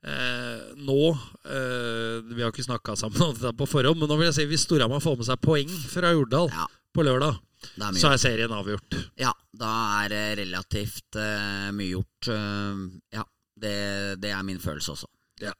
Eh, 0.00 0.60
nå 0.80 1.10
eh, 1.12 2.22
Vi 2.24 2.40
har 2.40 2.48
ikke 2.48 2.64
snakka 2.64 2.94
sammen 2.96 3.20
om 3.20 3.34
dette 3.36 3.52
på 3.56 3.68
forhånd, 3.68 4.00
men 4.00 4.08
nå 4.08 4.16
vil 4.16 4.30
jeg 4.30 4.38
si 4.38 4.46
hvis 4.48 4.64
Storhamar 4.64 5.02
får 5.04 5.18
med 5.20 5.28
seg 5.28 5.42
poeng 5.44 5.74
fra 5.92 6.14
Jordal 6.16 6.48
Ja, 6.48 6.64
på 6.96 7.04
lørdag, 7.04 7.36
er 7.76 7.98
så 8.00 8.14
er 8.14 8.22
serien 8.22 8.54
avgjort. 8.56 8.96
Ja, 9.20 9.34
da 9.52 9.72
er 10.00 10.14
det 10.14 10.24
relativt 10.40 11.18
eh, 11.20 11.68
mye 11.76 11.92
gjort. 11.92 12.30
Uh, 12.32 12.88
ja, 13.12 13.26
det, 13.60 13.76
det 14.22 14.32
er 14.32 14.46
min 14.46 14.62
følelse 14.62 14.96
også. 14.96 15.10
Ja. 15.44 15.52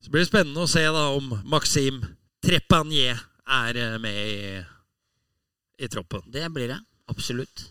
Så 0.00 0.12
blir 0.12 0.22
det 0.22 0.30
spennende 0.30 0.62
å 0.64 0.70
se 0.70 0.84
da 0.86 1.08
om 1.16 1.34
Maxim 1.50 1.98
Trepanier 2.40 3.18
er 3.50 3.76
eh, 3.76 3.98
med 4.00 4.20
i, 4.30 4.62
i 5.84 5.90
troppen. 5.90 6.22
Det 6.30 6.46
blir 6.54 6.70
det. 6.70 6.78
Absolutt. 7.10 7.66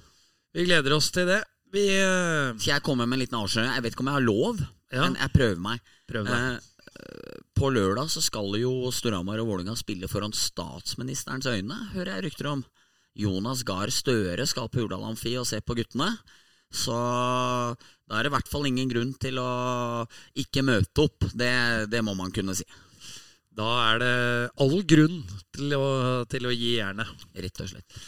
Vi 0.53 0.65
gleder 0.67 0.97
oss 0.97 1.09
til 1.15 1.29
det. 1.29 1.41
Vi 1.75 1.85
uh... 2.01 2.55
Skal 2.57 2.75
jeg 2.77 2.85
komme 2.85 3.05
med 3.05 3.19
en 3.19 3.23
liten 3.23 3.39
avsløring? 3.39 3.71
Jeg 3.75 3.85
vet 3.85 3.95
ikke 3.95 4.05
om 4.05 4.11
jeg 4.11 4.19
har 4.19 4.25
lov, 4.25 4.65
Ja, 4.89 5.05
men 5.05 5.19
jeg 5.19 5.33
prøver 5.35 5.61
meg. 5.61 5.93
prøv 6.09 6.29
deg. 6.29 6.65
Uh, 6.89 7.37
på 7.59 7.69
lørdag 7.75 8.09
så 8.09 8.23
skal 8.25 8.55
jo 8.57 8.89
Storhamar 8.95 9.41
og 9.43 9.51
Vålerenga 9.51 9.75
spille 9.77 10.09
foran 10.09 10.33
statsministerens 10.35 11.47
øyne, 11.49 11.77
hører 11.93 12.15
jeg 12.17 12.29
rykter 12.29 12.49
om. 12.55 12.65
Jonas 13.19 13.63
Gahr 13.67 13.91
Støre 13.93 14.45
skal 14.47 14.69
på 14.71 14.83
Jordal 14.83 15.05
Amfi 15.09 15.35
og 15.37 15.47
se 15.49 15.59
på 15.61 15.75
guttene. 15.77 16.13
Så 16.69 16.95
da 16.95 18.17
er 18.17 18.25
det 18.25 18.29
i 18.29 18.35
hvert 18.35 18.51
fall 18.51 18.67
ingen 18.69 18.89
grunn 18.91 19.15
til 19.21 19.39
å 19.41 19.49
ikke 20.37 20.63
møte 20.65 21.07
opp. 21.07 21.25
Det, 21.33 21.89
det 21.91 22.03
må 22.05 22.15
man 22.17 22.33
kunne 22.33 22.55
si. 22.57 22.65
Da 23.59 23.69
er 23.89 23.99
det 24.01 24.13
all 24.63 24.77
grunn 24.87 25.19
til 25.55 25.73
å, 25.75 25.87
til 26.29 26.47
å 26.47 26.53
gi 26.53 26.77
jernet. 26.77 27.27
Rett 27.35 27.63
og 27.65 27.71
slett. 27.73 27.99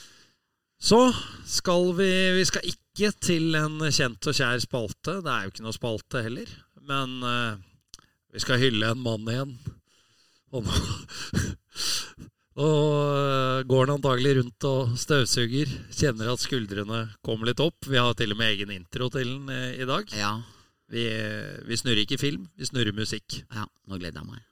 Så 0.81 1.13
skal 1.45 1.93
vi 1.97 2.09
Vi 2.39 2.45
skal 2.49 2.65
ikke 2.65 3.11
til 3.21 3.55
en 3.55 3.79
kjent 3.93 4.27
og 4.27 4.35
kjær 4.35 4.59
spalte. 4.63 5.19
Det 5.23 5.31
er 5.31 5.45
jo 5.45 5.53
ikke 5.53 5.65
noe 5.65 5.77
spalte 5.77 6.23
heller. 6.25 6.49
Men 6.81 7.21
uh, 7.23 7.53
vi 8.33 8.41
skal 8.41 8.59
hylle 8.61 8.89
en 8.91 9.03
mann 9.05 9.29
igjen. 9.29 9.53
Og 10.51 10.65
nå 10.67 10.75
Og 12.61 13.63
går 13.65 13.85
han 13.85 13.93
antagelig 13.95 14.33
rundt 14.41 14.65
og 14.67 14.97
støvsuger. 14.99 15.71
Kjenner 15.95 16.33
at 16.33 16.43
skuldrene 16.43 17.05
kommer 17.23 17.47
litt 17.47 17.63
opp. 17.63 17.87
Vi 17.87 17.95
har 17.95 18.11
til 18.19 18.35
og 18.35 18.41
med 18.41 18.51
egen 18.51 18.75
intro 18.75 19.07
til 19.13 19.31
den 19.31 19.49
eh, 19.55 19.79
i 19.79 19.87
dag. 19.87 20.11
Ja, 20.19 20.33
Vi, 20.91 21.07
vi 21.63 21.79
snurrer 21.79 22.03
ikke 22.03 22.19
film, 22.19 22.49
vi 22.59 22.67
snurrer 22.67 22.91
musikk. 22.91 23.45
ja, 23.55 23.63
nå 23.87 23.95
gleder 23.97 24.19
jeg 24.19 24.27
meg. 24.27 24.43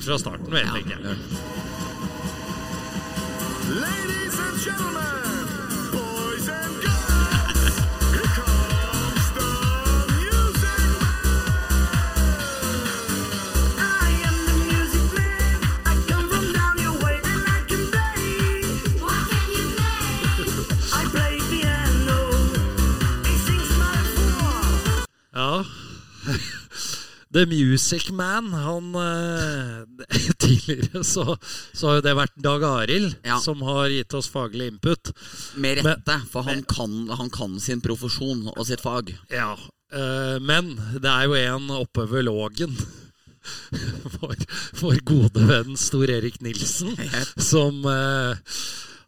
Fra 0.00 0.18
starten, 0.18 0.48
vel, 0.52 0.66
tenker 0.72 0.90
jeg. 0.90 1.16
Ladies 3.80 4.38
and 4.40 4.58
gentlemen, 4.64 5.01
The 27.42 27.46
Music 27.50 28.10
Man, 28.14 28.52
han 28.54 28.94
eh, 28.94 30.06
Tidligere 30.42 31.02
så, 31.04 31.36
så 31.74 31.88
har 31.88 31.96
jo 31.98 32.04
det 32.06 32.12
vært 32.20 32.36
Dag 32.44 32.62
Arild 32.68 33.16
Ja. 33.26 33.40
som 33.42 33.62
har 33.66 33.88
gitt 33.90 34.14
oss 34.14 34.28
faglig 34.30 34.68
input. 34.70 35.10
Med 35.56 35.80
Men- 35.82 35.88
rette, 35.96 36.20
for 36.30 36.46
han 36.46 36.62
kan, 36.70 36.94
han 37.18 37.30
kan 37.34 37.58
sin 37.60 37.82
profesjon 37.82 38.46
og 38.54 38.62
sitt 38.68 38.84
fag. 38.84 39.10
Ja, 39.32 39.56
eh, 39.92 40.38
men 40.38 40.76
det 41.02 41.10
er 41.10 41.26
jo 41.26 41.34
en 41.40 41.66
oppe 41.82 42.06
ved 42.10 42.28
Lågen 42.30 42.76
Vår, 44.20 44.36
vår 44.78 45.00
gode 45.08 45.42
venn 45.48 45.74
Stor 45.80 46.06
Erik 46.14 46.36
Nilsen 46.46 46.94
Som 47.42 47.80
eh, 47.90 48.38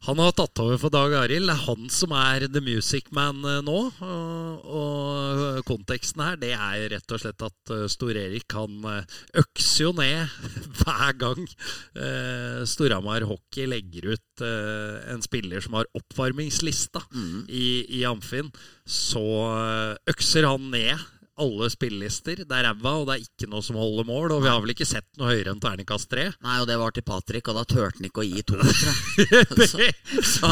Han 0.05 0.19
har 0.21 0.35
tatt 0.37 0.61
over 0.61 0.77
for 0.77 0.93
Dag 0.93 1.15
Arild. 1.17 1.47
Det 1.49 1.55
er 1.55 1.63
han 1.65 1.87
som 1.93 2.13
er 2.13 2.45
The 2.53 2.61
Music 2.61 3.07
Man 3.17 3.39
eh, 3.49 3.63
nå. 3.65 3.79
Og, 4.05 5.63
konteksten 5.65 6.21
her 6.21 6.37
Det 6.41 6.51
er 6.53 6.85
rett 6.93 7.15
og 7.15 7.23
slett 7.23 7.45
at 7.47 7.73
eh, 7.73 7.87
Stor 7.93 8.13
Erik 8.21 8.53
Han 8.53 8.85
eh, 8.91 9.15
økser 9.41 9.87
jo 9.87 9.93
ned 9.97 10.29
Hver 10.81 11.17
gang 11.21 11.41
Storhamar 12.69 13.25
Hockey 13.29 13.69
legger 13.71 14.11
ut 14.15 14.45
En 14.45 15.23
spiller 15.25 15.63
som 15.65 15.77
har 15.79 15.89
oppvarmingslista 15.97 17.05
i, 17.49 17.85
i 18.01 18.05
Amfinn. 18.09 18.51
Så 18.85 19.23
økser 20.11 20.49
han 20.49 20.69
ned 20.75 21.01
alle 21.41 21.69
spillelister. 21.73 22.45
Det 22.47 22.55
er 22.59 22.67
ræva, 22.69 22.93
og 23.01 23.09
det 23.09 23.15
er 23.17 23.25
ikke 23.25 23.49
noe 23.51 23.65
som 23.67 23.79
holder 23.81 24.07
mål. 24.09 24.33
Og 24.37 24.43
vi 24.45 24.51
har 24.53 24.61
vel 24.63 24.75
ikke 24.75 24.87
sett 24.89 25.07
noe 25.19 25.33
høyere 25.33 25.55
enn 25.55 25.63
terningkast 25.63 26.09
tre. 26.13 26.29
Nei, 26.45 26.59
og 26.63 26.69
det 26.71 26.77
var 26.81 26.95
til 26.95 27.05
Patrick, 27.07 27.49
og 27.51 27.59
da 27.59 27.65
turte 27.69 27.99
han 27.99 28.09
ikke 28.09 28.23
å 28.23 28.27
gi 28.29 28.45
to. 28.47 28.59
det, 29.59 29.91
Så, 30.25 30.51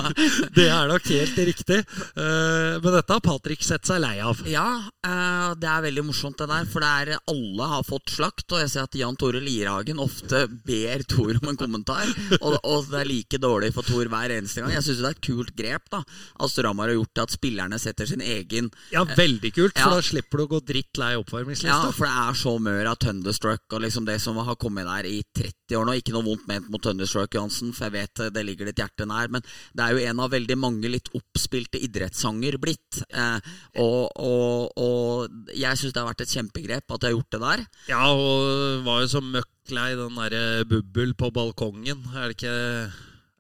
det 0.56 0.66
er 0.68 0.90
nok 0.90 1.06
helt 1.12 1.38
riktig. 1.52 1.80
Uh, 2.16 2.78
men 2.82 2.88
dette 2.96 3.16
har 3.16 3.22
Patrick 3.24 3.62
sett 3.66 3.86
seg 3.88 4.02
lei 4.02 4.16
av. 4.22 4.40
ja, 4.48 4.66
uh, 5.06 5.52
det 5.58 5.68
er 5.70 5.84
veldig 5.86 6.04
morsomt 6.08 6.38
det 6.42 6.48
der, 6.50 6.66
for 6.70 6.84
det 6.84 6.90
er 7.02 7.12
alle 7.30 7.68
har 7.76 7.86
fått 7.86 8.12
slakt, 8.16 8.46
og 8.52 8.62
jeg 8.62 8.72
ser 8.72 8.86
at 8.88 8.98
Jan 8.98 9.16
Tore 9.20 9.40
Lierhagen 9.42 10.00
ofte 10.02 10.44
ber 10.66 11.04
Tor 11.10 11.38
om 11.40 11.50
en 11.52 11.58
kommentar, 11.60 12.08
og, 12.40 12.58
og 12.62 12.88
det 12.90 13.00
er 13.02 13.08
like 13.10 13.40
dårlig 13.42 13.72
for 13.76 13.86
Tor 13.86 14.08
hver 14.10 14.34
eneste 14.36 14.62
gang. 14.62 14.72
Jeg 14.74 14.86
syns 14.86 15.02
det 15.02 15.08
er 15.10 15.16
et 15.16 15.24
kult 15.26 15.54
grep 15.58 15.88
da, 15.92 16.02
at 16.02 16.52
Storhamar 16.52 16.90
har 16.90 16.98
gjort 16.98 17.14
det 17.18 17.24
at 17.26 17.34
spillerne 17.36 17.78
setter 17.82 18.08
sin 18.10 18.22
egen 18.24 18.70
Ja, 18.92 19.04
veldig 19.06 19.52
kult, 19.56 19.76
for 19.78 19.92
Ja. 19.92 19.96
da 19.98 20.04
slipper 20.04 20.42
du 20.42 20.46
å 20.46 20.50
gå 20.56 20.60
dritt 20.72 20.98
lei 21.00 21.12
Ja, 21.14 21.78
for 21.92 22.06
det 22.08 22.12
er 22.12 22.38
så 22.40 22.54
mør 22.62 22.90
av 22.92 22.98
Thunderstruck 23.02 23.76
og 23.76 23.82
liksom 23.85 24.06
det 24.08 24.18
som 24.24 24.37
har 24.42 24.56
kommet 24.56 24.88
der 24.88 25.08
i 25.08 25.22
30 25.37 25.76
år 25.78 25.87
nå. 25.88 25.94
Ikke 26.00 26.14
noe 26.16 26.26
vondt 26.26 26.48
ment 26.50 26.70
mot 26.72 26.82
Thunderstruck, 26.82 27.35
Johansen, 27.37 27.72
for 27.76 27.87
jeg 27.88 27.92
vet 27.98 28.24
det 28.35 28.44
ligger 28.46 28.68
ditt 28.70 28.80
hjerte 28.82 29.06
nær. 29.08 29.30
Men 29.32 29.44
det 29.76 29.85
er 29.85 29.92
jo 29.96 30.02
en 30.11 30.24
av 30.24 30.32
veldig 30.35 30.58
mange 30.58 30.90
litt 30.92 31.12
oppspilte 31.16 31.80
idrettssanger 31.85 32.58
blitt. 32.62 33.02
Eh, 33.12 33.38
og, 33.85 34.11
og, 34.16 34.72
og 34.80 35.54
jeg 35.54 35.78
syns 35.80 35.92
det 35.94 36.02
har 36.02 36.11
vært 36.11 36.26
et 36.26 36.35
kjempegrep 36.37 36.90
at 36.96 37.00
de 37.04 37.11
har 37.11 37.16
gjort 37.16 37.37
det 37.37 37.42
der. 37.46 37.64
Ja, 37.92 38.02
og 38.11 38.85
var 38.88 39.04
jo 39.04 39.12
så 39.14 39.22
møkk 39.24 39.48
lei 39.72 39.92
den 39.94 40.18
derre 40.18 40.64
bubbel 40.68 41.14
på 41.14 41.30
balkongen. 41.35 42.02
Er 42.16 42.28
det 42.32 42.38
ikke 42.40 42.56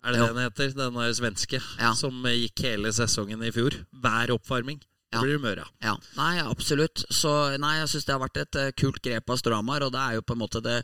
er 0.02 0.10
det 0.12 0.18
Jo. 0.18 0.26
den 0.34 0.42
heter? 0.42 0.72
Den 0.74 0.94
der 0.98 1.12
svenske 1.14 1.60
Ja. 1.78 1.92
som 1.94 2.22
gikk 2.26 2.58
hele 2.66 2.90
sesongen 2.92 3.42
i 3.46 3.52
fjor. 3.54 3.70
Hver 3.94 4.32
oppvarming. 4.34 4.80
Det 5.12 5.18
Ja. 5.18 5.22
blir 5.26 5.38
mør 5.42 5.58
av. 5.60 5.68
Ja, 5.84 5.96
nei, 6.16 6.38
absolutt. 6.40 7.04
Så 7.12 7.58
nei, 7.60 7.74
jeg 7.80 7.88
syns 7.92 8.06
det 8.08 8.14
har 8.14 8.22
vært 8.22 8.38
et 8.40 8.56
eh, 8.56 8.70
kult 8.72 9.02
grep 9.04 9.28
av 9.28 9.36
Storhamar, 9.36 9.82
og 9.84 9.92
det 9.92 10.00
er 10.00 10.14
jo 10.16 10.22
på 10.24 10.32
en 10.32 10.40
måte 10.40 10.62
det 10.64 10.78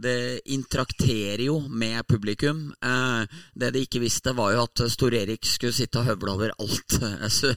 Det 0.00 0.40
intrakterer 0.46 1.42
jo 1.46 1.56
med 1.68 2.06
publikum. 2.06 2.72
Eh, 2.82 3.26
det 3.58 3.72
de 3.74 3.82
ikke 3.84 4.00
visste, 4.02 4.34
var 4.34 4.52
jo 4.54 4.62
at 4.62 4.82
Stor-Erik 4.94 5.44
skulle 5.44 5.72
sitte 5.74 5.98
og 5.98 6.06
høvle 6.06 6.34
over 6.36 6.52
alt 6.60 6.94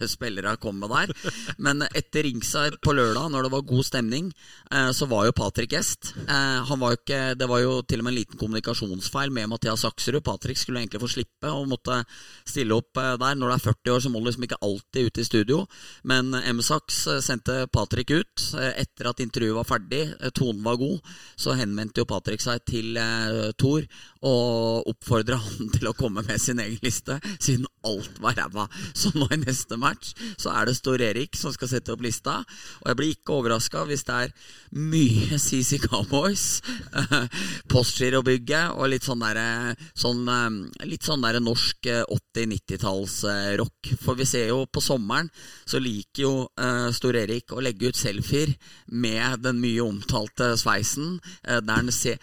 spillere 0.10 0.56
kom 0.62 0.80
med 0.82 0.89
der. 0.89 1.13
Men 1.60 1.82
etter 1.93 2.23
ringside 2.25 2.80
på 2.82 2.93
lørdag, 2.97 3.30
når 3.32 3.43
det 3.47 3.51
var 3.53 3.62
god 3.69 3.86
stemning, 3.86 4.32
eh, 4.71 4.89
så 4.97 5.08
var 5.10 5.25
jo 5.30 5.36
Patrick 5.38 5.71
gjest. 5.75 6.13
Eh, 6.27 6.63
han 6.65 6.80
var 6.80 6.95
jo 6.95 6.97
ikke 7.01 7.38
Det 7.38 7.47
var 7.47 7.60
jo 7.62 7.82
til 7.84 7.99
og 7.99 8.06
med 8.06 8.13
en 8.13 8.19
liten 8.19 8.38
kommunikasjonsfeil 8.39 9.32
med 9.32 9.49
Mathias 9.49 9.86
Aksrud. 9.86 10.23
Patrick 10.23 10.58
skulle 10.58 10.80
egentlig 10.82 11.01
få 11.01 11.10
slippe 11.13 11.51
og 11.53 11.67
måtte 11.69 12.01
stille 12.45 12.73
opp 12.73 12.93
der. 12.97 13.36
Når 13.36 13.47
du 13.47 13.53
er 13.53 13.65
40 13.73 13.93
år, 13.93 13.99
så 14.01 14.10
må 14.10 14.19
du 14.19 14.25
liksom 14.32 14.43
ikke 14.47 14.62
alltid 14.65 15.06
ut 15.12 15.17
i 15.21 15.23
studio. 15.27 15.67
Men 16.08 16.32
M-Sax 16.34 17.00
eh, 17.12 17.20
sendte 17.24 17.67
Patrick 17.74 18.12
ut 18.15 18.43
eh, 18.56 18.74
etter 18.84 19.10
at 19.12 19.20
intervjuet 19.24 19.58
var 19.58 19.67
ferdig. 19.67 20.04
eh, 20.22 20.32
Tonen 20.36 20.63
var 20.63 20.80
god. 20.80 21.02
Så 21.36 21.56
henvendte 21.60 22.02
jo 22.02 22.08
Patrick 22.10 22.43
seg 22.43 22.63
til 22.70 22.96
eh, 23.02 23.52
Thor 23.60 23.84
og 24.28 24.88
oppfordra 24.89 25.38
han 25.43 25.72
til 25.76 25.89
å 25.89 25.96
komme 25.98 26.24
med 26.26 26.39
sin 26.41 26.62
egen 26.63 26.80
liste, 26.84 27.20
siden 27.43 27.67
alt 27.88 28.22
var 28.24 28.38
ræva. 28.39 28.67
Så 28.98 29.12
nå 29.15 29.28
i 29.32 29.39
neste 29.41 29.78
match 29.80 30.13
så 30.39 30.52
er 30.56 30.67
det 30.67 30.78
Stor 30.80 31.04
Erik 31.04 31.38
som 31.38 31.54
skal 31.56 31.72
sette 31.72 31.93
opp 31.93 32.04
lista. 32.06 32.39
Og 32.82 32.89
jeg 32.91 33.00
blir 33.00 33.13
ikke 33.15 33.36
overraska 33.38 33.84
hvis 33.88 34.06
det 34.08 34.17
er 34.24 34.34
mye 34.80 35.39
CC 35.48 35.82
Cowboys, 35.84 36.48
eh, 36.96 37.28
Postgirobygget 37.72 38.78
og 38.78 38.93
litt 38.93 39.06
sånn 39.08 39.24
derre 39.26 39.76
sånn, 39.98 40.24
eh, 40.32 40.88
Litt 40.88 41.04
sånn 41.04 41.24
der 41.26 41.39
norsk 41.43 41.88
eh, 41.91 42.04
80-90-talls-rock. 42.08 43.93
For 44.02 44.17
vi 44.20 44.28
ser 44.30 44.52
jo 44.54 44.63
på 44.72 44.84
sommeren 44.84 45.28
så 45.67 45.80
liker 45.84 45.96
jo 46.21 46.31
uh, 46.60 46.89
Stor 46.95 47.17
Erik 47.19 47.53
å 47.53 47.62
legge 47.63 47.91
ut 47.91 47.99
selfier 47.99 48.53
med 48.88 49.43
den 49.45 49.60
mye 49.62 49.83
omtalte 49.86 50.51
sveisen, 50.60 51.17
uh, 51.47 51.60
der, 51.60 51.73
han 51.81 51.91
ser, 51.93 52.19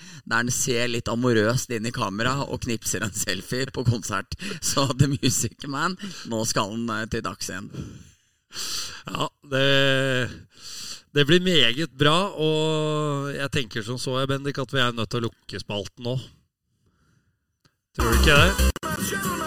ser 0.55 0.91
litt 0.93 1.11
amorøst 1.13 1.73
inn 1.75 1.89
i 1.89 1.95
kamera 1.95 2.41
og 2.47 2.65
knipser 2.67 3.05
en 3.07 3.15
selfie 3.15 3.71
på 3.75 3.87
konsert. 3.89 4.37
Så 4.71 4.87
The 4.95 5.11
Music 5.17 5.69
Man, 5.71 5.99
nå 6.31 6.45
skal 6.49 6.75
han 6.75 6.91
uh, 6.91 7.05
til 7.11 7.25
dags 7.25 7.51
igjen. 7.51 7.71
Ja, 9.11 9.29
det, 9.51 9.69
det 11.15 11.27
blir 11.27 11.43
meget 11.45 11.97
bra, 11.99 12.17
og 12.35 13.33
jeg 13.35 13.51
tenker 13.55 13.87
som 13.87 13.99
så, 13.99 14.17
Bendik, 14.31 14.59
at 14.59 14.75
vi 14.75 14.83
er 14.83 14.95
nødt 14.95 15.11
til 15.13 15.25
å 15.25 15.29
lukke 15.29 15.63
spalten 15.63 16.07
nå. 16.07 16.19
Tror 17.95 18.11
du 18.11 18.23
ikke 18.23 18.39
det? 18.43 19.44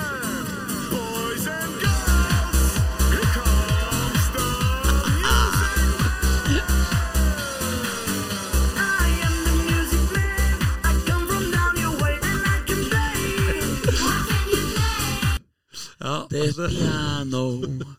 The 16.29 16.41
altså, 16.47 16.67
piano. 16.73 17.43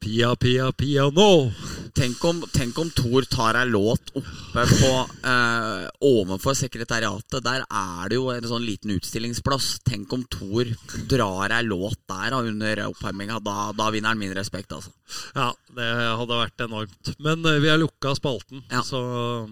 Pia, 0.00 0.30
pia, 0.40 0.70
piano. 0.72 1.52
Tenk 1.92 2.22
om, 2.24 2.38
tenk 2.54 2.78
om 2.80 2.88
Thor 2.96 3.26
tar 3.28 3.58
ei 3.60 3.66
låt 3.68 4.08
oppe 4.16 4.62
på 4.70 4.92
eh, 5.28 5.82
Ovenfor 6.08 6.56
sekretariatet. 6.56 7.36
Der 7.44 7.66
er 7.68 8.08
det 8.08 8.16
jo 8.16 8.30
en 8.32 8.46
sånn 8.48 8.64
liten 8.64 8.94
utstillingsplass. 8.94 9.74
Tenk 9.84 10.14
om 10.16 10.24
Thor 10.32 10.72
drar 11.12 11.52
ei 11.52 11.60
låt 11.68 12.00
der 12.08 12.32
da, 12.32 12.40
under 12.40 12.80
oppvarminga. 12.86 13.42
Da, 13.44 13.58
da 13.76 13.90
vinner 13.92 14.14
han 14.14 14.22
min 14.24 14.32
respekt, 14.32 14.72
altså. 14.72 14.88
Ja, 15.36 15.50
det 15.76 15.90
hadde 15.92 16.40
vært 16.46 16.64
enormt. 16.64 17.12
Men 17.20 17.44
eh, 17.52 17.60
vi 17.60 17.68
har 17.68 17.82
lukka 17.84 18.16
spalten, 18.16 18.64
Ja. 18.72 18.80
så 18.80 19.04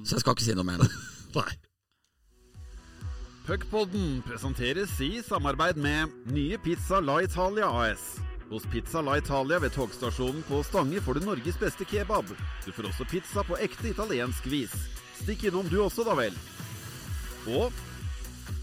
Så 0.09 0.16
jeg 0.16 0.24
skal 0.24 0.33
ikke 0.38 0.48
si 0.48 0.57
noe 0.57 0.64
mer. 0.64 0.81
da. 0.81 0.88
Nei. 1.42 1.50
Puckpodden 3.49 4.23
presenteres 4.27 4.91
i 5.01 5.23
samarbeid 5.25 5.79
med 5.81 6.11
nye 6.29 6.59
Pizza 6.61 6.99
La 7.01 7.23
Italia 7.25 7.71
AS. 7.73 8.19
Hos 8.51 8.67
Pizza 8.69 9.01
La 9.01 9.15
Italia 9.17 9.57
ved 9.59 9.73
togstasjonen 9.73 10.43
på 10.45 10.59
Stange 10.69 11.01
får 11.01 11.17
du 11.17 11.25
Norges 11.25 11.57
beste 11.57 11.87
kebab. 11.89 12.29
Du 12.67 12.69
får 12.77 12.91
også 12.91 13.07
pizza 13.09 13.41
på 13.49 13.57
ekte 13.57 13.89
italiensk 13.89 14.51
vis. 14.53 14.75
Stikk 15.23 15.47
innom 15.49 15.71
du 15.73 15.79
også, 15.81 16.05
da 16.05 16.17
vel. 16.19 16.37
Og 17.49 17.73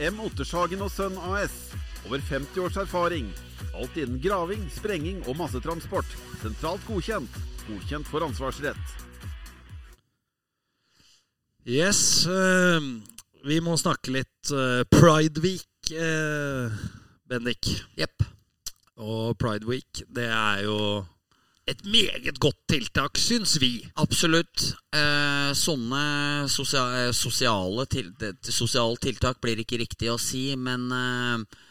M. 0.05 0.21
Ottershagen 0.27 0.85
og 0.85 0.93
Sønn 0.93 1.17
AS. 1.31 1.57
Over 2.05 2.21
50 2.29 2.61
års 2.67 2.77
erfaring. 2.77 3.33
Alt 3.73 3.97
innen 3.97 4.21
graving, 4.21 4.69
sprenging 4.69 5.25
og 5.25 5.39
massetransport. 5.41 6.13
Sentralt 6.43 6.85
godkjent. 6.85 7.41
Godkjent 7.65 8.13
for 8.13 8.29
ansvarsrett. 8.29 8.95
Yes. 11.65 12.27
eh, 12.29 13.14
vi 13.45 13.61
må 13.63 13.77
snakke 13.79 14.13
litt 14.15 14.53
uh, 14.53 14.83
Pride 14.91 15.41
Week, 15.43 15.91
uh, 15.93 16.71
Bendik. 17.29 17.69
Jepp. 17.99 18.25
Og 18.95 19.35
Pride 19.37 19.67
Week, 19.67 20.05
det 20.15 20.29
er 20.31 20.63
jo 20.65 20.79
et 21.65 21.81
meget 21.89 22.39
godt 22.39 22.57
tiltak, 22.69 23.17
syns 23.17 23.57
vi. 23.61 23.79
Absolutt. 23.97 24.67
Eh, 24.93 25.51
sånne 25.57 26.45
sosia 26.51 27.09
sosiale 27.15 27.87
til 27.89 28.11
sosiale 28.45 28.99
tiltak 29.01 29.41
blir 29.41 29.63
ikke 29.63 29.79
riktig 29.81 30.11
å 30.13 30.19
si, 30.21 30.51
men 30.55 30.85
eh, 30.93 31.63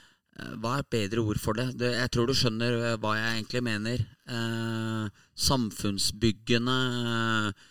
hva 0.59 0.77
er 0.77 0.83
et 0.83 0.91
bedre 0.91 1.23
ord 1.23 1.39
for 1.39 1.55
det? 1.59 1.69
det? 1.79 1.93
Jeg 1.95 2.11
tror 2.11 2.27
du 2.27 2.35
skjønner 2.35 2.79
eh, 2.81 2.97
hva 2.99 3.15
jeg 3.21 3.37
egentlig 3.37 3.63
mener. 3.69 4.03
Eh, 4.27 5.23
samfunnsbyggende 5.35 6.75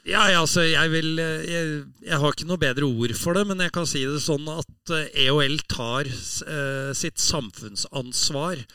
Ja, 0.10 0.26
ja, 0.32 0.42
altså, 0.42 0.66
jeg 0.68 0.92
vil 0.92 1.16
jeg, 1.18 1.84
jeg 2.04 2.20
har 2.20 2.36
ikke 2.36 2.48
noe 2.50 2.62
bedre 2.62 2.88
ord 2.90 3.14
for 3.20 3.38
det, 3.38 3.46
men 3.48 3.64
jeg 3.64 3.74
kan 3.76 3.88
si 3.90 4.04
det 4.08 4.20
sånn 4.24 4.48
at 4.52 4.94
eh, 4.96 5.28
EOL 5.28 5.60
tar 5.72 6.10
eh, 6.10 6.92
sitt 6.98 7.22
samfunnsansvar 7.24 8.66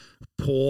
på 0.41 0.61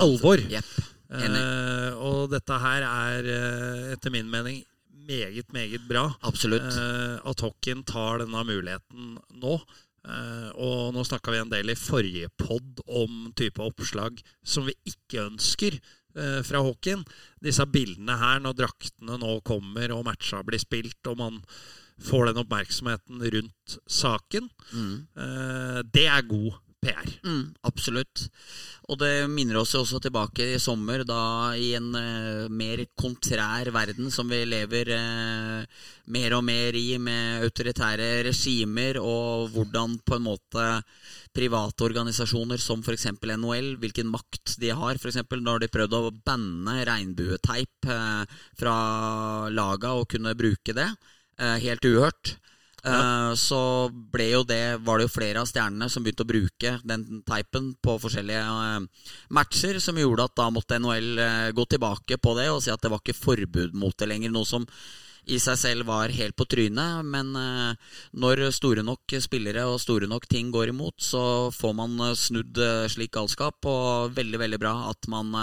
alvor. 0.00 0.40
Yep. 0.48 0.70
Eh, 1.08 1.90
og 1.96 2.32
dette 2.32 2.56
her 2.62 2.84
er 2.84 3.28
eh, 3.32 3.92
etter 3.94 4.12
min 4.12 4.28
mening 4.32 4.62
meget, 5.08 5.52
meget 5.52 5.84
bra. 5.88 6.08
Absolutt. 6.28 6.64
Eh, 6.68 7.18
at 7.24 7.44
hockeyen 7.44 7.84
tar 7.88 8.24
denne 8.24 8.44
muligheten 8.48 9.18
nå. 9.40 9.60
Uh, 10.08 10.48
og 10.56 10.94
nå 10.94 11.02
snakka 11.04 11.32
vi 11.34 11.40
en 11.42 11.50
del 11.50 11.68
i 11.68 11.76
forrige 11.76 12.30
pod 12.40 12.78
om 12.86 13.26
type 13.36 13.60
oppslag 13.60 14.22
som 14.46 14.64
vi 14.64 14.72
ikke 14.88 15.26
ønsker 15.26 15.74
fra 16.14 16.62
hockeyen. 16.64 17.04
Disse 17.44 17.66
bildene 17.70 18.16
her 18.18 18.40
når 18.40 18.56
draktene 18.62 19.18
nå 19.20 19.40
kommer 19.46 19.92
og 19.94 20.04
matcha 20.08 20.40
blir 20.42 20.58
spilt, 20.58 20.98
og 21.06 21.18
man 21.20 21.42
får 22.02 22.26
den 22.30 22.40
oppmerksomheten 22.44 23.22
rundt 23.34 23.78
saken, 23.90 24.48
Mm. 24.72 25.06
eh, 25.16 25.82
det 25.92 26.06
er 26.06 26.22
god 26.22 26.52
PR. 26.78 27.08
Mm, 27.26 27.54
absolutt. 27.66 28.28
Og 28.88 28.98
det 29.00 29.26
minner 29.32 29.58
oss 29.60 29.74
også 29.76 29.98
tilbake 30.02 30.46
i 30.54 30.60
sommer, 30.62 31.02
da 31.06 31.50
i 31.58 31.72
en 31.76 31.90
uh, 31.90 32.46
mer 32.54 32.84
kontrær 32.98 33.70
verden 33.74 34.12
som 34.14 34.30
vi 34.30 34.44
lever 34.46 34.92
uh, 34.94 35.82
mer 36.14 36.36
og 36.38 36.44
mer 36.46 36.78
i, 36.78 36.86
med 37.02 37.42
autoritære 37.48 38.08
regimer, 38.28 39.00
og 39.02 39.50
hvordan 39.56 39.98
på 40.06 40.18
en 40.18 40.26
måte 40.28 40.68
private 41.34 41.86
organisasjoner 41.88 42.62
som 42.62 42.84
f.eks. 42.86 43.10
NHL, 43.26 43.74
hvilken 43.82 44.10
makt 44.14 44.56
de 44.62 44.70
har. 44.70 45.02
F.eks. 45.02 45.20
når 45.34 45.64
de 45.64 45.72
prøvde 45.74 45.98
å 45.98 46.14
banne 46.14 46.78
regnbueteip 46.86 47.90
uh, 47.90 48.22
fra 48.58 48.76
laga 49.50 49.96
og 49.98 50.08
kunne 50.14 50.38
bruke 50.38 50.76
det. 50.76 50.92
Helt 51.38 51.84
uhørt. 51.86 52.32
Eh, 52.86 53.32
så 53.34 53.60
ble 53.90 54.28
jo 54.30 54.44
det, 54.46 54.78
var 54.86 54.98
det 54.98 55.08
jo 55.08 55.14
flere 55.16 55.42
av 55.42 55.48
stjernene 55.50 55.88
som 55.90 56.04
begynte 56.04 56.22
å 56.22 56.30
bruke 56.30 56.76
den 56.86 57.24
teipen 57.26 57.72
på 57.82 57.96
forskjellige 58.04 58.44
eh, 58.44 59.10
matcher, 59.34 59.80
som 59.82 59.98
gjorde 59.98 60.28
at 60.28 60.38
da 60.38 60.48
måtte 60.54 60.78
NHL 60.78 61.10
eh, 61.24 61.50
gå 61.56 61.66
tilbake 61.74 62.20
på 62.22 62.36
det 62.38 62.48
og 62.52 62.62
si 62.62 62.72
at 62.72 62.82
det 62.82 62.92
var 62.92 63.02
ikke 63.02 63.18
forbud 63.18 63.76
mot 63.78 63.96
det 63.98 64.10
lenger. 64.10 64.34
Noe 64.34 64.46
som 64.48 64.66
i 65.28 65.40
seg 65.42 65.58
selv 65.60 65.88
var 65.90 66.14
helt 66.14 66.38
på 66.38 66.46
trynet, 66.48 67.04
men 67.04 67.34
når 68.16 68.46
store 68.56 68.80
nok 68.80 69.12
spillere 69.20 69.66
og 69.68 69.76
store 69.82 70.08
nok 70.08 70.24
ting 70.24 70.48
går 70.54 70.70
imot, 70.72 70.94
så 71.04 71.50
får 71.52 71.74
man 71.76 72.00
snudd 72.16 72.56
slik 72.88 73.12
galskap, 73.12 73.60
og 73.68 74.16
veldig, 74.16 74.40
veldig 74.40 74.60
bra 74.62 74.72
at 74.88 75.10
man 75.12 75.36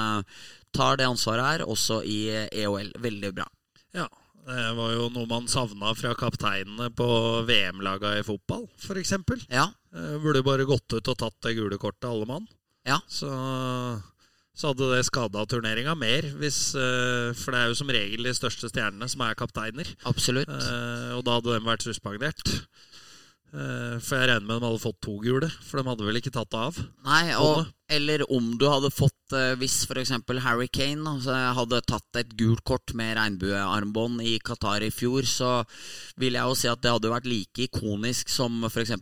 tar 0.73 0.97
det 0.97 1.05
ansvaret 1.05 1.45
her, 1.45 1.67
også 1.69 1.99
i 2.01 2.17
EOL. 2.63 2.95
Veldig 2.97 3.31
bra. 3.37 3.45
Ja, 3.93 4.09
det 4.45 4.65
var 4.77 4.91
jo 4.93 5.07
noe 5.09 5.25
man 5.29 5.47
savna 5.49 5.93
fra 5.97 6.11
kapteinene 6.17 6.91
på 6.93 7.07
VM-laga 7.47 8.15
i 8.19 8.25
fotball, 8.27 8.67
f.eks. 8.81 9.15
Ja, 9.49 9.71
Eh, 9.95 10.17
Burde 10.19 10.41
bare 10.43 10.65
gått 10.67 10.91
ut 10.91 11.07
og 11.07 11.15
tatt 11.21 11.37
det 11.45 11.53
gule 11.55 11.77
kortet, 11.79 12.03
alle 12.09 12.25
mann. 12.27 12.43
Ja. 12.83 12.97
Så, 13.07 13.29
så 14.55 14.73
hadde 14.73 14.89
det 14.91 15.05
skada 15.07 15.45
turneringa 15.47 15.93
mer, 15.95 16.27
hvis, 16.41 16.57
eh, 16.75 17.29
for 17.39 17.55
det 17.55 17.61
er 17.61 17.71
jo 17.71 17.77
som 17.79 17.91
regel 17.95 18.27
de 18.27 18.33
største 18.35 18.67
stjernene 18.71 19.07
som 19.11 19.23
er 19.23 19.37
kapteiner. 19.39 19.87
absolutt. 20.03 20.51
Eh, 20.51 21.13
og 21.15 21.23
da 21.27 21.37
hadde 21.37 21.55
de 21.55 21.63
vært 21.69 21.87
suspendert. 21.87 22.43
Eh, 23.55 23.97
for 24.03 24.19
jeg 24.19 24.27
regner 24.27 24.43
med 24.43 24.59
de 24.59 24.67
hadde 24.67 24.83
fått 24.83 24.97
to 25.05 25.15
gule, 25.23 25.47
for 25.63 25.79
de 25.79 25.87
hadde 25.87 26.05
vel 26.07 26.19
ikke 26.19 26.33
tatt 26.35 26.51
det 26.51 26.59
av. 26.59 26.79
Nei, 27.07 27.23
og, 27.39 27.69
eller 27.95 28.25
om 28.33 28.55
du 28.59 28.65
hadde 28.67 28.89
fått 28.89 29.35
eh, 29.37 29.53
Hvis 29.61 29.83
f.eks. 29.85 30.11
Harry 30.43 30.67
Kane 30.73 31.05
altså, 31.05 31.35
hadde 31.59 31.79
tatt 31.87 32.19
et 32.19 32.33
gult 32.35 32.63
kort 32.67 32.95
med 32.97 33.13
regnbuearmbånd 33.15 34.23
i 34.25 34.35
Qatar 34.43 34.83
i 34.83 34.89
fjor, 34.91 35.27
så 35.29 35.51
vil 36.19 36.35
jeg 36.35 36.49
jo 36.49 36.57
si 36.57 36.71
at 36.71 36.81
det 36.83 36.91
hadde 36.95 37.13
vært 37.13 37.29
like 37.29 37.67
ikonisk 37.69 38.33
som 38.33 38.65
f.eks. 38.67 38.95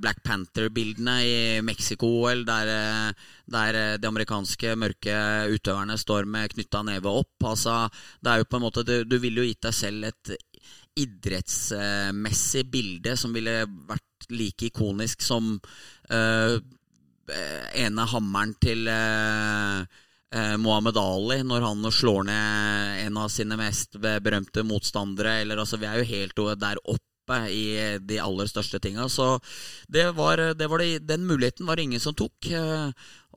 Black 0.00 0.24
Panther-bildene 0.26 1.18
i 1.28 1.36
Mexico-OL, 1.62 2.42
der, 2.48 2.72
eh, 2.72 3.30
der 3.54 3.80
eh, 3.82 3.92
de 4.00 4.10
amerikanske 4.10 4.74
mørke 4.80 5.20
utøverne 5.54 6.00
står 6.00 6.26
med 6.26 6.56
knytta 6.56 6.82
neve 6.88 7.14
opp. 7.22 7.36
Altså, 7.46 7.84
det 8.24 8.32
er 8.32 8.42
jo 8.42 8.50
på 8.50 8.58
en 8.58 8.66
måte 8.66 8.82
Du, 8.88 8.96
du 9.06 9.20
ville 9.22 9.44
jo 9.44 9.48
gitt 9.52 9.62
deg 9.68 9.76
selv 9.76 10.10
et 10.10 10.34
idrettsmessig 10.94 12.64
bilde 12.70 13.16
som 13.18 13.34
ville 13.34 13.64
vært 13.88 14.28
like 14.32 14.70
ikonisk 14.70 15.22
som 15.24 15.56
uh, 16.12 16.56
ene 17.74 18.06
hammeren 18.10 18.54
til 18.62 18.86
uh, 18.88 19.82
uh, 19.82 20.56
Mohammed 20.60 21.00
Ali 21.00 21.40
når 21.46 21.66
han 21.66 21.90
slår 21.90 22.28
ned 22.30 23.02
en 23.08 23.18
av 23.20 23.32
sine 23.32 23.58
mest 23.60 23.98
berømte 23.98 24.64
motstandere. 24.66 25.40
Eller, 25.42 25.60
altså, 25.60 25.80
vi 25.80 25.90
er 25.90 26.00
jo 26.00 26.12
helt 26.12 26.46
der 26.62 26.80
oppe 26.84 27.40
i 27.48 27.98
de 28.04 28.20
aller 28.20 28.48
største 28.50 28.78
tinga. 28.84 29.08
Så 29.08 29.38
det 29.88 30.10
var, 30.16 30.42
det 30.54 30.68
var 30.70 30.82
det, 30.82 31.06
den 31.08 31.26
muligheten 31.26 31.66
var 31.66 31.76
det 31.76 31.88
ingen 31.88 32.02
som 32.02 32.16
tok. 32.16 32.50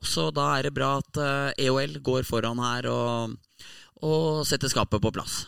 Så 0.04 0.28
da 0.30 0.50
er 0.58 0.68
det 0.68 0.76
bra 0.76 0.98
at 1.00 1.22
EOL 1.58 1.96
går 2.04 2.28
foran 2.28 2.60
her 2.62 2.90
og, 2.92 3.38
og 4.04 4.44
setter 4.46 4.70
skapet 4.70 5.00
på 5.02 5.14
plass. 5.16 5.46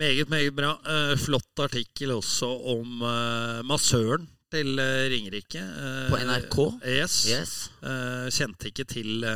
Meget, 0.00 0.30
meget 0.32 0.54
bra. 0.56 0.70
Eh, 0.88 1.16
flott 1.20 1.60
artikkel 1.60 2.14
også 2.14 2.48
om 2.72 3.02
eh, 3.04 3.58
massøren 3.68 4.24
til 4.50 4.78
eh, 4.80 5.10
Ringerike. 5.12 5.60
På 6.08 6.16
NRK? 6.24 6.56
Yes. 6.88 7.16
Yes. 7.28 7.52
Kjente 8.32 8.70
ikke 8.70 8.86
til 8.88 9.26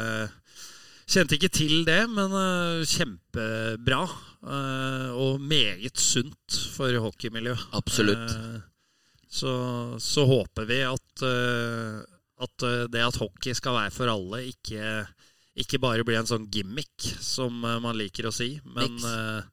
Kjente 1.04 1.36
ikke 1.36 1.52
til 1.52 1.82
det, 1.84 2.00
men 2.08 2.32
kjempebra. 2.88 4.00
og 5.20 5.40
meget 5.40 6.00
sunt 6.00 6.56
for 6.72 6.96
hockeymiljøet. 6.96 7.68
Absolutt. 7.76 8.32
Så, 9.28 9.52
så 10.00 10.24
håper 10.24 10.64
vi 10.64 10.80
at, 10.80 11.24
at 12.40 12.64
det 12.88 13.04
at 13.04 13.20
hockey 13.20 13.52
skal 13.52 13.76
være 13.76 13.92
for 13.92 14.08
alle, 14.08 14.46
ikke, 14.48 15.04
ikke 15.60 15.80
bare 15.82 16.04
blir 16.04 16.22
en 16.22 16.30
sånn 16.30 16.48
gimmick, 16.48 17.04
som 17.20 17.52
man 17.60 17.98
liker 18.00 18.30
å 18.30 18.32
si, 18.32 18.54
men, 18.64 18.96
Niks. 18.96 19.52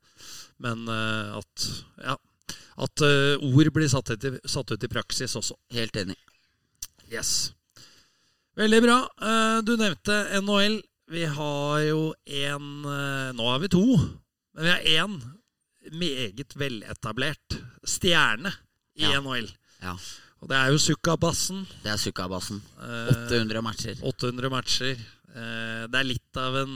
Men 0.62 0.86
eh, 0.91 1.38
at 1.39 1.65
ja, 2.06 2.15
at 2.82 3.04
eh, 3.06 3.41
ord 3.52 3.71
blir 3.76 3.89
satt 3.91 4.10
ut, 4.13 4.24
i, 4.30 4.32
satt 4.50 4.71
ut 4.74 4.84
i 4.86 4.89
praksis 4.91 5.36
også. 5.38 5.58
Helt 5.76 5.97
enig. 6.02 6.15
Yes. 7.12 7.52
Veldig 8.58 8.80
bra. 8.86 8.97
Eh, 9.21 9.60
Du 9.67 9.76
nevnte 9.80 10.21
NHL. 10.41 10.80
Vi 11.12 11.26
har 11.28 11.80
jo 11.89 12.02
en 12.24 12.67
eh, 12.88 13.30
Nå 13.36 13.47
har 13.50 13.60
vi 13.60 13.67
to, 13.74 13.84
men 14.56 14.63
vi 14.63 14.71
har 14.71 15.06
én 15.06 15.17
meget 15.97 16.54
veletablert 16.60 17.58
stjerne 17.88 18.52
i 18.95 19.04
Ja. 19.08 19.19
NHL. 19.19 19.50
Ja, 19.82 19.95
Og 20.41 20.50
det 20.50 20.58
er 20.58 20.71
jo 20.71 20.78
Sukkabassen. 20.80 21.65
det 21.84 21.91
er 21.91 21.97
Sukkabassen. 22.00 22.62
Eh, 22.80 23.12
800 23.28 23.62
matcher. 23.65 23.97
800 24.02 24.50
matcher. 24.54 24.95
Det 25.32 25.95
er 26.00 26.04
litt 26.08 26.38
av 26.38 26.56
en 26.60 26.74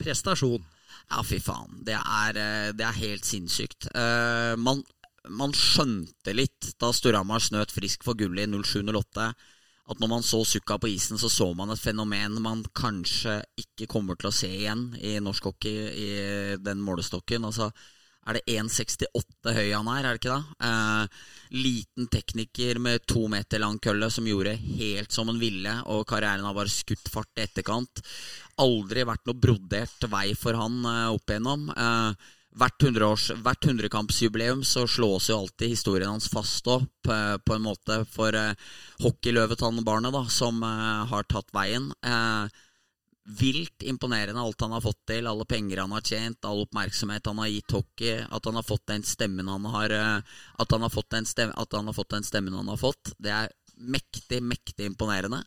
prestasjon. 0.00 0.62
Ja, 1.08 1.22
fy 1.24 1.38
faen. 1.40 1.82
Det 1.86 1.96
er, 1.96 2.36
eh, 2.36 2.70
det 2.76 2.84
er 2.84 3.00
helt 3.00 3.24
sinnssykt. 3.24 3.88
Eh, 3.96 4.54
man, 4.60 4.82
man 5.28 5.54
skjønte 5.56 6.34
litt 6.36 6.74
da 6.80 6.92
Storhamar 6.92 7.40
snøt 7.40 7.72
frisk 7.72 8.04
for 8.04 8.18
gullet 8.18 8.44
i 8.44 8.50
07-08, 8.52 9.30
at 9.88 10.02
når 10.02 10.10
man 10.12 10.26
så 10.26 10.42
Sukka 10.44 10.76
på 10.76 10.90
isen, 10.92 11.16
så 11.16 11.30
så 11.32 11.48
man 11.56 11.72
et 11.72 11.80
fenomen 11.80 12.36
man 12.44 12.60
kanskje 12.76 13.38
ikke 13.56 13.88
kommer 13.88 14.18
til 14.20 14.28
å 14.28 14.34
se 14.36 14.50
igjen 14.52 14.90
i 15.00 15.14
norsk 15.24 15.48
hockey 15.48 15.88
i 15.88 16.10
den 16.60 16.82
målestokken. 16.84 17.46
Altså, 17.48 17.70
er 18.28 18.36
det 18.36 18.58
1,68 18.58 19.54
høy 19.56 19.68
han 19.72 19.88
er, 19.88 20.04
er 20.04 20.16
det 20.16 20.20
ikke 20.20 20.34
det? 20.34 20.56
Eh, 20.68 21.20
liten 21.64 22.08
tekniker 22.12 22.80
med 22.84 23.06
to 23.08 23.24
meter 23.32 23.62
lang 23.62 23.78
kølle 23.80 24.10
som 24.12 24.26
gjorde 24.28 24.56
helt 24.58 25.14
som 25.14 25.30
han 25.32 25.40
ville, 25.40 25.74
og 25.88 26.04
karrieren 26.10 26.44
har 26.44 26.56
bare 26.56 26.72
skutt 26.72 27.08
fart 27.12 27.40
i 27.40 27.46
etterkant. 27.46 28.02
Aldri 28.60 29.06
vært 29.08 29.24
noe 29.28 29.38
brodert 29.38 30.08
vei 30.12 30.26
for 30.36 30.58
han 30.60 30.82
eh, 30.84 31.06
opp 31.14 31.32
igjennom. 31.32 31.70
Eh, 31.72 32.28
hvert, 32.58 32.78
100-års, 32.82 33.30
hvert 33.44 33.66
100-kampsjubileum 33.70 34.64
så 34.66 34.84
slås 34.90 35.30
jo 35.30 35.40
alltid 35.42 35.72
historien 35.72 36.12
hans 36.12 36.28
fast 36.32 36.68
opp 36.68 37.12
eh, 37.12 37.36
på 37.40 37.56
en 37.56 37.64
måte 37.64 38.02
for 38.12 38.36
eh, 38.36 38.56
hockeyløvetannbarnet 39.04 40.14
da, 40.14 40.24
som 40.32 40.60
eh, 40.66 41.04
har 41.12 41.28
tatt 41.32 41.52
veien. 41.56 41.92
Eh, 42.04 42.64
vilt 43.28 43.82
imponerende 43.82 44.40
alt 44.40 44.60
han 44.60 44.72
har 44.72 44.80
fått 44.80 45.00
til, 45.10 45.26
alle 45.28 45.44
penger 45.48 45.82
han 45.82 45.92
har 45.92 46.04
tjent, 46.04 46.44
all 46.48 46.62
oppmerksomhet 46.64 47.28
han 47.28 47.40
har 47.42 47.50
gitt 47.52 47.74
hockey, 47.76 48.14
at 48.24 48.48
han 48.48 48.56
har 48.56 48.64
fått 48.64 48.86
den 48.88 49.04
stemmen 49.04 49.50
han 49.52 49.66
har 49.68 49.92
eh, 49.92 50.36
At 50.58 50.72
han 50.72 50.82
har 50.82 50.92
fått 50.92 51.10
den, 51.12 51.26
stem, 51.28 51.52
han 51.52 51.90
har 51.90 51.96
fått 51.96 52.14
den 52.16 52.24
stemmen 52.24 52.56
han 52.56 52.70
har 52.72 52.80
fått. 52.80 53.12
Det 53.18 53.32
er 53.34 53.52
mektig, 53.76 54.40
mektig 54.42 54.88
imponerende. 54.88 55.42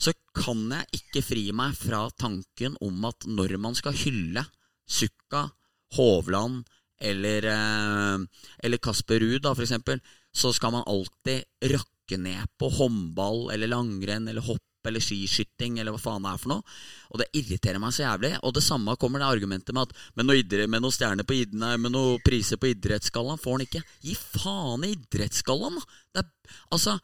Så 0.00 0.12
kan 0.34 0.64
jeg 0.74 1.00
ikke 1.00 1.22
fri 1.22 1.44
meg 1.54 1.76
fra 1.78 2.08
tanken 2.18 2.76
om 2.82 3.06
at 3.08 3.28
når 3.28 3.56
man 3.62 3.78
skal 3.78 3.96
hylle 4.02 4.44
Sukka, 4.90 5.46
Hovland 5.94 6.64
eller, 7.00 7.46
eh, 7.46 8.44
eller 8.58 8.82
Kasper 8.82 9.22
Ruud, 9.22 9.46
for 9.46 9.62
eksempel, 9.62 10.02
så 10.34 10.52
skal 10.52 10.74
man 10.74 10.86
alltid 10.86 11.46
rakke 11.70 12.18
ned 12.18 12.50
på 12.58 12.68
håndball 12.74 13.52
eller 13.54 13.70
langrenn 13.70 14.26
eller 14.28 14.42
hopp 14.42 14.66
eller 14.88 15.04
skiskyting 15.04 15.78
eller 15.78 15.94
hva 15.94 16.00
faen 16.02 16.24
det 16.24 16.32
er 16.32 16.42
for 16.42 16.54
noe. 16.54 16.76
Og 17.10 17.20
det 17.20 17.28
irriterer 17.36 17.82
meg 17.82 17.94
så 17.96 18.04
jævlig. 18.06 18.32
Og 18.46 18.54
det 18.56 18.64
samme 18.64 18.96
kommer 19.00 19.22
det 19.22 19.30
argumentet 19.30 19.76
med 19.76 19.88
at 19.88 19.94
med 20.18 20.28
noe, 20.28 20.66
noe 20.80 20.94
stjerner 20.94 21.28
på 21.28 21.38
nei, 21.60 21.76
med 21.80 21.94
noe 21.94 22.18
priser 22.24 22.60
på 22.60 22.72
idrettsgallaen 22.72 23.40
får 23.40 23.56
han 23.56 23.66
ikke. 23.66 23.84
Gi 24.06 24.16
faen 24.18 24.86
i 24.86 24.94
idrettsgallaen, 24.96 25.80
da! 26.16 26.26
Altså, 26.74 26.96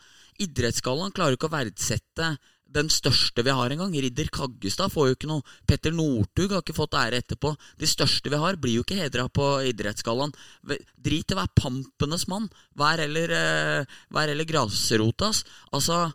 idrettsgallaen 0.43 1.14
klarer 1.14 1.37
ikke 1.37 1.51
å 1.51 1.57
verdsette 1.57 2.37
den 2.77 2.89
største 2.91 3.45
vi 3.47 3.55
har 3.55 3.72
engang. 3.72 3.95
Ridder 3.95 4.29
Kaggestad 4.33 4.93
får 4.93 5.09
jo 5.09 5.16
ikke 5.16 5.31
noe. 5.31 5.45
Petter 5.68 5.95
Northug 5.95 6.53
har 6.55 6.64
ikke 6.64 6.77
fått 6.77 6.97
ære 6.99 7.20
etterpå. 7.22 7.55
De 7.79 7.89
største 7.89 8.33
vi 8.33 8.41
har, 8.43 8.59
blir 8.61 8.79
jo 8.79 8.85
ikke 8.85 8.99
hedra 8.99 9.29
på 9.33 9.47
idrettsgallaen. 9.70 10.35
Drit 10.66 11.33
i 11.33 11.37
å 11.37 11.41
være 11.41 11.55
pampenes 11.62 12.27
mann. 12.33 12.51
Vær 12.79 13.03
heller, 13.03 13.31
eh, 13.31 14.45
grasrotas. 14.51 15.45
Altså, 15.72 16.12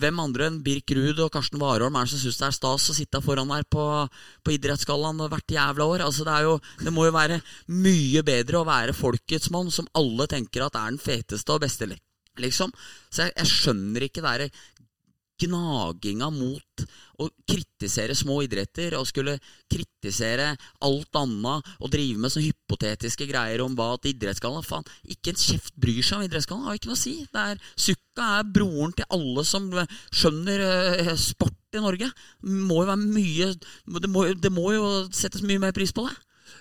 hvem 0.00 0.20
andre 0.22 0.48
enn 0.48 0.60
Birk 0.64 0.92
Ruud 0.96 1.20
og 1.20 1.32
Karsten 1.34 1.60
Warholm 1.60 1.96
er 1.98 2.06
det 2.06 2.14
som 2.14 2.22
syns 2.22 2.40
det 2.40 2.46
er 2.48 2.56
stas 2.56 2.88
å 2.88 2.96
sitte 2.96 3.20
foran 3.24 3.50
der 3.52 3.66
på, 3.68 3.84
på 4.44 4.54
idrettsgallaen 4.56 5.20
hvert 5.28 5.54
jævla 5.54 5.88
år? 5.92 6.04
Altså, 6.06 6.24
det, 6.28 6.36
jo, 6.46 6.56
det 6.80 6.94
må 6.94 7.08
jo 7.08 7.16
være 7.16 7.40
mye 7.74 8.24
bedre 8.26 8.62
å 8.62 8.68
være 8.68 8.96
folkets 8.96 9.52
mann, 9.54 9.72
som 9.74 9.88
alle 9.98 10.28
tenker 10.30 10.64
at 10.64 10.78
er 10.78 10.94
den 10.94 11.02
feteste 11.02 11.52
og 11.54 11.64
beste, 11.66 11.90
liksom. 12.40 12.72
Så 13.12 13.26
jeg, 13.26 13.36
jeg 13.36 13.52
skjønner 13.52 14.08
ikke 14.08 14.24
det 14.24 14.50
gnaginga 15.42 16.28
mot 16.34 16.84
å 17.18 17.28
kritisere 17.48 18.14
små 18.16 18.40
idretter 18.46 18.94
og 18.98 19.08
skulle 19.08 19.36
kritisere 19.70 20.52
alt 20.86 21.18
annet 21.18 21.70
og 21.78 21.92
drive 21.92 22.20
med 22.22 22.32
sånne 22.32 22.50
hypotetiske 22.50 23.26
greier 23.30 23.62
om 23.64 23.74
hva 23.78 23.92
at 23.96 24.08
idrettsgalla 24.10 24.62
Faen, 24.66 24.86
ikke 25.06 25.34
en 25.34 25.42
kjeft 25.42 25.74
bryr 25.80 26.02
seg 26.02 26.20
om 26.20 26.26
idrettsgalla. 26.28 26.68
Har 26.68 26.78
ikke 26.78 26.92
noe 26.92 26.98
å 26.98 27.02
si. 27.02 27.14
Det 27.32 27.46
er, 27.54 27.62
Sukka 27.78 28.30
er 28.38 28.50
broren 28.58 28.94
til 28.98 29.08
alle 29.14 29.46
som 29.46 29.70
skjønner 29.74 30.64
uh, 30.64 31.14
sport 31.18 31.78
i 31.78 31.82
Norge. 31.82 32.10
Må 32.46 32.82
jo 32.82 32.90
være 32.90 33.02
mye 33.02 33.52
det 34.04 34.10
må, 34.12 34.26
det 34.34 34.52
må 34.54 34.72
jo 34.76 34.90
settes 35.14 35.44
mye 35.46 35.62
mer 35.62 35.74
pris 35.76 35.94
på 35.94 36.06
det. 36.06 36.14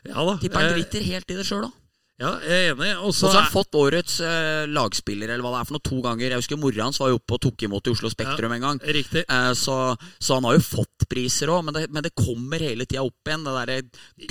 Ja 0.08 0.24
da. 0.24 0.38
Tipper 0.42 0.64
han 0.64 0.72
eh, 0.72 0.80
driter 0.80 1.06
helt 1.12 1.32
i 1.32 1.38
det 1.38 1.46
sjøl 1.48 1.68
òg. 1.70 1.76
Ja, 2.18 2.32
jeg 2.42 2.64
er 2.66 2.72
enig. 2.74 2.88
Og 3.06 3.12
så 3.14 3.28
har 3.30 3.44
han 3.44 3.52
fått 3.54 3.76
årets 3.78 4.16
eh, 4.26 4.64
lagspiller, 4.74 5.30
eller 5.30 5.44
hva 5.46 5.52
det 5.54 5.60
er 5.60 5.68
for 5.70 5.76
noe, 5.78 5.84
to 5.86 6.00
ganger. 6.02 6.32
Jeg 6.34 6.42
husker 6.42 6.58
mora 6.58 6.88
hans 6.88 6.98
var 6.98 7.12
jo 7.12 7.20
oppe 7.20 7.36
og 7.38 7.42
tok 7.46 7.66
imot 7.68 7.86
i 7.86 7.92
Oslo 7.94 8.10
Spektrum 8.10 8.56
en 8.56 8.64
gang. 8.64 8.80
Riktig. 8.98 9.22
Eh, 9.30 9.52
så, 9.60 9.76
så 10.18 10.40
han 10.40 10.48
har 10.50 10.58
jo 10.58 10.64
fått 10.66 11.06
priser 11.12 11.52
òg, 11.54 11.68
men, 11.68 11.78
men 11.94 12.06
det 12.08 12.16
kommer 12.18 12.64
hele 12.66 12.88
tida 12.90 13.04
opp 13.06 13.30
igjen, 13.30 13.46
det 13.46 13.54
derre 13.60 13.78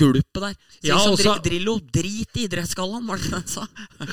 gulpet 0.01 0.43
der. 0.49 0.57
Så 0.81 0.89
Ja, 0.89 0.97
liksom, 0.99 1.15
så- 1.21 1.37
Dri- 1.37 1.45
Drillo, 1.47 1.77
drit 1.99 2.41
i 2.41 2.43
idrettsgallaen, 2.49 3.07
var 3.07 3.23
det 3.23 3.31
det 3.31 3.39
han 3.39 3.47
sa? 3.55 3.65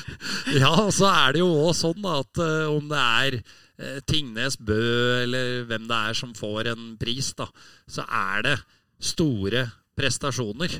Ja, 0.63 0.71
og 0.85 0.93
så 0.95 1.11
er 1.11 1.35
det 1.35 1.43
jo 1.43 1.51
òg 1.65 1.75
sånn 1.75 2.07
at 2.15 2.41
uh, 2.45 2.71
om 2.71 2.87
det 2.93 3.03
er 3.03 3.37
uh, 3.41 3.99
Tingnes 4.07 4.55
Bø 4.55 4.79
eller 5.25 5.65
hvem 5.67 5.89
det 5.91 5.99
er 6.13 6.15
som 6.23 6.31
får 6.37 6.71
en 6.71 6.93
pris, 7.01 7.33
da, 7.35 7.49
så 7.91 8.07
er 8.07 8.47
det 8.47 8.55
store 9.03 9.67
prestasjoner. 9.99 10.79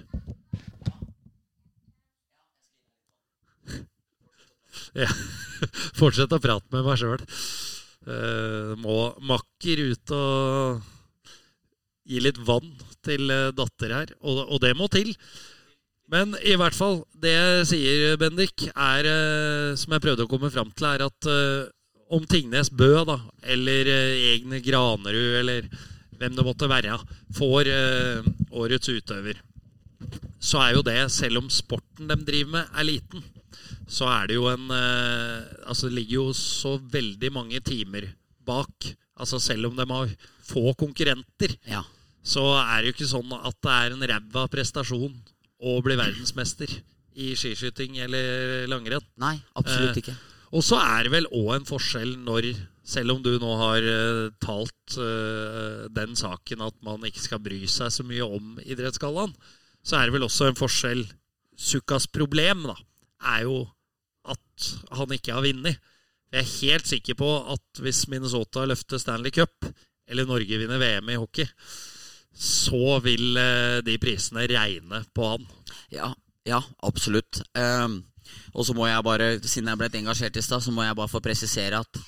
Ja. 4.96 5.10
Fortsett 6.00 6.34
å 6.36 6.42
prate 6.44 6.68
med 6.76 6.86
meg 6.88 7.00
sjøl. 7.00 7.24
må 8.80 8.98
makker 9.26 9.82
ut 9.82 10.12
og 10.14 10.84
gi 12.06 12.22
litt 12.22 12.40
vann 12.46 12.70
til 13.06 13.30
eh, 13.34 13.52
datter 13.56 13.94
her, 13.94 14.16
og, 14.22 14.46
og 14.46 14.62
det 14.64 14.74
må 14.78 14.90
til. 14.94 15.12
Men 16.12 16.36
i 16.46 16.54
hvert 16.60 16.78
fall, 16.78 17.00
det 17.18 17.34
jeg 17.34 17.70
sier, 17.72 18.20
Bendik, 18.22 18.68
er, 18.70 19.10
eh, 19.10 19.72
som 19.80 19.96
jeg 19.96 20.04
prøvde 20.06 20.28
å 20.28 20.30
komme 20.30 20.52
fram 20.54 20.70
til, 20.74 20.88
er 20.92 21.06
at 21.08 21.30
eh, 21.32 21.66
om 22.14 22.26
Tingnes 22.30 22.70
Bø, 22.70 22.92
da, 23.10 23.18
eller 23.56 23.90
eh, 23.90 24.30
egne 24.36 24.62
Granerud, 24.66 25.40
eller 25.42 25.70
hvem 26.20 26.38
det 26.38 26.46
måtte 26.46 26.70
være, 26.72 27.00
får 27.36 27.72
eh, 27.74 28.30
årets 28.54 28.94
utøver, 28.94 29.42
så 30.38 30.62
er 30.62 30.76
jo 30.78 30.86
det, 30.86 31.00
selv 31.10 31.42
om 31.42 31.50
sporten 31.50 32.12
de 32.12 32.20
driver 32.22 32.60
med, 32.60 32.70
er 32.78 32.88
liten, 32.94 33.26
så 33.88 34.08
er 34.10 34.28
det 34.30 34.38
jo 34.40 34.48
en 34.50 34.70
eh, 34.74 35.46
Altså, 35.70 35.90
det 35.90 35.98
ligger 36.00 36.16
jo 36.16 36.34
så 36.38 36.76
veldig 36.80 37.32
mange 37.34 37.60
timer 37.66 38.08
bak. 38.46 38.92
Altså, 39.18 39.40
selv 39.42 39.70
om 39.70 39.78
de 39.78 39.86
har 39.90 40.12
få 40.46 40.74
konkurrenter, 40.78 41.56
Ja. 41.66 41.84
så 42.24 42.44
er 42.62 42.82
det 42.82 42.92
jo 42.92 42.96
ikke 42.98 43.14
sånn 43.14 43.34
at 43.38 43.58
det 43.62 43.72
er 43.72 43.96
en 43.96 44.08
ræva 44.12 44.48
prestasjon 44.52 45.16
å 45.62 45.82
bli 45.82 45.96
verdensmester 45.98 46.70
i 47.16 47.34
skiskyting 47.38 47.98
eller 48.04 48.68
langrenn. 48.68 49.06
Nei, 49.18 49.38
absolutt 49.56 49.96
Eh, 49.98 50.02
ikke. 50.04 50.16
Og 50.56 50.64
så 50.64 50.78
er 50.80 51.04
det 51.04 51.12
vel 51.12 51.28
òg 51.34 51.56
en 51.56 51.66
forskjell 51.68 52.16
når, 52.22 52.50
selv 52.86 53.16
om 53.16 53.22
du 53.24 53.34
nå 53.40 53.52
har 53.60 53.82
uh, 53.82 54.30
talt 54.40 54.98
uh, 55.00 55.88
den 55.92 56.16
saken 56.16 56.62
at 56.62 56.76
man 56.86 57.04
ikke 57.08 57.24
skal 57.24 57.42
bry 57.44 57.66
seg 57.68 57.90
så 57.92 58.06
mye 58.08 58.24
om 58.24 58.60
idrettsgallaen, 58.64 59.34
så 59.84 59.98
er 59.98 60.06
det 60.08 60.16
vel 60.16 60.28
også 60.28 60.50
en 60.50 60.60
forskjell 60.60 61.06
Sukkas 61.56 62.06
problem 62.12 62.66
da, 62.68 62.76
er 63.32 63.46
jo 63.48 63.62
at 64.32 64.70
han 64.98 65.14
ikke 65.16 65.36
har 65.36 65.46
vunnet. 65.46 65.92
Jeg 66.34 66.42
er 66.42 66.54
helt 66.60 66.90
sikker 66.90 67.18
på 67.20 67.30
at 67.54 67.84
hvis 67.84 68.06
Minnesota 68.12 68.66
løfter 68.68 69.00
Stanley 69.00 69.32
Cup, 69.36 69.68
eller 70.10 70.28
Norge 70.28 70.60
vinner 70.60 70.82
VM 70.82 71.14
i 71.14 71.20
hockey, 71.20 71.48
så 72.36 73.00
vil 73.06 73.38
eh, 73.40 73.80
de 73.86 73.96
prisene 74.02 74.44
regne 74.52 75.02
på 75.16 75.30
han. 75.32 75.48
Ja, 75.94 76.12
ja 76.48 76.60
absolutt. 76.84 77.40
Um, 77.56 78.02
og 78.58 78.68
så 78.68 78.76
må 78.76 78.90
jeg 78.90 79.06
bare, 79.06 79.30
siden 79.46 79.72
jeg 79.72 79.80
ble 79.80 79.90
engasjert 80.02 80.38
i 80.40 80.44
stad, 80.44 80.64
så 80.66 80.74
må 80.76 80.84
jeg 80.84 80.98
bare 80.98 81.12
få 81.12 81.22
presisere 81.24 81.80
at, 81.80 82.02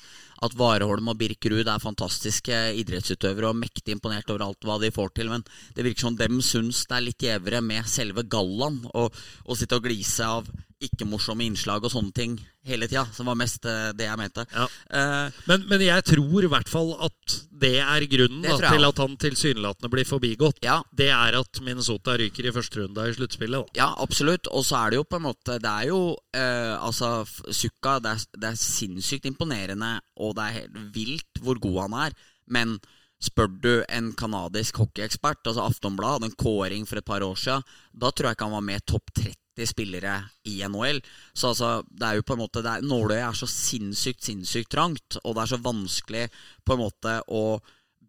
at 0.44 0.56
Vareholm 0.58 1.08
og 1.12 1.18
Birkerud 1.20 1.66
er 1.66 1.82
fantastiske 1.82 2.58
idrettsutøvere 2.82 3.52
og 3.52 3.58
mektig 3.58 3.96
imponert 3.96 4.28
over 4.30 4.44
alt 4.48 4.68
hva 4.68 4.78
de 4.82 4.92
får 4.94 5.14
til. 5.16 5.32
Men 5.32 5.46
det 5.76 5.86
virker 5.86 6.08
som 6.08 6.18
dem 6.18 6.42
syns 6.44 6.84
det 6.84 6.98
er 6.98 7.06
litt 7.06 7.28
gjevere 7.30 7.62
med 7.64 7.88
selve 7.88 8.26
gallaen. 8.28 8.82
Å 8.92 9.58
sitte 9.58 9.80
og 9.80 9.88
glise 9.88 10.28
av 10.28 10.50
ikke-morsomme 10.78 11.42
innslag 11.42 11.82
og 11.82 11.90
sånne 11.90 12.14
ting 12.14 12.34
hele 12.68 12.86
tida. 12.86 13.04
Som 13.14 13.26
var 13.30 13.38
mest 13.40 13.66
eh, 13.66 13.90
det 13.98 14.06
jeg 14.06 14.20
mente. 14.20 14.44
Ja. 14.52 14.66
Uh, 14.92 15.38
Men, 15.50 15.64
men 15.70 15.82
jeg 15.82 16.04
tror 16.06 16.44
i 16.46 16.50
hvert 16.52 16.70
fall 16.70 16.92
at 17.04 17.36
det 17.58 17.78
er 17.82 18.06
grunnen 18.10 18.44
Det 18.44 18.54
da, 18.62 18.70
til 18.70 18.86
at 18.86 19.00
han 19.02 19.16
tilsynelatende 19.18 19.90
blir 19.90 20.06
forbigått. 20.06 20.60
ja, 20.62 20.78
Det 20.94 21.08
er 21.14 21.38
at 21.40 21.60
Minnesota 21.64 22.14
ryker 22.20 22.46
i 22.46 22.54
første 22.54 22.84
runde 22.84 23.08
i 23.08 23.16
sluttspillet. 23.16 23.72
Ja, 23.78 23.90
absolutt. 23.98 24.46
Og 24.54 24.66
så 24.68 24.78
er 24.82 24.94
det 24.94 25.00
jo 25.00 25.08
på 25.08 25.18
en 25.18 25.26
måte 25.26 25.58
Det 25.58 25.72
er 25.72 25.88
jo 25.90 26.02
uh, 26.14 26.76
Altså, 26.78 27.24
Sukka 27.50 27.98
det 28.04 28.14
er, 28.14 28.28
det 28.38 28.52
er 28.52 28.62
sinnssykt 28.62 29.26
imponerende, 29.26 29.98
og 30.22 30.36
det 30.38 30.44
er 30.44 30.56
helt 30.60 30.78
vilt 30.94 31.42
hvor 31.42 31.58
god 31.62 31.82
han 31.86 31.98
er. 32.06 32.16
Men 32.46 32.78
spør 33.22 33.50
du 33.50 33.72
en 33.90 34.12
kanadisk 34.14 34.78
hockeyekspert, 34.78 35.42
altså 35.42 35.66
Aftonblad, 35.66 36.20
hadde 36.20 36.30
en 36.30 36.38
kåring 36.38 36.86
for 36.86 37.00
et 37.00 37.06
par 37.06 37.24
år 37.26 37.34
siden, 37.34 37.66
da 37.90 38.12
tror 38.12 38.30
jeg 38.30 38.38
ikke 38.38 38.46
han 38.46 38.54
var 38.54 38.66
med 38.68 38.86
topp 38.86 39.10
30 39.18 39.34
spillere 39.66 40.20
i 40.46 40.60
NHL. 40.62 41.00
Så 41.34 41.50
altså, 41.50 41.72
det 41.90 42.06
er 42.06 42.20
jo 42.20 42.26
på 42.28 42.36
en 42.36 42.42
måte 42.44 42.62
er, 42.62 42.84
Nåløyet 42.86 43.24
er 43.24 43.40
så 43.40 43.48
sinnssykt, 43.50 44.22
sinnssykt 44.28 44.70
trangt, 44.74 45.18
og 45.24 45.34
det 45.34 45.42
er 45.42 45.52
så 45.54 45.60
vanskelig 45.64 46.24
på 46.62 46.76
en 46.76 46.84
måte 46.84 47.18
å 47.26 47.44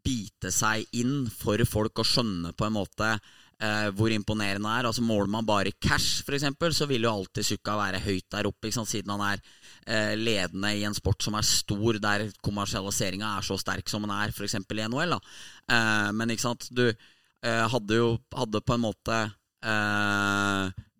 bite 0.06 0.52
seg 0.54 0.86
inn 1.00 1.28
for 1.34 1.62
folk 1.68 2.02
å 2.02 2.08
skjønne 2.08 2.54
på 2.58 2.68
en 2.68 2.76
måte 2.76 3.10
eh, 3.14 3.90
hvor 3.96 4.14
imponerende 4.14 4.68
det 4.68 4.80
er. 4.80 4.90
Altså 4.90 5.04
Måler 5.06 5.32
man 5.32 5.48
bare 5.48 5.76
cash, 5.82 6.24
f.eks., 6.24 6.48
så 6.78 6.88
vil 6.90 7.06
jo 7.08 7.14
alltid 7.14 7.48
Sukka 7.48 7.78
være 7.80 8.02
høyt 8.04 8.28
der 8.32 8.50
oppe, 8.50 8.72
siden 8.72 9.14
han 9.16 9.26
er 9.28 9.44
eh, 9.86 10.16
ledende 10.20 10.74
i 10.78 10.86
en 10.88 10.98
sport 10.98 11.24
som 11.26 11.38
er 11.40 11.48
stor, 11.48 12.00
der 12.02 12.28
kommersialiseringa 12.46 13.38
er 13.38 13.48
så 13.48 13.60
sterk 13.60 13.92
som 13.92 14.06
den 14.06 14.16
er, 14.16 14.34
f.eks. 14.34 14.60
i 14.60 14.84
NHL. 14.88 15.18
Da. 15.18 15.22
Eh, 15.76 16.12
men 16.16 16.36
ikke 16.36 16.50
sant, 16.50 16.70
du 16.72 16.90
hadde 17.40 17.96
jo 17.96 18.08
hadde 18.36 18.60
på 18.68 18.76
en 18.76 18.82
måte 18.84 19.18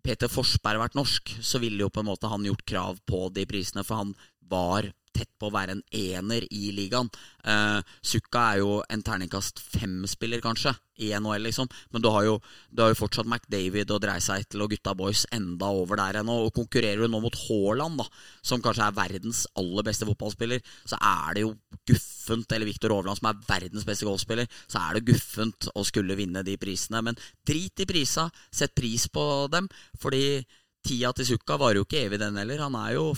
Peter 0.04 0.30
Forsberg 0.32 0.80
vært 0.82 0.98
norsk, 0.98 1.34
så 1.44 1.60
ville 1.62 1.84
jo 1.84 1.92
på 1.92 2.02
en 2.02 2.10
måte 2.10 2.30
han 2.30 2.46
gjort 2.46 2.66
krav 2.68 3.00
på 3.08 3.28
de 3.34 3.46
prisene, 3.48 3.84
for 3.86 4.02
han 4.02 4.14
var 4.50 4.90
tett 5.16 5.30
på 5.40 5.48
å 5.48 5.54
være 5.54 5.76
en 5.76 5.82
ener 5.96 6.44
i 6.54 6.70
ligaen. 6.76 7.10
Eh, 7.44 7.80
Sukka 8.06 8.44
er 8.52 8.60
jo 8.62 8.78
en 8.90 9.02
terningkast 9.04 9.60
fem-spiller, 9.62 10.42
kanskje, 10.44 10.74
i 11.00 11.10
NHL, 11.16 11.46
liksom. 11.48 11.68
Men 11.94 12.04
du 12.04 12.10
har 12.12 12.26
jo, 12.26 12.36
du 12.70 12.82
har 12.84 12.92
jo 12.92 12.98
fortsatt 12.98 13.28
McDavid 13.28 13.90
og 13.94 14.02
Dreisaitl 14.04 14.60
og 14.60 14.74
gutta 14.74 14.94
boys 14.96 15.24
enda 15.32 15.70
over 15.72 16.00
der 16.00 16.20
ennå. 16.20 16.36
Og 16.46 16.54
konkurrerer 16.56 17.04
du 17.04 17.10
nå 17.10 17.22
mot 17.24 17.40
Haaland, 17.46 18.02
da, 18.02 18.06
som 18.44 18.62
kanskje 18.64 18.86
er 18.86 18.98
verdens 18.98 19.46
aller 19.60 19.86
beste 19.86 20.08
fotballspiller, 20.08 20.62
så 20.88 21.00
er 21.00 21.38
det 21.38 21.46
jo 21.46 21.54
guffent, 21.88 22.52
eller 22.52 22.68
Viktor 22.68 22.94
Hovland, 22.94 23.20
som 23.20 23.30
er 23.30 23.42
verdens 23.48 23.86
beste 23.88 24.08
golfspiller, 24.08 24.48
så 24.70 24.84
er 24.84 24.98
det 24.98 25.06
guffent 25.10 25.70
å 25.74 25.84
skulle 25.88 26.18
vinne 26.18 26.44
de 26.46 26.56
prisene. 26.60 27.02
Men 27.04 27.18
drit 27.46 27.80
i 27.80 27.88
prisa, 27.88 28.28
sett 28.52 28.76
pris 28.76 29.08
på 29.12 29.24
dem, 29.52 29.68
fordi 30.00 30.42
tida 30.86 31.12
til 31.16 31.32
Sukka 31.34 31.58
varer 31.60 31.80
jo 31.80 31.88
ikke 31.88 32.04
evig, 32.06 32.20
den 32.20 32.38
heller. 32.40 32.62
Han 32.64 32.76
er 32.78 32.96
jo 32.96 33.10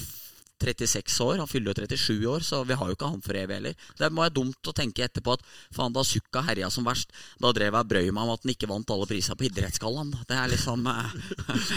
36 0.62 1.16
år, 1.26 1.40
han 1.42 1.50
fyller 1.50 1.72
jo 1.74 1.86
37 1.86 2.26
år, 2.30 2.44
så 2.46 2.62
vi 2.68 2.76
har 2.78 2.88
jo 2.90 2.96
ikke 2.96 3.10
han 3.12 3.22
for 3.24 3.38
evig 3.38 3.58
heller. 3.58 3.74
Det 3.98 4.10
må 4.14 4.22
være 4.24 4.34
dumt 4.38 4.70
å 4.70 4.74
tenke 4.78 5.04
etterpå 5.04 5.34
at 5.36 5.42
faen, 5.74 5.92
da 5.96 6.04
Sukka 6.06 6.42
herja 6.46 6.70
som 6.70 6.86
verst, 6.86 7.10
da 7.42 7.50
drev 7.56 7.74
jeg 7.78 7.90
brøy 7.92 8.10
meg 8.14 8.22
om 8.24 8.32
at 8.36 8.46
han 8.46 8.54
ikke 8.54 8.70
vant 8.70 8.94
alle 8.94 9.08
priser 9.10 9.38
på 9.38 9.48
idrettsgallaen. 9.50 10.14
Det 10.30 10.38
er 10.38 10.52
liksom 10.54 10.86
eh, 10.92 11.16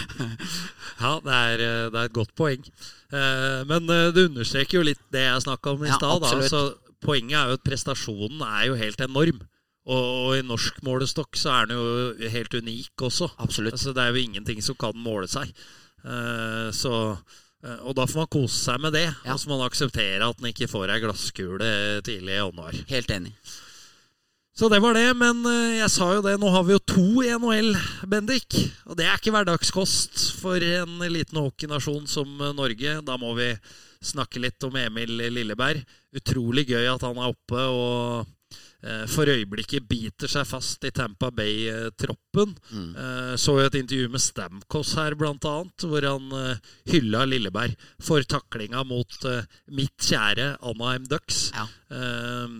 Ja, 1.03 1.13
det 1.25 1.35
er, 1.35 1.65
eh, 1.65 1.87
det 1.91 1.99
er 1.99 2.09
et 2.09 2.15
godt 2.15 2.33
poeng. 2.37 2.63
Eh, 3.11 3.61
Men 3.69 3.87
det 3.89 4.27
understreker 4.29 4.79
jo 4.79 4.85
litt 4.87 5.01
det 5.13 5.25
jeg 5.27 5.45
snakka 5.45 5.75
om 5.75 5.83
i 5.85 5.91
Ja, 5.91 5.97
stad. 5.99 6.23
absolutt. 6.23 6.81
Poenget 7.05 7.37
er 7.37 7.51
jo 7.51 7.57
at 7.59 7.65
prestasjonen 7.67 8.41
er 8.47 8.63
jo 8.71 8.77
helt 8.79 9.01
enorm. 9.03 9.41
Og, 9.85 10.31
i 10.33 10.41
norsk 10.41 10.79
målestokk 10.81 11.37
så 11.37 11.51
er 11.59 11.67
den 11.69 11.77
jo 11.77 12.29
helt 12.33 12.53
unik 12.57 13.03
også. 13.05 13.27
Absolutt. 13.37 13.75
Altså, 13.77 13.93
det 13.93 14.01
er 14.01 14.15
jo 14.15 14.23
ingenting 14.23 14.63
som 14.65 14.73
kan 14.81 14.95
måle 14.97 15.27
seg. 15.29 15.51
Så, 16.73 16.93
og 17.81 17.95
da 17.97 18.05
får 18.05 18.23
man 18.23 18.33
kose 18.35 18.57
seg 18.59 18.81
med 18.83 18.93
det. 18.93 19.07
Ja. 19.25 19.35
Og 19.35 19.41
så 19.41 19.49
må 19.49 19.59
man 19.59 19.69
akseptere 19.69 20.27
at 20.27 20.41
man 20.41 20.51
ikke 20.51 20.69
får 20.69 20.93
ei 20.93 20.99
glasskule 21.03 21.69
tidlig 22.05 22.35
i 22.35 22.41
januar. 22.41 22.77
Helt 22.91 23.13
enig. 23.15 23.33
Så 24.55 24.69
det 24.71 24.77
var 24.79 24.95
det, 24.95 25.09
men 25.19 25.41
eh, 25.51 25.81
jeg 25.81 25.91
sa 25.91 26.05
jo 26.15 26.21
det, 26.23 26.37
nå 26.39 26.47
har 26.53 26.63
vi 26.63 26.71
jo 26.77 26.83
to 26.87 27.23
i 27.25 27.31
NHL, 27.35 27.73
Bendik. 28.07 28.55
Og 28.87 28.95
det 28.95 29.03
er 29.03 29.17
ikke 29.19 29.33
hverdagskost 29.35 30.21
for 30.39 30.63
en 30.63 31.01
liten 31.11 31.41
hockeynasjon 31.41 32.05
som 32.07 32.29
eh, 32.39 32.53
Norge. 32.55 32.93
Da 33.03 33.17
må 33.19 33.33
vi 33.35 33.49
snakke 33.99 34.39
litt 34.39 34.63
om 34.63 34.77
Emil 34.79 35.11
Lilleberg. 35.35 35.83
Utrolig 36.15 36.69
gøy 36.69 36.87
at 36.87 37.03
han 37.03 37.19
er 37.19 37.33
oppe 37.33 37.65
og 37.67 37.91
eh, 38.21 38.31
for 39.09 39.29
øyeblikket 39.31 39.87
biter 39.89 40.29
seg 40.29 40.45
fast 40.45 40.83
i 40.85 40.91
Tampa 40.93 41.31
Bay-troppen. 41.33 42.53
Mm. 42.69 42.91
Eh, 42.95 43.33
så 43.41 43.57
jo 43.57 43.65
et 43.65 43.77
intervju 43.79 44.11
med 44.13 44.21
Stamkos 44.21 44.93
her, 44.99 45.15
blant 45.17 45.45
annet, 45.49 45.85
hvor 45.89 46.05
han 46.05 46.35
eh, 46.37 46.73
hylla 46.93 47.25
Lilleberg 47.25 47.75
for 48.03 48.25
taklinga 48.29 48.83
mot 48.87 49.25
eh, 49.25 49.47
mitt 49.73 49.97
kjære 50.09 50.55
Anaheim 50.61 51.07
Ducks. 51.09 51.47
Ja. 51.55 51.65
Eh, 51.89 52.59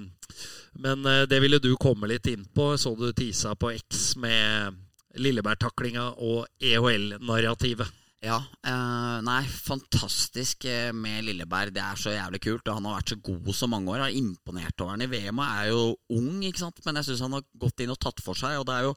men 0.85 1.05
eh, 1.05 1.25
det 1.29 1.41
ville 1.43 1.61
du 1.63 1.75
komme 1.79 2.09
litt 2.11 2.27
inn 2.31 2.47
på. 2.55 2.73
Så 2.77 2.95
du 2.99 3.11
tisa 3.13 3.55
på 3.55 3.71
X 3.75 4.15
med 4.21 4.81
Lilleberg-taklinga 5.21 6.09
og 6.25 6.47
EHL-narrativet. 6.59 7.87
Ja, 8.25 8.39
eh, 8.65 9.17
nei, 9.21 9.43
fantastisk 9.45 10.65
eh, 10.65 10.89
med 10.95 11.27
Lilleberg. 11.27 11.73
Det 11.75 11.81
er 11.83 11.99
så 11.99 12.13
jævlig 12.15 12.39
kult. 12.41 12.65
Og 12.65 12.79
han 12.79 12.87
har 12.89 12.97
vært 12.97 13.11
så 13.13 13.17
god 13.27 13.51
så 13.53 13.69
mange 13.69 13.91
år. 13.93 14.01
Har 14.07 14.17
imponert 14.17 14.81
over 14.81 14.95
han 14.95 15.05
i 15.05 15.09
VM. 15.11 15.41
og 15.43 15.45
Er 15.45 15.69
jo 15.69 15.83
ung, 16.17 16.39
ikke 16.41 16.63
sant? 16.63 16.81
men 16.85 16.97
jeg 16.97 17.09
syns 17.11 17.21
han 17.27 17.37
har 17.37 17.45
gått 17.61 17.85
inn 17.85 17.93
og 17.93 18.01
tatt 18.01 18.23
for 18.25 18.37
seg. 18.39 18.57
Og 18.57 18.65
det 18.65 18.79
er 18.79 18.87
jo 18.87 18.95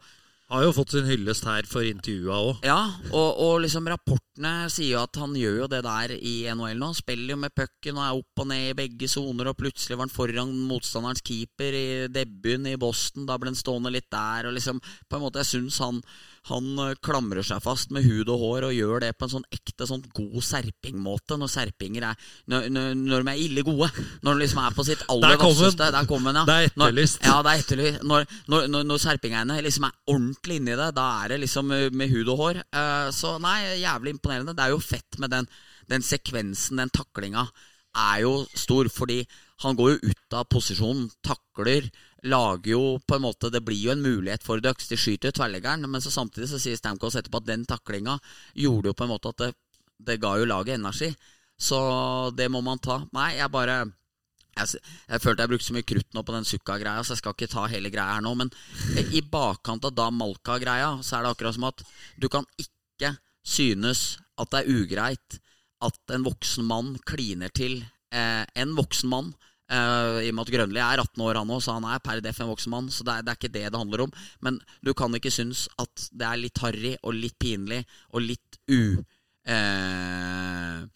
Har 0.48 0.62
jo 0.64 0.70
fått 0.72 0.94
sin 0.94 1.04
hyllest 1.04 1.44
her 1.44 1.66
for 1.68 1.84
intervjua 1.84 2.38
òg. 2.40 2.62
Ja, 2.64 2.78
og, 3.10 3.40
og 3.44 3.58
liksom 3.66 3.88
rapportene 3.90 4.52
sier 4.72 4.94
jo 4.94 5.02
at 5.02 5.18
han 5.20 5.34
gjør 5.36 5.58
jo 5.62 5.66
det 5.74 5.82
der 5.84 6.14
i 6.16 6.32
NHL 6.48 6.80
nå. 6.80 6.88
Spiller 6.96 7.34
jo 7.34 7.40
med 7.42 7.52
pucken 7.52 7.98
og 8.00 8.04
er 8.06 8.22
opp 8.22 8.42
og 8.44 8.48
ned 8.48 8.70
i 8.70 8.78
begge 8.78 9.10
soner, 9.12 9.50
og 9.52 9.58
plutselig 9.60 9.98
var 9.98 10.06
han 10.06 10.14
foran 10.14 10.54
motstanderens 10.70 11.20
keeper 11.26 11.76
i 11.76 11.86
debuten 12.14 12.64
i 12.72 12.78
Boston. 12.80 13.28
Da 13.28 13.36
ble 13.36 13.52
han 13.52 13.60
stående 13.60 13.92
litt 13.92 14.08
der, 14.08 14.48
og 14.48 14.56
liksom 14.56 14.80
På 15.08 15.18
en 15.18 15.26
måte, 15.26 15.44
jeg 15.44 15.52
syns 15.52 15.82
han 15.84 16.00
han 16.48 16.78
eh, 16.80 16.94
klamrer 17.04 17.44
seg 17.44 17.60
fast 17.64 17.90
med 17.92 18.06
hud 18.06 18.30
og 18.32 18.40
hår 18.40 18.66
og 18.70 18.72
gjør 18.76 19.02
det 19.04 19.10
på 19.18 19.26
en 19.26 19.32
sånn 19.34 19.46
ekte 19.52 19.84
sånn 19.88 20.04
god 20.16 20.38
serpingmåte. 20.44 21.36
Når 21.36 21.50
serpinger 21.52 22.06
er 22.10 22.28
Når, 22.48 22.68
når, 22.72 22.94
når 22.96 23.26
de 23.26 23.32
er 23.34 23.42
ille 23.42 23.64
gode. 23.66 23.90
Når 24.24 24.32
de 24.38 24.44
liksom 24.44 24.62
er 24.64 24.76
på 24.76 24.86
sitt 24.86 25.02
aller 25.12 25.36
vasseste. 25.40 25.90
Der 25.92 26.08
kom 26.08 26.24
den, 26.24 26.40
ja. 26.40 26.44
Det 26.48 26.56
er 26.56 26.70
Når- 26.74 26.92
etterlyst. 26.94 27.20
Ja, 27.26 27.36
det 27.44 27.52
er 27.52 27.64
etterlyst. 27.64 28.02
Når, 28.08 28.26
når, 28.48 28.68
når, 28.72 28.86
når 28.88 29.02
serpingeiene 29.04 29.58
liksom 29.66 29.88
er 29.90 29.96
ordentlig 30.08 30.37
inni 30.46 30.76
det, 30.78 30.92
da 30.96 31.06
er 31.22 31.32
det 31.32 31.40
liksom 31.42 31.72
eh, 31.74 31.88
med 31.90 32.12
hud 32.12 32.30
og 32.32 32.42
hår. 32.42 32.60
Eh, 32.62 33.08
så 33.14 33.34
nei, 33.42 33.80
jævlig 33.82 34.14
imponerende. 34.16 34.54
Det 34.56 34.66
er 34.66 34.74
jo 34.74 34.82
fett 34.82 35.18
med 35.18 35.32
den, 35.34 35.48
den 35.90 36.04
sekvensen, 36.04 36.80
den 36.80 36.92
taklinga, 36.94 37.48
er 37.98 38.22
jo 38.24 38.32
stor. 38.54 38.90
Fordi 38.92 39.22
han 39.64 39.78
går 39.78 39.94
jo 39.94 40.12
ut 40.12 40.36
av 40.38 40.48
posisjonen, 40.52 41.08
takler, 41.26 41.90
lager 42.28 42.72
jo 42.72 42.82
på 43.06 43.14
en 43.14 43.22
måte 43.22 43.50
Det 43.54 43.60
blir 43.62 43.78
jo 43.78 43.92
en 43.94 44.02
mulighet 44.02 44.46
for 44.46 44.62
Ducks. 44.62 44.88
De 44.90 44.98
skyter 44.98 45.30
jo 45.32 45.38
tverrleggeren, 45.38 45.86
men 45.90 46.02
så 46.04 46.12
samtidig 46.14 46.50
så 46.50 46.62
sier 46.62 46.78
Stamkos 46.78 47.18
etterpå 47.18 47.42
at 47.42 47.50
den 47.50 47.66
taklinga 47.66 48.18
gjorde 48.54 48.92
jo 48.92 48.98
på 48.98 49.06
en 49.06 49.12
måte 49.14 49.34
at 49.34 49.42
det, 49.42 49.52
det 49.98 50.20
ga 50.22 50.36
jo 50.38 50.48
laget 50.48 50.78
energi. 50.78 51.12
Så 51.58 51.78
det 52.38 52.46
må 52.54 52.62
man 52.62 52.78
ta. 52.78 53.02
Nei, 53.14 53.32
jeg 53.40 53.50
bare 53.50 53.82
jeg, 54.58 54.82
jeg 55.08 55.22
følte 55.24 55.44
jeg 55.44 55.52
brukte 55.52 55.68
så 55.68 55.76
mye 55.76 55.88
krutt 55.88 56.16
nå 56.16 56.22
på 56.26 56.34
den 56.34 56.48
Sukka-greia, 56.48 57.02
så 57.04 57.14
jeg 57.14 57.22
skal 57.22 57.36
ikke 57.36 57.50
ta 57.52 57.66
hele 57.70 57.92
greia 57.94 58.16
her 58.16 58.24
nå. 58.24 58.34
Men 58.38 58.52
i 59.14 59.22
bakkant 59.22 59.86
av 59.88 59.94
da 59.96 60.08
Malka-greia, 60.14 60.96
så 61.06 61.18
er 61.18 61.26
det 61.26 61.34
akkurat 61.34 61.56
som 61.58 61.68
at 61.70 61.84
du 62.20 62.28
kan 62.32 62.48
ikke 62.60 63.14
synes 63.46 64.16
at 64.38 64.50
det 64.52 64.62
er 64.64 64.80
ugreit 64.82 65.38
at 65.84 66.14
en 66.14 66.24
voksen 66.26 66.66
mann 66.66 66.96
kliner 67.06 67.52
til 67.54 67.80
eh, 68.10 68.44
en 68.58 68.74
voksen 68.78 69.10
mann. 69.10 69.30
eh, 69.70 70.26
I 70.26 70.30
og 70.32 70.34
med 70.34 70.44
at 70.46 70.52
Grønli 70.54 70.80
er 70.82 71.02
18 71.04 71.22
år, 71.22 71.38
han 71.38 71.52
òg, 71.54 71.62
så 71.62 71.76
han 71.76 71.86
er 71.86 72.02
per 72.02 72.22
def 72.24 72.40
en 72.42 72.50
voksen 72.50 72.74
mann. 72.74 72.90
Så 72.90 73.06
det 73.06 73.14
er, 73.14 73.26
det 73.26 73.32
er 73.32 73.38
ikke 73.38 73.54
det 73.54 73.66
det 73.70 73.78
handler 73.78 74.06
om. 74.08 74.14
Men 74.42 74.58
du 74.82 74.92
kan 74.98 75.14
ikke 75.14 75.30
synes 75.34 75.68
at 75.78 76.08
det 76.10 76.26
er 76.26 76.42
litt 76.42 76.58
harry 76.64 76.96
og 77.02 77.14
litt 77.14 77.38
pinlig 77.38 77.84
og 78.10 78.26
litt 78.26 78.58
u... 78.68 78.98
Eh, 79.48 80.88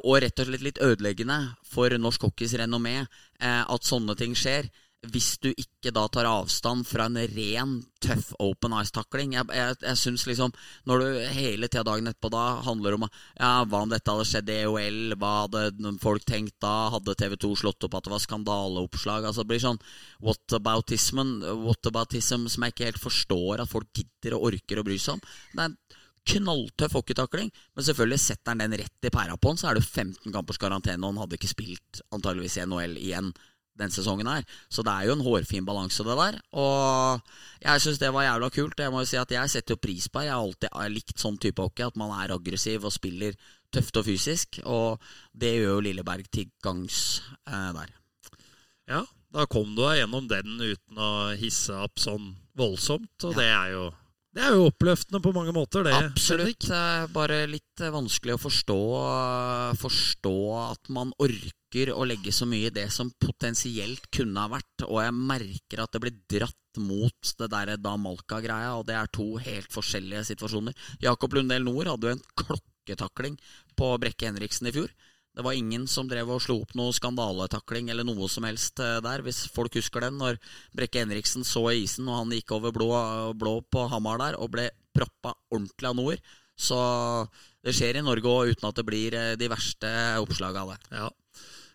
og 0.00 0.16
rett 0.22 0.40
og 0.40 0.48
slett 0.48 0.64
litt 0.64 0.80
ødeleggende 0.82 1.38
for 1.68 1.94
norsk 1.98 2.28
hockeys 2.28 2.56
renommé 2.60 3.00
eh, 3.02 3.62
at 3.62 3.86
sånne 3.86 4.16
ting 4.18 4.36
skjer. 4.38 4.70
Hvis 5.12 5.34
du 5.42 5.50
ikke 5.50 5.90
da 5.92 6.06
tar 6.08 6.24
avstand 6.24 6.86
fra 6.88 7.10
en 7.10 7.18
ren, 7.34 7.74
tøff 8.04 8.30
open 8.40 8.72
ice-takling. 8.78 9.34
Jeg, 9.36 9.48
jeg, 9.52 9.76
jeg 9.84 10.00
synes 10.00 10.24
liksom 10.28 10.54
Når 10.88 11.02
du 11.02 11.18
hele 11.36 11.68
tida 11.68 11.84
dagen 11.88 12.08
etterpå 12.08 12.30
da 12.32 12.44
handler 12.64 12.96
om 12.96 13.04
ja, 13.06 13.50
hva 13.68 13.82
om 13.84 13.92
dette 13.92 14.12
hadde 14.12 14.26
skjedd 14.28 14.52
i 14.52 14.58
EOL, 14.62 15.16
hva 15.20 15.32
hadde 15.42 15.94
folk 16.02 16.24
tenkt 16.28 16.56
da, 16.64 16.90
hadde 16.94 17.16
TV 17.20 17.36
2 17.44 17.52
slått 17.64 17.88
opp 17.88 17.98
at 17.98 18.08
det 18.08 18.14
var 18.14 18.24
skandaleoppslag? 18.24 19.28
Altså 19.28 19.44
Det 19.44 19.52
blir 19.52 19.64
sånn 19.64 19.82
whataboutismen, 20.24 21.36
whataboutism 21.66 22.48
som 22.48 22.64
jeg 22.64 22.76
ikke 22.76 22.88
helt 22.92 23.04
forstår 23.04 23.64
at 23.64 23.72
folk 23.72 23.92
gidder 23.92 24.38
og 24.38 24.50
orker 24.52 24.80
å 24.80 24.86
bry 24.86 24.98
seg 25.00 25.18
om. 25.18 25.24
Det 25.52 25.68
er 25.68 25.93
knalltøff 26.30 26.94
hockeytakling, 26.96 27.50
men 27.76 27.84
selvfølgelig 27.84 28.20
setter 28.22 28.52
han 28.54 28.62
den 28.64 28.78
rett 28.80 29.08
i 29.08 29.12
pæra 29.12 29.36
på 29.36 29.50
han, 29.52 29.58
så 29.60 29.70
er 29.70 29.78
det 29.78 29.84
15 29.84 30.32
kampers 30.32 30.58
karantene, 30.60 31.02
og 31.04 31.12
han 31.12 31.20
hadde 31.24 31.36
ikke 31.38 31.50
spilt 31.52 32.00
antageligvis 32.14 32.56
i 32.58 32.64
NHL 32.66 32.96
igjen 33.00 33.32
den 33.74 33.90
sesongen 33.90 34.28
her. 34.30 34.44
Så 34.70 34.84
det 34.86 34.92
er 34.94 35.08
jo 35.08 35.16
en 35.16 35.24
hårfin 35.26 35.64
balanse, 35.66 36.04
det 36.06 36.14
der. 36.14 36.36
Og 36.54 37.20
jeg 37.64 37.82
syns 37.82 37.98
det 37.98 38.12
var 38.14 38.22
jævla 38.28 38.48
kult. 38.54 38.78
Jeg 38.78 38.92
må 38.94 39.00
jo 39.02 39.08
si 39.10 39.18
at 39.18 39.32
jeg 39.34 39.50
setter 39.50 39.74
jo 39.74 39.80
pris 39.82 40.06
på 40.06 40.20
det. 40.22 40.28
Jeg 40.28 40.34
har 40.36 40.44
alltid 40.46 40.94
likt 40.94 41.18
sånn 41.18 41.38
type 41.42 41.58
hockey, 41.64 41.82
at 41.88 41.98
man 41.98 42.12
er 42.14 42.36
aggressiv 42.36 42.86
og 42.86 42.94
spiller 42.94 43.34
tøft 43.74 43.98
og 43.98 44.06
fysisk. 44.06 44.60
Og 44.70 45.02
det 45.34 45.56
gjør 45.56 45.72
jo 45.74 45.82
Lilleberg 45.88 46.30
til 46.30 46.52
gangs 46.62 47.00
eh, 47.50 47.72
der. 47.74 47.90
Ja, 48.94 49.02
da 49.34 49.48
kom 49.50 49.74
du 49.74 49.82
deg 49.82 50.04
gjennom 50.04 50.30
den 50.30 50.54
uten 50.62 51.02
å 51.02 51.10
hisse 51.40 51.74
opp 51.74 51.98
sånn 51.98 52.30
voldsomt, 52.54 53.10
og 53.26 53.34
Ja. 53.34 53.38
det 53.40 53.50
er 53.50 53.74
jo 53.74 53.84
det 54.34 54.42
er 54.42 54.56
jo 54.56 54.66
oppløftende 54.66 55.20
på 55.22 55.30
mange 55.34 55.52
måter, 55.54 55.84
det. 55.86 55.94
Absolutt. 55.94 56.66
Bare 57.14 57.44
litt 57.46 57.82
eh, 57.82 57.92
vanskelig 57.94 58.34
å 58.34 58.40
forstå, 58.42 58.78
eh, 58.98 59.76
forstå 59.78 60.34
at 60.64 60.90
man 60.94 61.12
orker 61.22 61.92
å 61.94 62.06
legge 62.06 62.34
så 62.34 62.46
mye 62.50 62.70
i 62.70 62.74
det 62.74 62.88
som 62.94 63.12
potensielt 63.22 64.08
kunne 64.14 64.42
ha 64.42 64.50
vært. 64.56 64.86
Og 64.88 64.98
jeg 65.04 65.14
merker 65.14 65.84
at 65.84 65.94
det 65.94 66.02
blir 66.02 66.18
dratt 66.34 66.82
mot 66.82 67.34
det 67.38 67.50
der 67.52 67.76
da 67.78 67.94
Malka-greia, 68.00 68.74
og 68.74 68.88
det 68.90 68.98
er 68.98 69.10
to 69.14 69.28
helt 69.38 69.70
forskjellige 69.70 70.26
situasjoner. 70.32 70.74
Jakob 71.04 71.38
Lundell 71.38 71.66
Nord 71.66 71.92
hadde 71.92 72.10
jo 72.10 72.16
en 72.16 72.26
klokketakling 72.42 73.38
på 73.78 73.94
Brekke 74.02 74.32
Henriksen 74.32 74.70
i 74.70 74.74
fjor. 74.74 74.90
Det 75.34 75.42
var 75.42 75.56
ingen 75.58 75.86
som 75.90 76.06
drev 76.06 76.30
og 76.30 76.42
slo 76.44 76.60
opp 76.62 76.76
noe 76.78 76.94
skandaletakling 76.94 77.88
eller 77.90 78.06
noe 78.06 78.28
som 78.30 78.46
helst 78.46 78.78
eh, 78.82 79.00
der, 79.02 79.24
hvis 79.26 79.44
folk 79.50 79.74
husker 79.74 80.06
den. 80.06 80.20
Når 80.20 80.38
Brekke 80.76 81.02
Henriksen 81.02 81.46
så 81.46 81.66
isen, 81.74 82.06
og 82.06 82.20
han 82.20 82.34
gikk 82.36 82.54
over 82.54 82.74
blå, 82.74 82.90
blå 83.34 83.58
på 83.66 83.88
Hamar 83.90 84.20
der 84.22 84.38
og 84.38 84.52
ble 84.54 84.68
proppa 84.94 85.34
ordentlig 85.50 85.90
av 85.90 85.98
nord. 85.98 86.22
Så 86.54 86.78
det 87.66 87.74
skjer 87.74 87.98
i 87.98 88.04
Norge 88.06 88.30
òg, 88.30 88.52
uten 88.54 88.68
at 88.68 88.78
det 88.78 88.86
blir 88.86 89.16
eh, 89.18 89.34
de 89.40 89.50
verste 89.50 89.90
oppslaga 90.22 90.62
av 90.62 90.74
det. 90.74 90.80
Ja. 91.02 91.10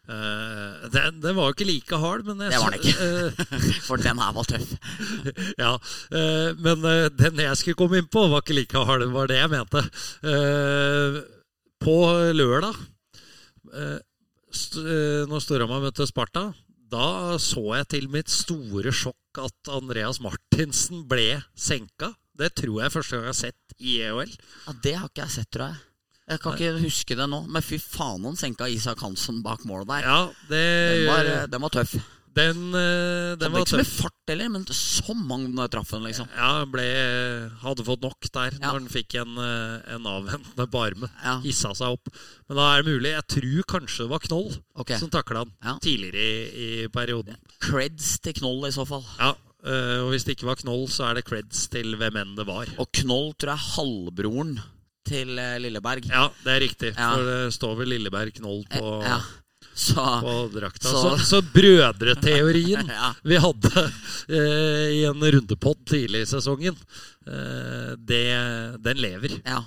Uh, 0.10 0.88
den, 0.90 1.20
den 1.22 1.36
var 1.38 1.52
jo 1.52 1.54
ikke 1.54 1.68
like 1.68 1.98
hard, 2.02 2.24
men 2.26 2.40
jeg 2.42 2.56
Det 2.56 2.62
var 2.64 2.74
den 2.74 2.80
ikke. 2.82 3.10
Uh, 3.60 3.76
For 3.88 4.02
den 4.02 4.22
her 4.24 4.32
var 4.34 4.48
tøff. 4.50 4.72
ja, 5.64 5.74
Uh, 6.10 6.56
men 6.58 6.88
den 7.20 7.44
jeg 7.44 7.60
skulle 7.60 7.78
komme 7.78 8.00
inn 8.00 8.08
på, 8.10 8.24
var 8.32 8.42
ikke 8.42 8.56
like 8.58 8.86
hard. 8.88 9.04
Det 9.04 9.12
var 9.14 9.30
det 9.30 9.38
jeg 9.38 9.52
mente. 9.52 9.84
På 11.84 11.98
lørdag 12.34 12.80
når 15.30 15.44
Storhamar 15.44 15.84
møtte 15.84 16.08
Sparta, 16.10 16.50
da 16.90 17.38
så 17.42 17.62
jeg 17.78 17.88
til 17.94 18.08
mitt 18.10 18.32
store 18.34 18.92
sjokk 18.96 19.42
at 19.44 19.70
Andreas 19.76 20.18
Martinsen 20.24 21.04
ble 21.10 21.38
senka. 21.54 22.14
Det 22.40 22.54
tror 22.58 22.82
jeg 22.82 22.94
første 22.96 23.18
gang 23.18 23.28
jeg 23.28 23.34
har 23.36 23.38
sett 23.38 23.76
i 23.78 24.00
EOL. 24.08 24.32
Ja, 24.66 24.74
Det 24.84 24.96
har 24.96 25.12
ikke 25.12 25.26
jeg 25.26 25.36
sett, 25.36 25.50
tror 25.54 25.68
jeg. 25.70 25.84
Jeg 26.30 26.42
kan 26.44 26.54
ikke 26.58 26.82
huske 26.84 27.16
det 27.18 27.26
nå, 27.30 27.40
men 27.50 27.66
fy 27.66 27.80
faen 27.82 28.26
han 28.28 28.38
senka 28.38 28.68
Isak 28.70 29.02
Hansen 29.02 29.42
bak 29.46 29.64
målet 29.66 29.90
der. 29.90 30.06
Ja, 30.06 30.20
det 30.50 30.62
Den, 30.62 31.06
var, 31.10 31.26
eh, 31.26 31.46
den 31.50 31.62
var 31.62 31.74
tøff. 31.74 31.96
Den, 32.36 32.60
eh, 32.78 33.36
den 33.36 33.40
det 33.42 33.50
var 33.52 33.64
ikke 33.66 33.72
så 33.74 33.80
mye 33.82 33.90
fart 33.90 34.30
heller, 34.32 34.50
men 34.54 34.66
så 34.70 35.16
mange 35.18 35.66
traff 35.74 35.90
den, 35.96 36.04
liksom. 36.06 36.28
Ja, 36.38 36.64
ble, 36.70 36.86
hadde 37.64 37.86
fått 37.88 38.04
nok 38.06 38.30
der 38.32 38.52
Ja. 38.54 38.68
når 38.70 38.80
han 38.80 38.88
fikk 38.94 39.16
en, 39.22 39.38
eh, 39.38 39.96
en 39.96 40.06
avventende 40.06 40.68
barme. 40.70 41.10
Ja. 41.24 41.40
Hissa 41.42 41.74
seg 41.74 41.98
opp. 41.98 42.08
Men 42.48 42.58
da 42.58 42.68
er 42.78 42.84
det 42.84 42.94
mulig. 42.94 43.12
Jeg 43.16 43.28
tror 43.36 43.64
kanskje 43.80 44.06
det 44.06 44.10
var 44.14 44.20
Knoll 44.20 44.54
okay. 44.76 44.98
som 45.02 45.10
takla 45.10 45.40
han 45.46 45.52
Ja. 45.64 45.78
tidligere 45.80 46.16
i, 46.16 46.84
i 46.86 46.88
perioden. 46.88 47.36
Creds 47.60 48.20
til 48.22 48.34
Knoll 48.34 48.66
i 48.68 48.72
så 48.72 48.86
fall. 48.88 49.04
Ja, 49.18 49.34
eh, 49.66 50.00
Og 50.06 50.12
hvis 50.14 50.24
det 50.26 50.38
ikke 50.38 50.46
var 50.48 50.56
Knoll, 50.62 50.88
så 50.88 51.10
er 51.10 51.16
det 51.16 51.26
creds 51.26 51.68
til 51.70 51.96
hvem 51.98 52.16
enn 52.16 52.36
det 52.38 52.46
var. 52.46 52.68
Og 52.78 52.88
Knoll 52.94 53.34
tror 53.34 53.56
jeg 53.56 53.58
er 53.58 53.76
halvbroren 53.76 54.60
til 55.10 55.38
eh, 55.40 55.58
Lilleberg. 55.58 56.06
Ja, 56.08 56.30
det 56.46 56.54
er 56.54 56.62
riktig. 56.68 56.94
Ja. 56.96 57.16
For 57.16 57.24
det 57.26 57.54
står 57.58 57.76
vel 57.82 57.88
Lilleberg 57.96 58.34
Knoll 58.38 58.64
på, 58.70 59.04
Ja. 59.04 59.20
Så 59.80 60.04
på 60.26 60.34
drakta. 60.52 60.90
Så- 60.92 61.18
Så, 61.24 61.40
brødreteorien 61.56 62.88
Ja. 63.00 63.14
vi 63.24 63.38
hadde 63.40 63.84
eh, 64.28 64.88
i 65.00 65.04
en 65.08 65.22
rundepod 65.24 65.80
tidlig 65.88 66.26
i 66.26 66.30
sesongen, 66.30 66.76
eh, 67.28 67.94
det, 67.98 68.24
den 68.84 68.98
lever. 69.00 69.38
Ja, 69.46 69.62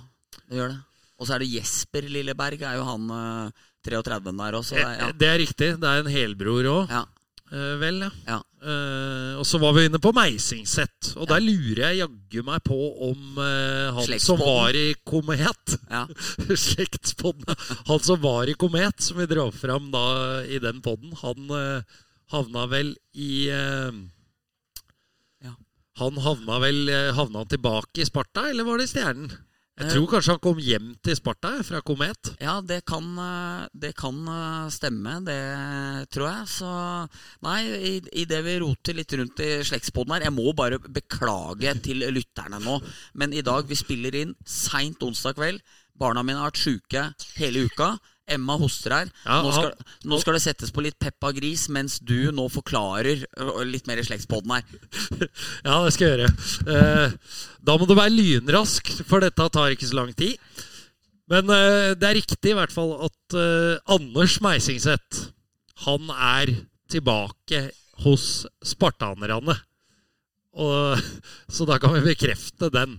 det 0.49 0.59
gjør 0.61 0.75
det. 0.75 0.81
Og 1.23 1.29
så 1.29 1.37
er 1.37 1.45
det 1.45 1.53
Jesper 1.55 2.09
Lilleberg, 2.11 2.61
er 2.67 2.77
jo 2.81 2.85
han 2.89 3.09
eh, 3.17 3.69
33 3.89 4.37
der 4.39 4.59
også. 4.59 4.77
Det, 4.77 4.85
er- 4.85 4.99
ja. 5.01 5.09
Eh, 5.09 5.17
Det 5.19 5.29
er 5.33 5.39
riktig. 5.43 5.71
Det 5.81 5.89
er 5.95 6.03
en 6.05 6.13
helbror 6.13 6.69
òg. 6.77 6.91
Ja. 6.93 7.05
Eh, 7.53 7.75
vel, 7.77 8.01
ja. 8.01 8.11
Ja. 8.25 8.39
Eh, 8.65 9.33
og 9.37 9.45
så 9.45 9.59
var 9.61 9.75
vi 9.77 9.85
inne 9.85 9.99
på 10.01 10.13
Meisingset, 10.17 11.11
og 11.21 11.27
der 11.29 11.43
lurer 11.45 11.83
jeg 11.91 11.99
jaggu 12.01 12.45
meg 12.47 12.63
på 12.65 12.79
om 13.11 13.41
eh, 13.45 13.91
han 13.93 14.23
som 14.23 14.41
var 14.41 14.73
i 14.79 14.95
Komet 15.05 15.75
ja. 15.91 16.07
Han 17.91 18.01
som 18.01 18.23
var 18.23 18.49
i 18.49 18.57
Komet, 18.57 19.05
som 19.05 19.21
vi 19.21 19.29
dro 19.29 19.51
fram 19.53 19.91
da 19.93 20.07
i 20.49 20.63
den 20.65 20.81
podden, 20.81 21.13
han 21.21 21.53
havna 22.33 22.65
vel 22.73 22.95
i 23.13 23.51
Han 26.01 26.17
havna 26.25 26.59
vel 26.63 26.89
Havna 27.19 27.45
tilbake 27.53 28.01
i 28.01 28.09
Sparta, 28.09 28.49
eller 28.49 28.65
var 28.65 28.81
det 28.81 28.89
Stjernen? 28.95 29.29
Jeg 29.81 29.87
Eh. 29.89 29.93
tror 29.95 30.07
kanskje 30.07 30.33
han 30.35 30.39
kom 30.45 30.59
hjem 30.61 30.89
til 31.03 31.17
Sparta 31.17 31.51
fra 31.65 31.81
Komet. 31.81 32.35
Ja, 32.41 32.61
det 32.61 32.85
kan, 32.85 33.07
eh, 33.19 33.69
det 33.75 33.95
kan 33.97 34.19
eh, 34.29 34.69
stemme, 34.71 35.25
det 35.25 35.39
tror 36.13 36.29
jeg. 36.29 36.47
Så 36.47 37.09
nei, 37.43 37.63
i, 37.65 37.93
i 38.13 38.25
det 38.29 38.43
vi 38.45 38.59
roter 38.61 38.93
litt 38.95 39.13
rundt 39.17 39.41
i 39.41 39.63
slektspodden 39.65 40.13
her 40.13 40.27
Jeg 40.29 40.37
må 40.37 40.53
bare 40.55 40.79
beklage 40.79 41.73
til 41.83 42.05
lytterne 42.13 42.61
nå, 42.61 42.83
men 43.15 43.33
i 43.33 43.41
dag 43.41 43.65
vi 43.67 43.75
spiller 43.75 44.15
inn 44.15 44.35
seint 44.45 45.01
onsdag 45.03 45.35
kveld. 45.41 45.63
Barna 45.99 46.23
mine 46.23 46.39
har 46.41 46.51
vært 46.51 46.63
sjuke 46.67 47.15
hele 47.41 47.65
uka. 47.69 47.95
Emma 48.31 48.55
hoster 48.61 48.95
her. 48.95 49.09
Ja, 49.27 49.41
nå, 49.43 49.51
skal, 49.55 49.95
nå 50.09 50.19
skal 50.23 50.37
det 50.37 50.43
settes 50.45 50.73
på 50.75 50.85
litt 50.85 50.99
Peppa 51.03 51.33
Gris, 51.35 51.67
mens 51.75 51.99
du 51.99 52.31
nå 52.35 52.47
forklarer 52.53 53.25
litt 53.69 53.89
mer 53.91 54.01
i 54.01 54.07
slektspodden 54.07 54.55
her. 54.57 54.67
Ja, 55.67 55.81
det 55.85 55.93
skal 55.95 56.07
jeg 56.07 56.15
gjøre. 56.15 56.31
Eh, 56.75 57.17
da 57.63 57.77
må 57.79 57.89
du 57.89 57.97
være 57.99 58.15
lynrask, 58.15 58.89
for 59.09 59.25
dette 59.25 59.49
tar 59.55 59.75
ikke 59.75 59.89
så 59.91 59.99
lang 59.99 60.13
tid. 60.17 60.39
Men 61.33 61.51
eh, 61.55 61.93
det 61.99 62.09
er 62.09 62.19
riktig 62.21 62.53
i 62.53 62.57
hvert 62.59 62.75
fall 62.75 62.95
at 63.09 63.37
eh, 63.39 63.95
Anders 63.95 64.39
Meisingseth 64.45 65.29
han 65.87 66.11
er 66.15 66.53
tilbake 66.93 67.69
hos 68.05 68.45
spartanerne. 68.67 69.57
Og, 70.53 71.01
så 71.55 71.67
da 71.69 71.79
kan 71.83 71.97
vi 71.97 72.13
bekrefte 72.13 72.71
den. 72.75 72.99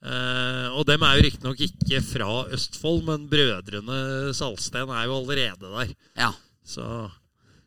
Eh, 0.00 0.68
og 0.72 0.86
dem 0.88 1.02
er 1.04 1.18
jo 1.18 1.24
riktignok 1.26 1.58
ikke 1.60 2.00
fra 2.04 2.28
Østfold, 2.56 3.02
men 3.04 3.26
brødrene 3.28 4.32
Salsten 4.36 4.88
er 4.88 5.08
jo 5.08 5.18
allerede 5.18 5.72
der. 5.74 5.94
Ja. 6.16 6.30
Så 6.64 6.84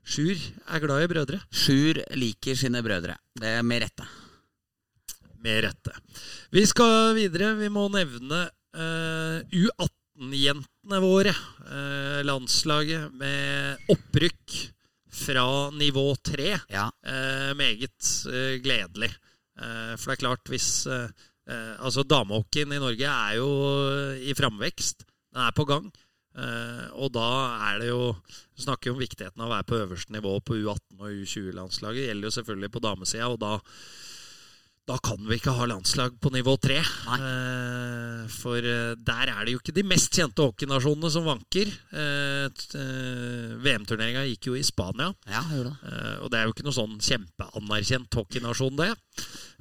Sjur 0.03 0.35
er 0.67 0.81
glad 0.81 1.05
i 1.05 1.11
brødre. 1.11 1.39
Sjur 1.53 2.01
liker 2.17 2.57
sine 2.57 2.81
brødre. 2.83 3.15
Det 3.37 3.53
er 3.59 3.65
med 3.65 3.85
rette. 3.85 4.07
Med 5.45 5.61
rette. 5.67 5.93
Vi 6.51 6.65
skal 6.65 7.13
videre. 7.19 7.53
Vi 7.59 7.69
må 7.71 7.85
nevne 7.93 8.47
eh, 8.73 9.45
U18-jentene 9.53 11.01
våre. 11.03 11.33
Uh, 11.63 12.19
landslaget 12.25 13.13
med 13.15 13.91
opprykk 13.93 14.57
fra 15.13 15.45
nivå 15.75 16.07
3. 16.25 16.49
Ja. 16.73 16.87
Meget 17.55 18.09
gledelig. 18.65 19.11
For 19.53 20.09
det 20.09 20.15
er 20.15 20.21
klart, 20.23 20.49
hvis 20.49 20.69
eh, 21.47 21.53
eh, 21.53 21.75
Altså, 21.79 22.03
damehockeyen 22.03 22.73
i 22.75 22.81
Norge 22.81 23.09
er 23.09 23.37
jo 23.39 23.49
i 24.19 24.33
framvekst. 24.37 25.05
Den 25.33 25.45
er 25.45 25.55
på 25.55 25.65
gang. 25.65 25.91
Eh, 26.33 26.85
og 26.97 27.11
da 27.13 27.29
er 27.69 27.75
det 27.77 27.91
jo 27.91 28.15
Vi 28.57 28.63
snakker 28.63 28.89
jo 28.89 28.95
om 28.95 29.01
viktigheten 29.01 29.37
av 29.37 29.51
å 29.51 29.53
være 29.53 29.67
på 29.69 29.77
øverste 29.77 30.13
nivå 30.15 30.31
på 30.41 30.57
U18 30.61 31.01
og 31.01 31.09
U20-landslaget. 31.23 32.07
Gjelder 32.07 32.29
jo 32.29 32.35
selvfølgelig 32.37 32.71
på 32.73 32.81
damesida, 32.85 33.29
og 33.29 33.39
da 33.41 33.57
da 34.83 34.97
kan 34.99 35.21
vi 35.29 35.37
ikke 35.39 35.53
ha 35.55 35.65
landslag 35.69 36.17
på 36.19 36.29
nivå 36.33 36.57
tre. 36.59 36.81
Eh, 36.83 38.23
for 38.35 38.59
eh, 38.59 38.95
der 38.99 39.31
er 39.31 39.45
det 39.45 39.53
jo 39.53 39.61
ikke 39.61 39.75
de 39.77 39.85
mest 39.87 40.11
kjente 40.11 40.43
hockeynasjonene 40.43 41.11
som 41.13 41.23
vanker. 41.27 41.71
Eh, 41.95 42.49
eh, 42.51 43.53
VM-turneringa 43.63 44.25
gikk 44.27 44.49
jo 44.51 44.57
i 44.59 44.65
Spania. 44.67 45.13
Ja, 45.29 45.45
det. 45.53 45.71
Eh, 45.87 46.17
og 46.19 46.33
det 46.33 46.41
er 46.41 46.49
jo 46.49 46.55
ikke 46.55 46.67
noe 46.67 46.75
sånn 46.75 46.99
kjempeanerkjent 46.99 48.19
hockeynasjon, 48.19 48.75
det. 48.83 48.91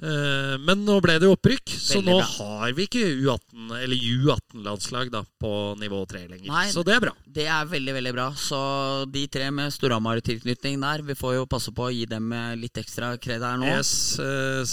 Men 0.03 0.81
nå 0.83 0.97
ble 0.99 1.13
det 1.21 1.27
jo 1.29 1.35
opprykk, 1.37 1.71
så 1.79 2.01
nå 2.03 2.17
bra. 2.17 2.25
har 2.25 2.73
vi 2.75 2.87
ikke 2.89 3.03
U18 3.21 3.69
eller 3.77 4.01
U18-landslag 4.01 5.11
da 5.13 5.21
på 5.39 5.51
nivå 5.79 6.01
3 6.09 6.25
lenger. 6.27 6.49
Nei. 6.49 6.65
Så 6.73 6.83
det 6.83 6.97
er 6.97 7.03
bra. 7.05 7.13
Det 7.23 7.45
er 7.47 7.69
veldig, 7.69 7.93
veldig 7.99 8.13
bra. 8.17 8.25
Så 8.35 8.59
de 9.13 9.23
tre 9.31 9.47
med 9.55 9.71
Storhamar-tilknytning 9.71 10.81
der, 10.83 11.05
vi 11.07 11.15
får 11.15 11.37
jo 11.37 11.45
passe 11.47 11.71
på 11.71 11.87
å 11.87 11.93
gi 11.93 12.03
dem 12.09 12.33
litt 12.59 12.81
ekstra 12.81 13.13
kred 13.21 13.45
her 13.45 13.61
nå. 13.61 13.69
Yes, 13.69 13.93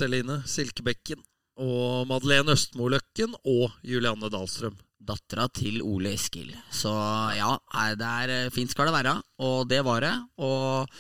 Celine 0.01 0.40
Silkebekken 0.49 1.21
og 1.61 2.07
Madeleine 2.09 2.55
Østmo-Løkken 2.57 3.35
og 3.45 3.75
Julianne 3.87 4.31
Dahlstrøm. 4.33 4.79
Dattera 5.01 5.47
til 5.53 5.81
Ole 5.83 6.13
Eskil. 6.15 6.53
Så 6.73 6.93
ja, 7.37 7.55
det 7.97 8.09
er 8.09 8.33
eh, 8.35 8.53
fint 8.53 8.73
skal 8.73 8.91
det 8.91 8.97
være. 8.99 9.15
Og 9.45 9.69
det 9.69 9.81
var 9.85 10.05
det. 10.05 10.13
Og 10.45 10.91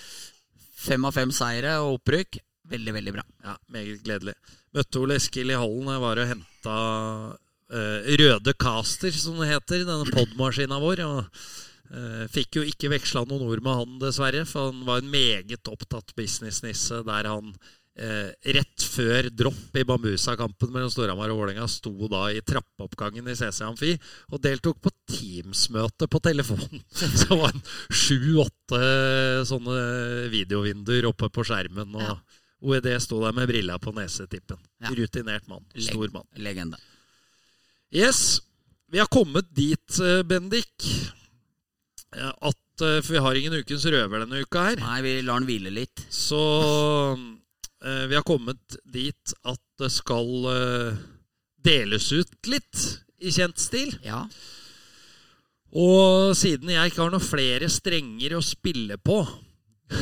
fem 0.80 1.04
av 1.04 1.16
fem 1.16 1.32
seire 1.34 1.76
og 1.84 1.98
opprykk. 1.98 2.40
Veldig, 2.70 2.94
veldig 2.96 3.14
bra. 3.16 3.24
Ja, 3.44 3.56
Meget 3.72 4.02
gledelig. 4.06 4.36
Møtte 4.76 5.02
Ole 5.02 5.18
Eskil 5.20 5.52
i 5.52 5.58
hallen. 5.58 5.90
Jeg 5.92 6.04
var 6.04 6.22
og 6.22 6.30
henta 6.32 6.76
eh, 7.76 8.12
Røde 8.22 8.54
Caster, 8.60 9.12
som 9.16 9.40
det 9.40 9.50
heter. 9.52 9.84
Denne 9.88 10.08
podmaskina 10.14 10.80
vår. 10.82 11.04
Og 11.06 11.20
eh, 11.92 12.24
fikk 12.32 12.60
jo 12.60 12.64
ikke 12.66 12.92
veksla 12.94 13.26
noen 13.28 13.48
ord 13.48 13.64
med 13.66 13.82
han, 13.82 14.00
dessverre. 14.02 14.46
For 14.48 14.70
han 14.70 14.84
var 14.88 15.04
en 15.04 15.12
meget 15.12 15.72
opptatt 15.72 16.16
businessnisse 16.18 17.02
der 17.08 17.30
han 17.30 17.52
eh, 17.98 18.30
rett 18.56 18.84
før 18.90 19.28
dropp 19.34 19.76
i 19.80 19.84
Bambusa-kampen 19.88 20.72
mellom 20.74 20.90
Storhamar 20.92 21.32
og 21.32 21.40
Vålerenga 21.40 21.66
sto 21.70 21.92
da 22.10 22.26
i 22.34 22.42
trappeoppgangen 22.44 23.28
i 23.30 23.36
CC 23.38 23.62
Amfi 23.66 23.94
og 24.30 24.42
deltok 24.44 24.80
på 24.84 24.92
Teams-møte 25.10 26.08
på 26.10 26.20
telefonen. 26.22 26.82
Så 26.94 27.10
det 27.24 27.38
var 27.40 27.56
sju-åtte 27.90 28.82
sånne 29.50 29.78
videovinduer 30.32 31.08
oppe 31.10 31.30
på 31.32 31.46
skjermen. 31.46 31.96
og 31.96 32.06
Ja. 32.06 32.18
OED 32.60 32.90
sto 33.00 33.16
der 33.22 33.32
med 33.32 33.48
brilla 33.48 33.78
på 33.80 33.88
nesetippen. 33.96 34.58
Ja. 34.84 34.90
Rutinert 34.92 35.46
mann. 35.48 35.64
Stor 35.80 36.10
mann. 36.12 36.26
Legende. 36.36 36.76
Yes, 37.90 38.40
vi 38.92 38.98
har 39.00 39.08
kommet 39.08 39.48
dit, 39.56 40.00
eh, 40.04 40.20
Bendik, 40.22 40.84
eh, 42.14 42.28
at 42.28 42.56
eh, 42.84 43.00
For 43.00 43.12
vi 43.12 43.18
har 43.24 43.34
ingen 43.34 43.56
Ukens 43.62 43.84
røver 43.86 44.22
denne 44.26 44.42
uka 44.44 44.62
her. 44.68 44.76
Nei, 44.76 45.00
vi 45.04 45.14
lar 45.22 45.40
den 45.40 45.48
hvile 45.48 45.72
litt. 45.72 46.04
Så 46.12 46.40
eh, 47.16 47.24
vi 47.80 48.16
har 48.18 48.24
kommet 48.28 48.76
dit 48.84 49.32
at 49.48 49.60
det 49.80 49.88
skal 49.94 50.28
eh, 50.52 50.98
deles 51.64 52.10
ut 52.12 52.48
litt 52.52 52.82
i 53.24 53.32
kjent 53.32 53.60
stil. 53.60 53.94
Ja. 54.04 54.26
Og 55.70 56.34
siden 56.38 56.72
jeg 56.72 56.90
ikke 56.90 57.04
har 57.04 57.12
noen 57.14 57.22
flere 57.24 57.68
strenger 57.70 58.34
å 58.36 58.42
spille 58.44 58.96
på 59.00 59.20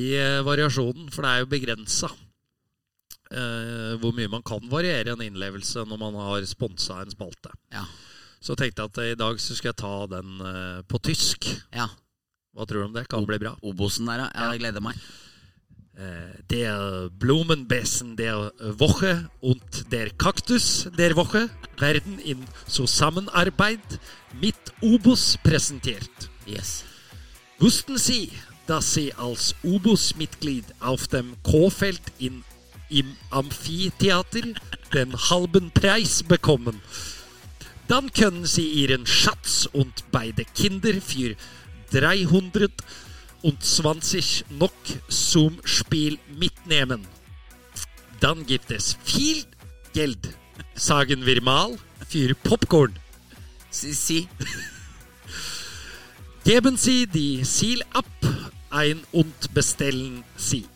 i 0.00 0.08
eh, 0.18 0.40
variasjonen, 0.46 1.08
for 1.14 1.22
det 1.24 1.30
er 1.32 1.42
jo 1.44 1.50
begrensa 1.52 2.10
eh, 3.30 3.92
hvor 4.02 4.14
mye 4.16 4.30
man 4.32 4.44
kan 4.46 4.64
variere 4.70 5.14
en 5.14 5.22
innlevelse 5.24 5.84
når 5.88 6.00
man 6.02 6.18
har 6.22 6.44
sponsa 6.50 7.00
en 7.02 7.14
spalte, 7.14 7.52
Ja. 7.74 7.84
så 8.42 8.56
tenkte 8.58 8.82
jeg 8.84 8.90
at 8.92 9.00
eh, 9.04 9.12
i 9.14 9.18
dag 9.22 9.40
så 9.42 9.56
skal 9.58 9.70
jeg 9.72 9.80
ta 9.82 9.94
den 10.18 10.34
eh, 10.50 10.80
på 10.88 11.00
tysk. 11.02 11.48
ja. 11.74 11.88
Hva 12.52 12.66
tror 12.68 12.82
du 12.82 12.84
om 12.90 12.92
det? 12.92 13.06
Kan 13.08 13.24
bli 13.24 13.38
bra. 13.40 13.54
Obosen 13.64 14.04
der, 14.10 14.26
ja. 14.26 14.28
ja. 14.28 14.50
Jeg 14.52 14.60
gleder 14.60 14.82
meg. 14.84 14.98
Eh, 15.96 16.42
Der 16.50 17.10
Blumenbessen 17.18 18.16
der 18.16 18.52
Woche 18.78 19.28
und 19.40 19.92
der 19.92 20.08
Kaktus 20.10 20.88
der 20.96 21.14
Woche 21.16 21.50
werden 21.78 22.18
in 22.18 22.38
Zusammenarbeit 22.66 23.80
mit 24.40 24.54
Obus 24.80 25.38
präsentiert. 25.42 26.10
Yes. 26.46 26.84
Wussten 27.58 27.98
Sie, 27.98 28.32
dass 28.66 28.94
Sie 28.94 29.12
als 29.14 29.54
Ubus-Mitglied 29.62 30.64
auf 30.80 31.08
dem 31.08 31.36
K-Feld 31.42 32.00
im 32.18 32.42
Amphitheater 33.30 34.48
den 34.94 35.30
halben 35.30 35.70
Preis 35.72 36.22
bekommen? 36.22 36.80
Dann 37.88 38.10
können 38.12 38.46
Sie 38.46 38.66
Ihren 38.66 39.06
Schatz 39.06 39.68
und 39.70 39.92
beide 40.10 40.44
Kinder 40.46 40.94
für 41.00 41.36
320 43.42 44.44
NOK 44.50 44.72
zum 45.08 45.60
Spiel 45.64 46.18
mitnehmen. 46.38 47.06
Dann 48.20 48.46
gibt 48.46 48.70
es 48.70 48.96
viel 49.04 49.44
Geld, 49.92 50.36
sagen 50.74 51.26
wir 51.26 51.42
mal, 51.42 51.76
für 52.08 52.34
Popcorn. 52.34 52.94
Si, 53.70 53.92
sie. 53.92 54.28
Geben 56.44 56.76
Sie 56.76 57.06
die 57.06 57.42
Ziel 57.42 57.82
ab 57.92 58.06
ein 58.70 59.00
und 59.12 59.54
bestellen 59.54 60.24
Sie. 60.36 60.66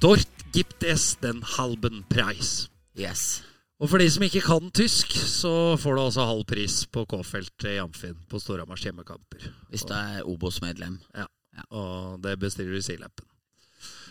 Dort 0.00 0.28
gibt 0.52 0.82
es 0.82 1.18
den 1.18 1.44
halben 1.56 2.04
Preis. 2.08 2.68
Yes. 2.96 3.42
Og 3.82 3.90
for 3.90 3.98
de 3.98 4.06
som 4.14 4.22
ikke 4.22 4.44
kan 4.44 4.70
tysk, 4.70 5.10
så 5.16 5.74
får 5.80 5.96
du 5.96 6.00
altså 6.04 6.26
halv 6.28 6.44
pris 6.46 6.84
på 6.86 7.02
K-feltet 7.10 7.72
i 7.72 7.80
Amfin 7.82 8.18
på 8.30 8.38
Storhamars 8.38 8.84
hjemmekamper. 8.86 9.48
Hvis 9.70 9.82
du 9.88 9.94
er 9.96 10.22
Obos-medlem. 10.22 11.00
Ja. 11.16 11.26
Og 11.70 12.22
det 12.24 12.38
bestiller 12.40 12.72
du 12.72 12.80
i 12.80 12.84
Silappen. 12.84 13.28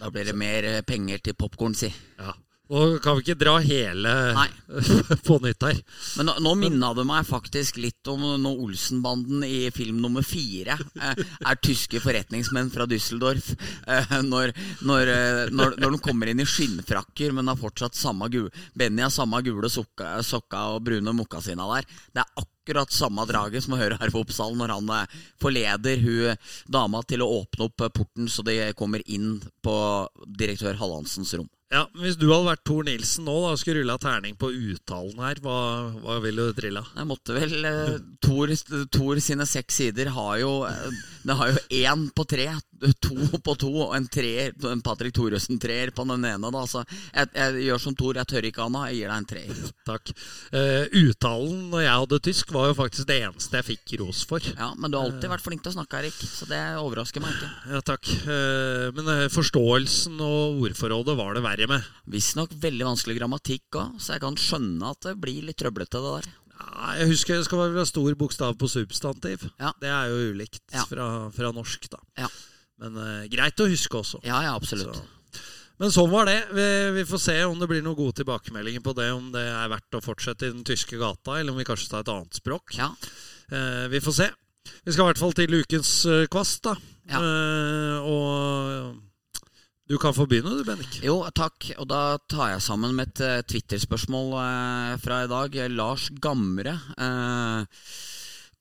Da 0.02 0.10
blir 0.10 0.26
det 0.28 0.36
mer 0.38 0.66
eh, 0.68 0.82
penger 0.86 1.22
til 1.24 1.38
popkorn, 1.38 1.76
si. 1.78 1.90
Ja. 2.20 2.34
Og 2.72 2.98
kan 3.04 3.18
vi 3.18 3.26
ikke 3.26 3.40
dra 3.42 3.58
hele 3.64 4.12
Nei. 4.38 4.48
på 5.28 5.38
nytt 5.44 5.66
her? 5.68 5.80
Men 6.18 6.30
nå, 6.30 6.36
nå 6.46 6.54
minna 6.60 6.94
det 6.96 7.06
meg 7.08 7.28
faktisk 7.28 7.82
litt 7.84 8.08
om 8.12 8.24
når 8.40 8.62
Olsenbanden 8.66 9.44
i 9.48 9.66
film 9.76 10.00
nummer 10.04 10.24
fire 10.26 10.78
eh, 10.80 11.20
er 11.20 11.60
tyske 11.60 12.00
forretningsmenn 12.04 12.72
fra 12.72 12.88
Düsseldorf. 12.90 13.52
Eh, 13.88 14.16
når, 14.24 14.56
når, 14.88 15.12
eh, 15.12 15.44
når, 15.52 15.76
når 15.82 15.98
de 15.98 16.02
kommer 16.06 16.32
inn 16.32 16.44
i 16.44 16.48
skinnfrakker, 16.48 17.36
men 17.36 17.52
har 17.52 17.60
fortsatt 17.60 17.98
samme 17.98 18.32
gule 18.32 18.52
Benny 18.78 19.04
har 19.04 19.12
samme 19.14 19.42
gule 19.44 19.70
sokka, 19.72 20.16
sokka 20.26 20.64
og 20.76 20.86
brune 20.88 21.16
mokkasina 21.16 21.68
der. 21.76 21.88
Det 22.16 22.24
er 22.24 22.44
akkurat 22.62 22.94
samme 22.94 23.26
draget 23.28 23.66
som 23.66 23.76
å 23.76 23.80
høre 23.82 23.98
Arve 24.00 24.22
Oppsal 24.22 24.56
når 24.56 24.76
han 24.78 24.92
eh, 24.96 25.16
forleder 25.42 26.04
hun 26.06 26.44
dama 26.72 27.02
til 27.04 27.24
å 27.26 27.32
åpne 27.42 27.68
opp 27.68 27.84
eh, 27.84 27.92
porten 28.00 28.30
så 28.32 28.46
de 28.48 28.60
kommer 28.78 29.04
inn 29.10 29.40
på 29.66 29.76
direktør 30.40 30.80
Hallandsens 30.80 31.34
rom. 31.36 31.50
Ja, 31.72 31.86
men 31.94 32.04
Hvis 32.04 32.18
du 32.20 32.28
hadde 32.28 32.50
vært 32.50 32.66
Tor 32.68 32.84
Nilsen 32.84 33.28
nå 33.28 33.36
da, 33.46 33.54
og 33.54 33.60
skulle 33.62 33.82
rulla 33.82 33.96
terning 34.02 34.36
på 34.40 34.50
uttalen 34.52 35.22
her, 35.24 35.40
hva, 35.44 35.60
hva 36.04 36.18
ville 36.24 36.50
du 36.50 36.58
trilla? 36.58 36.84
Jeg 36.98 37.08
måtte 37.08 37.38
vel 37.38 37.68
eh, 37.70 37.94
Tor, 38.24 38.52
Tor 38.92 39.22
sine 39.24 39.48
seks 39.48 39.80
sider 39.80 40.12
har 40.12 40.42
jo 40.42 40.52
eh, 40.68 41.00
Det 41.24 41.38
har 41.40 41.54
jo 41.54 41.64
én 41.80 42.10
på 42.16 42.28
tre, 42.28 42.50
to 43.04 43.40
på 43.46 43.56
to 43.62 43.70
og 43.86 43.96
en 43.98 44.08
treer. 44.12 44.54
En 44.72 44.82
Patrick 44.84 45.14
Thoresen-treer 45.18 45.92
på 45.96 46.06
den 46.10 46.26
ene. 46.26 46.52
da 46.54 46.64
Så 46.70 46.84
jeg, 46.90 47.30
jeg 47.36 47.66
gjør 47.68 47.84
som 47.86 47.96
Thor, 48.00 48.20
jeg 48.20 48.30
tør 48.32 48.48
ikke 48.50 48.66
Anna, 48.66 48.86
Jeg 48.90 49.02
gir 49.02 49.12
deg 49.12 49.18
en 49.22 49.30
treer. 49.30 49.62
Takk. 49.88 50.14
Uh, 50.54 50.86
uttalen 51.04 51.70
når 51.72 51.86
jeg 51.86 52.02
hadde 52.04 52.22
tysk, 52.30 52.54
var 52.56 52.72
jo 52.72 52.78
faktisk 52.82 53.08
det 53.12 53.20
eneste 53.28 53.62
jeg 53.62 53.70
fikk 53.72 53.96
ros 54.02 54.24
for. 54.28 54.44
Ja, 54.58 54.72
Men 54.78 54.92
du 54.92 54.98
har 55.00 55.08
alltid 55.10 55.32
vært 55.32 55.46
flink 55.46 55.64
til 55.66 55.74
å 55.74 55.78
snakke, 55.78 56.02
Erik, 56.02 56.18
så 56.26 56.48
det 56.50 56.62
overrasker 56.82 57.24
meg 57.24 57.38
ikke. 57.38 57.52
Ja, 57.76 57.82
takk. 57.94 58.12
Uh, 58.26 58.88
men 58.98 59.10
eh, 59.16 59.26
forståelsen 59.32 60.20
og 60.26 60.62
ordforrådet 60.68 61.16
var 61.20 61.36
det 61.38 61.46
verre 61.46 61.70
med. 61.72 61.90
Visstnok 62.12 62.54
veldig 62.62 62.88
vanskelig 62.92 63.18
grammatikk 63.20 63.80
òg, 63.82 63.98
så 64.02 64.16
jeg 64.16 64.24
kan 64.26 64.38
skjønne 64.40 64.94
at 64.94 65.10
det 65.10 65.18
blir 65.22 65.46
litt 65.48 65.60
trøblete, 65.62 66.02
det 66.02 66.16
der. 66.22 66.32
Jeg 66.62 67.08
husker 67.10 67.40
det 67.40 67.46
skal 67.48 67.62
være 67.64 67.86
stor 67.90 68.16
bokstav 68.20 68.54
på 68.60 68.68
substantiv. 68.70 69.48
Ja. 69.62 69.72
Det 69.82 69.90
er 69.90 70.12
jo 70.12 70.32
ulikt 70.32 70.62
Ja. 70.74 70.84
fra, 70.86 71.08
fra 71.34 71.52
norsk, 71.56 71.88
da. 71.90 71.98
Ja. 72.22 72.30
Men 72.82 73.02
eh, 73.02 73.26
greit 73.32 73.62
å 73.62 73.70
huske 73.70 74.02
også. 74.02 74.22
Ja, 74.28 74.42
ja, 74.46 74.56
absolutt. 74.58 74.98
Så. 74.98 75.42
Men 75.82 75.94
sånn 75.94 76.12
var 76.12 76.28
det. 76.30 76.38
Vi, 76.54 76.66
vi 77.00 77.08
får 77.10 77.22
se 77.24 77.36
om 77.48 77.58
det 77.58 77.70
blir 77.70 77.82
noen 77.82 77.98
gode 77.98 78.20
tilbakemeldinger 78.20 78.84
på 78.86 78.94
det. 78.98 79.10
Om 79.16 79.32
det 79.34 79.46
er 79.50 79.72
verdt 79.72 79.98
å 79.98 80.04
fortsette 80.06 80.50
i 80.50 80.54
den 80.54 80.66
tyske 80.68 81.00
gata, 81.02 81.40
eller 81.40 81.56
om 81.56 81.62
vi 81.62 81.66
kanskje 81.66 81.90
tar 81.90 82.06
et 82.06 82.12
annet 82.14 82.42
språk. 82.42 82.76
Ja, 82.78 82.92
Eh, 83.52 83.88
vi 83.92 84.00
får 84.02 84.14
se. 84.16 84.30
Vi 84.86 84.94
skal 84.94 85.04
i 85.04 85.10
hvert 85.10 85.20
fall 85.20 85.34
til 85.36 85.56
ukens 85.60 85.90
uh, 86.08 86.24
kvast, 86.32 86.62
da. 86.64 86.78
Ja. 87.10 87.20
Eh, 87.20 88.06
og 88.08 89.02
du 89.92 89.98
kan 90.00 90.16
få 90.16 90.24
begynne, 90.30 90.54
du, 90.56 90.64
Bennik. 90.64 91.02
Jo, 91.04 91.18
takk. 91.36 91.74
Og 91.82 91.90
da 91.90 92.16
tar 92.32 92.54
jeg 92.54 92.64
sammen 92.64 92.96
med 92.96 93.12
et 93.12 93.24
uh, 93.26 93.42
Twitter-spørsmål 93.44 94.30
uh, 94.38 94.94
fra 95.04 95.24
i 95.26 95.32
dag. 95.32 95.58
Lars 95.74 96.08
Gamre. 96.24 96.78
Eh, 96.96 97.82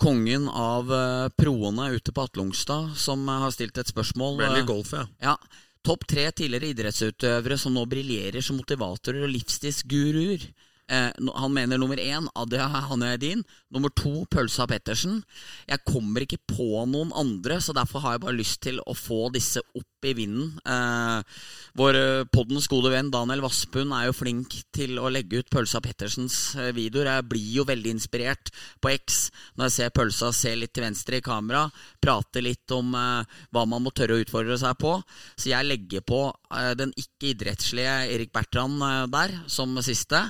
kongen 0.00 0.48
av 0.48 0.90
uh, 0.92 1.28
proene 1.36 1.90
ute 1.96 2.14
på 2.16 2.24
Atlungstad, 2.24 2.94
som 2.96 3.26
uh, 3.28 3.40
har 3.44 3.52
stilt 3.54 3.78
et 3.78 3.90
spørsmål. 3.92 4.38
Ble 4.40 4.62
eh, 4.62 4.68
golf, 4.68 4.94
ja. 4.96 5.04
Ja. 5.22 5.36
Topp 5.84 6.04
tre 6.08 6.26
tidligere 6.36 6.74
idrettsutøvere 6.74 7.56
som 7.60 7.72
nå 7.76 7.86
briljerer 7.88 8.44
som 8.44 8.58
motivatorer 8.60 9.24
og 9.24 9.32
livsstilsguruer. 9.32 10.44
Eh, 10.90 11.10
han 11.34 11.52
mener 11.54 11.78
nummer 11.78 11.96
én 11.96 12.28
Adia 12.34 12.66
Hanedin. 12.66 13.44
Nummer 13.70 13.92
to 13.94 14.24
Pølsa 14.30 14.66
Pettersen. 14.66 15.22
Jeg 15.68 15.84
kommer 15.86 16.26
ikke 16.26 16.40
på 16.50 16.84
noen 16.90 17.14
andre, 17.14 17.60
så 17.62 17.72
derfor 17.76 18.02
har 18.04 18.16
jeg 18.16 18.24
bare 18.26 18.38
lyst 18.40 18.60
til 18.66 18.82
å 18.82 18.96
få 18.98 19.28
disse 19.34 19.62
opp 19.70 19.86
i 20.08 20.14
vinden. 20.16 20.52
Eh, 20.64 21.40
vår 21.78 21.98
eh, 21.98 22.24
poddens 22.32 22.68
gode 22.70 22.92
venn 22.92 23.10
Daniel 23.12 23.42
Vassbund 23.44 23.94
er 23.96 24.08
jo 24.08 24.16
flink 24.16 24.56
til 24.74 24.98
å 25.00 25.10
legge 25.12 25.40
ut 25.40 25.50
Pølsa 25.52 25.82
Pettersens 25.84 26.56
eh, 26.56 26.70
videoer. 26.76 27.12
Jeg 27.14 27.28
blir 27.30 27.50
jo 27.60 27.66
veldig 27.68 27.94
inspirert 27.96 28.52
på 28.80 28.92
X 28.94 29.20
når 29.56 29.68
jeg 29.68 29.76
ser 29.76 29.94
Pølsa 29.96 30.30
se 30.34 30.54
litt 30.56 30.74
til 30.76 30.86
venstre 30.86 31.20
i 31.20 31.24
kamera, 31.24 31.66
prate 32.02 32.42
litt 32.44 32.74
om 32.74 32.94
eh, 32.98 33.38
hva 33.50 33.66
man 33.68 33.84
må 33.84 33.94
tørre 33.94 34.18
å 34.18 34.24
utfordre 34.24 34.58
seg 34.60 34.78
på. 34.80 34.96
Så 35.36 35.52
jeg 35.52 35.68
legger 35.68 36.04
på 36.06 36.22
eh, 36.30 36.72
den 36.78 36.94
ikke-idrettslige 36.98 37.96
Erik 38.14 38.32
Bertrand 38.34 38.82
eh, 38.86 39.04
der 39.12 39.36
som 39.50 39.76
siste. 39.84 40.22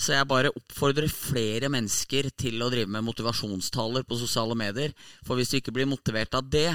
Så 0.00 0.14
jeg 0.14 0.28
bare 0.30 0.52
oppfordrer 0.56 1.10
flere 1.12 1.70
mennesker 1.72 2.30
til 2.38 2.62
å 2.62 2.70
drive 2.72 2.90
med 2.90 3.06
motivasjonstaler 3.06 4.06
på 4.08 4.18
sosiale 4.20 4.56
medier. 4.58 4.94
For 5.26 5.38
hvis 5.38 5.52
du 5.52 5.60
ikke 5.60 5.74
blir 5.76 5.88
motivert 5.90 6.34
av 6.38 6.48
det, 6.50 6.70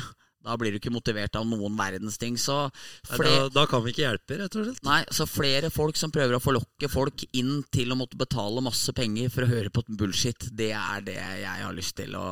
da 0.46 0.56
blir 0.62 0.74
du 0.76 0.80
ikke 0.80 0.94
motivert 0.94 1.36
av 1.40 1.48
noen 1.50 1.76
verdens 1.80 2.20
ting. 2.22 2.38
Så 2.40 2.68
flere, 3.10 3.48
Da, 3.48 3.52
da 3.62 3.66
kan 3.70 3.84
vi 3.86 3.94
ikke 3.94 4.06
hjelpe, 4.06 4.40
rett 4.40 4.58
og 4.58 4.68
slett. 4.70 4.82
Nei, 4.86 5.02
så 5.14 5.28
flere 5.30 5.72
folk 5.74 6.00
som 6.00 6.14
prøver 6.14 6.38
å 6.38 6.44
forlokke 6.44 6.90
folk 6.92 7.26
inn 7.34 7.64
til 7.74 7.92
å 7.92 8.00
måtte 8.00 8.20
betale 8.20 8.64
masse 8.66 8.94
penger 8.96 9.34
for 9.34 9.46
å 9.46 9.52
høre 9.52 9.74
på 9.74 9.86
bullshit, 9.90 10.50
det 10.56 10.72
er 10.78 11.06
det 11.06 11.20
jeg 11.20 11.64
har 11.66 11.76
lyst 11.76 11.98
til 11.98 12.16
å 12.20 12.26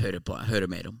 høre, 0.00 0.20
på, 0.24 0.36
høre 0.50 0.70
mer 0.70 0.92
om. 0.92 1.00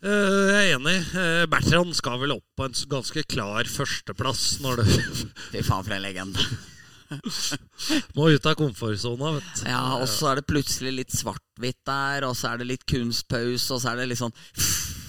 Eh, 0.00 0.10
jeg 0.48 0.60
er 0.70 0.74
enig. 0.78 0.98
Eh, 1.12 1.44
Bertrand 1.52 1.92
skal 1.96 2.20
vel 2.22 2.38
opp 2.38 2.46
på 2.56 2.64
en 2.64 2.76
ganske 2.94 3.24
klar 3.28 3.68
førsteplass 3.68 4.60
når 4.64 4.80
det 4.80 4.86
Fy 5.52 5.60
faen, 5.66 5.84
for 5.84 5.96
en 5.96 6.04
legende. 6.06 6.46
må 8.16 8.30
ut 8.30 8.46
av 8.46 8.56
komfortsona, 8.58 9.34
vet 9.36 9.50
du. 9.58 9.64
Ja, 9.68 9.82
og 9.98 10.06
så 10.10 10.30
er 10.30 10.40
det 10.40 10.48
plutselig 10.48 10.94
litt 10.94 11.14
svart-hvitt 11.14 11.82
der, 11.88 12.26
og 12.28 12.36
så 12.38 12.52
er 12.52 12.62
det 12.62 12.70
litt 12.70 12.86
kunstpause, 12.88 13.74
og 13.74 13.82
så 13.82 13.92
er 13.92 14.00
det 14.00 14.10
litt 14.12 14.22
sånn 14.22 14.34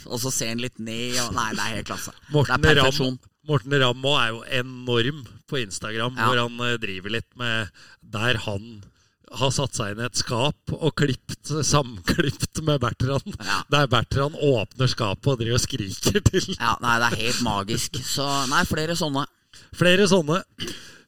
Og 0.08 0.20
så 0.24 0.32
ser 0.34 0.54
han 0.54 0.62
litt 0.64 0.80
ned, 0.80 1.18
og 1.26 1.34
Nei, 1.38 1.50
det 1.58 1.66
er 1.66 1.76
helt 1.80 1.90
klasse. 1.92 2.14
Morten 2.34 2.62
det 2.64 2.72
er 2.74 2.82
perfeksjon. 2.82 3.18
Ram, 3.20 3.28
Morten 3.52 3.74
Ramm 3.82 4.06
er 4.12 4.28
jo 4.30 4.42
enorm 4.62 5.22
på 5.50 5.60
Instagram, 5.64 6.16
Ja. 6.18 6.28
hvor 6.30 6.42
han 6.44 6.60
eh, 6.68 6.78
driver 6.78 7.10
litt 7.18 7.30
med 7.36 7.70
Der 8.02 8.38
han 8.46 8.84
har 9.32 9.52
satt 9.56 9.74
seg 9.78 9.94
inn 9.94 10.02
i 10.04 10.06
et 10.10 10.20
skap 10.20 10.74
og 10.76 10.92
klippt, 11.00 11.48
samklipt 11.64 12.60
med 12.68 12.82
Bertrand. 12.84 13.36
Ja. 13.40 13.62
Der 13.72 13.88
Bertrand 13.88 14.36
åpner 14.36 14.90
skapet 14.92 15.28
og 15.32 15.40
driver 15.40 15.56
og 15.56 15.64
skriker 15.64 16.20
til. 16.28 16.50
Ja, 16.60 16.74
nei, 16.84 16.98
det 17.00 17.08
er 17.14 17.22
helt 17.22 17.42
magisk. 17.46 17.96
Så 18.04 18.26
nei, 18.52 18.66
flere 18.68 18.98
sånne. 19.00 19.24
Flere 19.78 20.08
sånne. 20.10 20.42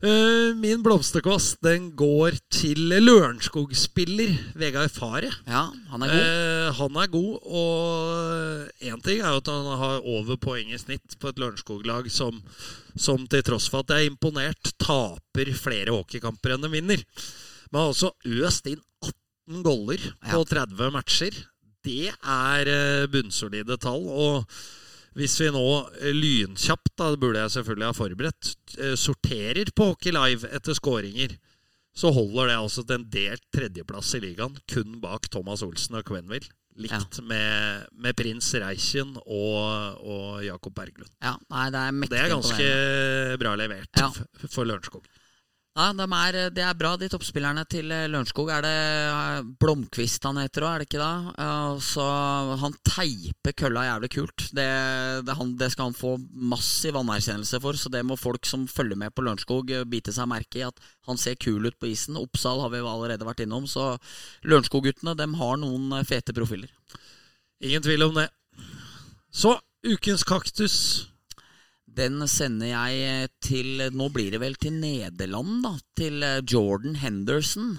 Eh, 0.04 0.50
min 0.60 0.82
blomsterkvast 0.84 1.62
den 1.64 1.86
går 1.96 2.36
til 2.52 2.90
Lørenskog-spiller 3.06 4.34
Vegard 4.60 4.92
Fare. 4.92 5.30
Ja, 5.48 5.70
han 5.94 6.04
er 6.04 6.12
god. 6.12 6.24
Eh, 6.26 6.74
han 6.80 7.00
er 7.00 7.08
god, 7.14 7.38
og 7.48 8.84
én 8.84 9.00
ting 9.06 9.22
er 9.24 9.32
jo 9.32 9.40
at 9.40 9.52
han 9.54 9.70
har 9.80 10.04
over 10.04 10.36
poeng 10.44 10.74
i 10.76 10.82
snitt 10.82 11.16
på 11.22 11.32
et 11.32 11.40
Lørenskog-lag 11.40 12.12
som, 12.12 12.42
som 13.00 13.24
til 13.32 13.46
tross 13.48 13.70
for 13.72 13.80
at 13.86 13.94
det 13.94 14.02
er 14.02 14.12
imponert, 14.12 14.74
taper 14.84 15.54
flere 15.56 15.96
hockeykamper 15.96 16.58
enn 16.58 16.68
de 16.68 16.74
vinner. 16.76 17.06
Men 17.72 17.86
har 17.86 17.94
også 17.96 18.12
øst 18.44 18.68
inn 18.74 18.84
18 19.08 19.64
goller 19.64 20.04
på 20.20 20.44
Ja. 20.44 20.66
30 20.68 20.92
matcher. 21.00 21.40
Det 21.84 22.12
er 22.12 22.68
eh, 22.72 23.08
bunnsolide 23.12 23.80
tall. 23.80 24.04
Og 24.04 24.46
hvis 25.18 25.36
vi 25.42 25.50
nå 25.54 25.64
eh, 26.02 26.12
lynkjapt, 26.16 26.94
da, 26.98 27.12
det 27.14 27.20
burde 27.22 27.42
jeg 27.44 27.54
selvfølgelig 27.58 27.90
ha 27.90 27.98
forberedt, 27.98 28.52
eh, 28.80 28.96
sorterer 29.00 29.70
på 29.76 29.92
Hockey 29.92 30.14
Live 30.16 30.50
etter 30.54 30.78
skåringer, 30.78 31.36
så 31.94 32.10
holder 32.16 32.50
det 32.50 32.58
altså 32.58 32.82
til 32.90 32.98
en 32.98 33.08
delt 33.14 33.44
tredjeplass 33.54 34.16
i 34.18 34.24
ligaen, 34.24 34.56
kun 34.74 34.96
bak 35.04 35.30
Thomas 35.30 35.62
Olsen 35.66 36.00
og 36.00 36.06
Quenville. 36.10 36.50
Likt 36.82 37.20
med, 37.30 37.84
med 38.02 38.16
prins 38.18 38.48
Reichen 38.58 39.12
og, 39.30 40.00
og 40.02 40.40
Jakob 40.42 40.74
Berglund. 40.74 41.12
Ja, 41.22 41.36
nei, 41.54 41.68
det 41.70 41.84
er 41.84 42.00
Det 42.10 42.18
er 42.24 42.32
ganske 42.34 42.70
bra 43.44 43.52
levert 43.62 44.02
Ja. 44.02 44.08
for 44.50 44.66
Lørenskog. 44.66 45.06
Ja, 45.74 45.88
de 45.98 46.06
er, 46.06 46.36
det 46.54 46.62
er 46.62 46.76
bra, 46.78 46.92
de 47.02 47.08
toppspillerne 47.10 47.64
til 47.66 47.90
eh, 47.90 48.06
Lørenskog. 48.06 48.52
Er 48.54 48.62
det 48.62 48.74
eh, 49.10 49.46
Blomkvist 49.58 50.22
han 50.28 50.38
heter 50.38 50.68
òg, 50.68 50.76
er 50.76 50.84
det 50.84 50.86
ikke 50.86 51.00
det? 51.02 51.46
Så 51.82 52.04
han 52.62 52.76
teiper 52.86 53.56
kølla 53.58 53.88
jævlig 53.88 54.12
kult. 54.14 54.44
Det, 54.54 54.68
det, 55.26 55.36
han, 55.40 55.56
det 55.58 55.72
skal 55.74 55.90
han 55.90 55.98
få 55.98 56.12
massiv 56.54 57.00
anerkjennelse 57.02 57.58
for, 57.64 57.80
så 57.80 57.90
det 57.90 58.04
må 58.06 58.20
folk 58.22 58.46
som 58.46 58.68
følger 58.70 59.00
med 59.02 59.16
på 59.18 59.26
Lørenskog, 59.26 59.74
eh, 59.74 59.88
bite 59.90 60.14
seg 60.14 60.30
merke 60.30 60.62
i. 60.62 60.68
At 60.68 60.78
han 61.10 61.18
ser 61.18 61.42
kul 61.42 61.66
ut 61.66 61.80
på 61.82 61.90
isen. 61.90 62.22
Oppsal 62.22 62.62
har 62.62 62.70
vi 62.70 62.84
allerede 62.86 63.26
vært 63.26 63.42
innom, 63.48 63.66
så 63.66 63.96
Lørenskog-guttene 64.46 65.18
har 65.42 65.58
noen 65.64 65.90
eh, 65.98 66.06
fete 66.06 66.38
profiler. 66.38 66.70
Ingen 67.66 67.82
tvil 67.82 68.12
om 68.12 68.22
det. 68.22 68.28
Så, 69.34 69.56
ukens 69.90 70.22
kaktus. 70.22 70.78
Den 71.94 72.24
sender 72.32 72.72
jeg 72.72 73.30
til 73.44 73.84
Nå 73.94 74.08
blir 74.14 74.34
det 74.34 74.40
vel 74.42 74.56
til 74.58 74.76
Nederland, 74.82 75.62
da. 75.66 75.74
Til 75.98 76.24
eh, 76.26 76.42
Jordan 76.42 76.98
Henderson. 77.02 77.76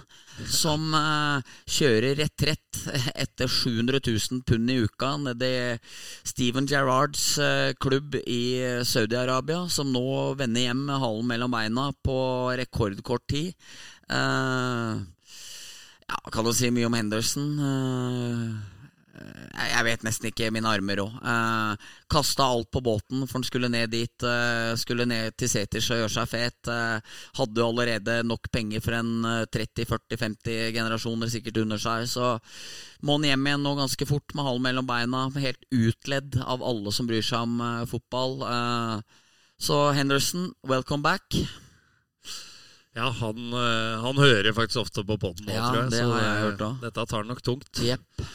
Som 0.51 0.95
uh, 0.95 1.43
kjører 1.71 2.17
retrett 2.19 2.81
etter 3.25 3.51
700 3.51 4.01
000 4.03 4.43
pund 4.47 4.71
i 4.71 4.81
uka 4.83 5.13
nede 5.23 5.51
i 5.51 5.77
Steven 6.27 6.67
Gerrards 6.71 7.37
uh, 7.39 7.71
klubb 7.79 8.19
i 8.23 8.43
eh, 8.59 8.85
Saudi-Arabia. 8.87 9.65
Som 9.71 9.93
nå 9.95 10.35
vender 10.39 10.69
hjem 10.69 10.87
med 10.91 11.03
halen 11.03 11.31
mellom 11.31 11.55
beina 11.55 11.91
på 12.03 12.19
rekordkort 12.59 13.27
tid. 13.31 13.53
Uh, 14.11 15.03
ja, 16.09 16.19
kan 16.31 16.45
du 16.45 16.53
si 16.53 16.71
mye 16.71 16.87
om 16.87 16.97
Henderson? 16.99 17.47
Eh, 17.59 18.74
jeg 19.25 19.71
jeg 19.75 19.85
vet 19.87 20.05
nesten 20.07 20.29
ikke 20.31 20.51
mine 20.55 20.69
armer 20.71 21.01
òg. 21.03 21.15
Eh, 21.25 21.89
Kasta 22.13 22.45
alt 22.47 22.71
på 22.73 22.81
båten, 22.85 23.25
for 23.27 23.39
han 23.39 23.45
skulle 23.47 23.69
ned 23.73 23.91
dit. 23.93 24.23
Eh, 24.23 24.75
skulle 24.81 25.07
ned 25.09 25.35
til 25.41 25.49
seters 25.51 25.89
og 25.91 25.99
gjøre 26.03 26.13
seg 26.15 26.29
fet. 26.31 26.71
Eh, 26.71 27.17
hadde 27.41 27.61
jo 27.61 27.67
allerede 27.69 28.19
nok 28.27 28.51
penger 28.55 28.81
for 28.85 28.97
en 28.99 29.25
eh, 29.25 29.45
30-40-50 29.55 30.73
generasjoner 30.77 31.33
sikkert 31.33 31.59
under 31.65 31.81
seg. 31.83 32.07
Så 32.09 32.37
må 33.05 33.19
han 33.19 33.27
hjem 33.31 33.47
igjen 33.51 33.67
nå 33.67 33.75
ganske 33.81 34.07
fort 34.09 34.35
med 34.35 34.45
halen 34.49 34.63
mellom 34.69 34.87
beina. 34.89 35.27
Helt 35.37 35.65
utledd 35.75 36.41
av 36.45 36.63
alle 36.65 36.93
som 36.95 37.07
bryr 37.11 37.25
seg 37.25 37.45
om 37.49 37.61
eh, 37.61 37.85
fotball. 37.91 38.41
Eh, 38.49 39.21
så 39.65 39.83
Henderson, 39.95 40.51
welcome 40.67 41.03
back. 41.05 41.25
Ja, 42.95 43.09
han, 43.11 43.39
eh, 43.59 44.01
han 44.05 44.19
hører 44.23 44.55
faktisk 44.55 44.85
ofte 44.85 45.03
på 45.07 45.17
poden 45.19 45.49
nå, 45.49 45.55
Ja, 45.57 45.67
tror 45.71 45.81
jeg. 45.83 45.91
det 45.91 45.99
så 46.05 46.11
har 46.13 46.21
jeg 46.23 46.43
hørt 46.45 46.61
også. 46.63 46.81
dette 46.85 47.07
tar 47.11 47.25
nok 47.27 47.41
tungt. 47.43 47.81
Jepp. 47.83 48.27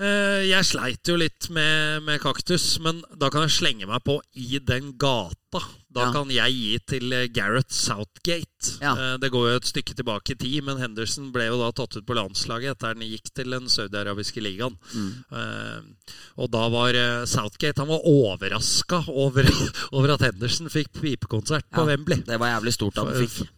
Eh, 0.00 0.46
Jeg 0.48 0.64
sleit 0.64 1.04
jo 1.10 1.16
litt 1.20 1.50
med, 1.52 2.00
med 2.06 2.20
kaktus, 2.22 2.78
men 2.80 3.02
da 3.20 3.28
kan 3.28 3.42
jeg 3.44 3.52
slenge 3.58 3.86
meg 3.90 4.00
på 4.06 4.14
i 4.40 4.56
den 4.64 4.94
gata. 4.96 5.60
Da 5.92 6.06
Ja. 6.06 6.12
kan 6.14 6.30
jeg 6.30 6.54
gi 6.54 6.78
til 6.86 7.12
eh, 7.12 7.26
Gareth 7.28 7.74
Southgate. 7.74 8.78
Ja. 8.80 8.94
Eh, 8.94 9.16
Det 9.20 9.30
går 9.34 9.50
jo 9.50 9.56
et 9.58 9.68
stykke 9.68 9.94
tilbake 9.98 10.32
i 10.32 10.38
tid, 10.40 10.64
men 10.64 10.78
Henderson 10.80 11.28
ble 11.34 11.48
jo 11.50 11.58
da 11.60 11.68
tatt 11.76 11.98
ut 11.98 12.06
på 12.06 12.16
landslaget 12.16 12.76
etter 12.78 12.94
han 12.94 13.04
gikk 13.04 13.28
til 13.34 13.50
den 13.50 13.68
saudi-arabiske 13.68 14.40
ligaen. 14.40 14.78
Mm. 14.94 15.94
Og 16.38 16.50
da 16.50 16.68
var 16.72 16.92
Southgate 17.26 17.78
Han 17.82 17.88
var 17.92 18.00
overraska 18.06 19.04
over, 19.08 19.44
over 19.92 20.14
at 20.14 20.20
Henderson 20.30 20.70
fikk 20.72 20.92
pipekonsert 20.96 21.68
på 21.70 21.84
Ja, 21.84 21.90
Wembley. 21.92 22.22
Det 22.24 22.38
var 22.40 22.54
jævlig 22.56 22.72
stort 22.78 22.96
at 22.98 23.06
han 23.12 23.26
fikk. 23.26 23.48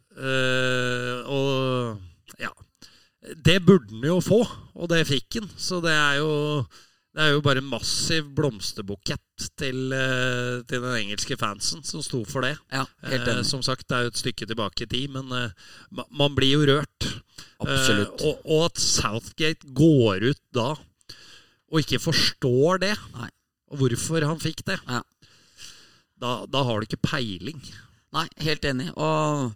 Og 1.29 2.01
ja 2.41 2.51
Det 3.23 3.61
burde 3.65 3.91
han 3.95 4.03
jo 4.09 4.17
få, 4.25 4.41
og 4.75 4.89
det 4.91 5.05
fikk 5.07 5.37
han. 5.41 5.51
Så 5.57 5.81
det 5.85 5.93
er 5.95 6.17
jo 6.23 6.33
det 7.13 7.21
er 7.27 7.35
jo 7.35 7.43
bare 7.45 7.61
en 7.61 7.69
massiv 7.69 8.31
blomsterbukett 8.33 9.45
til, 9.61 9.93
eh, 9.93 10.63
til 10.65 10.81
den 10.81 10.95
engelske 10.97 11.37
fansen 11.37 11.83
som 11.85 12.01
sto 12.01 12.23
for 12.25 12.41
det. 12.41 12.55
Ja, 12.73 12.87
helt 13.05 13.29
Eh, 13.29 13.35
enig. 13.35 13.45
som 13.45 13.61
sagt, 13.63 13.85
det 13.87 13.97
er 13.99 14.03
jo 14.07 14.13
et 14.15 14.17
stykke 14.23 14.47
tilbake 14.49 14.83
i 14.83 14.87
tid, 14.89 15.11
men 15.13 15.29
eh, 15.31 15.51
man 16.11 16.35
blir 16.35 16.55
jo 16.57 16.65
rørt. 16.71 17.09
Absolutt. 17.61 18.17
Eh, 18.23 18.27
og, 18.31 18.41
og 18.49 18.65
at 18.71 18.81
Southgate 18.81 19.69
går 19.77 20.25
ut 20.31 20.41
da 20.57 20.71
og 21.73 21.81
ikke 21.85 22.01
forstår 22.01 22.81
det, 22.81 22.97
Nei. 23.15 23.29
og 23.71 23.79
hvorfor 23.85 24.25
han 24.27 24.41
fikk 24.41 24.65
det, 24.65 24.81
Ja. 24.89 25.03
da, 26.19 26.47
da 26.47 26.65
har 26.65 26.81
du 26.81 26.87
ikke 26.89 27.03
peiling. 27.11 27.61
Nei, 28.13 28.27
helt 28.41 28.65
enig. 28.65 28.89
Og 28.97 29.53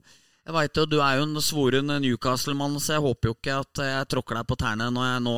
jeg 0.47 0.55
vet 0.55 0.79
jo, 0.79 0.85
du 0.87 0.97
er 1.03 1.19
jo 1.19 1.25
en 1.27 1.41
svoren 1.43 1.91
Newcastle-mann, 2.03 2.77
så 2.81 2.97
jeg 2.97 3.05
håper 3.05 3.29
jo 3.33 3.35
ikke 3.37 3.57
at 3.65 3.81
jeg 3.83 4.09
tråkker 4.13 4.39
deg 4.39 4.47
på 4.47 4.59
tærne 4.61 4.91
når 4.95 5.09
jeg 5.09 5.23
nå 5.27 5.37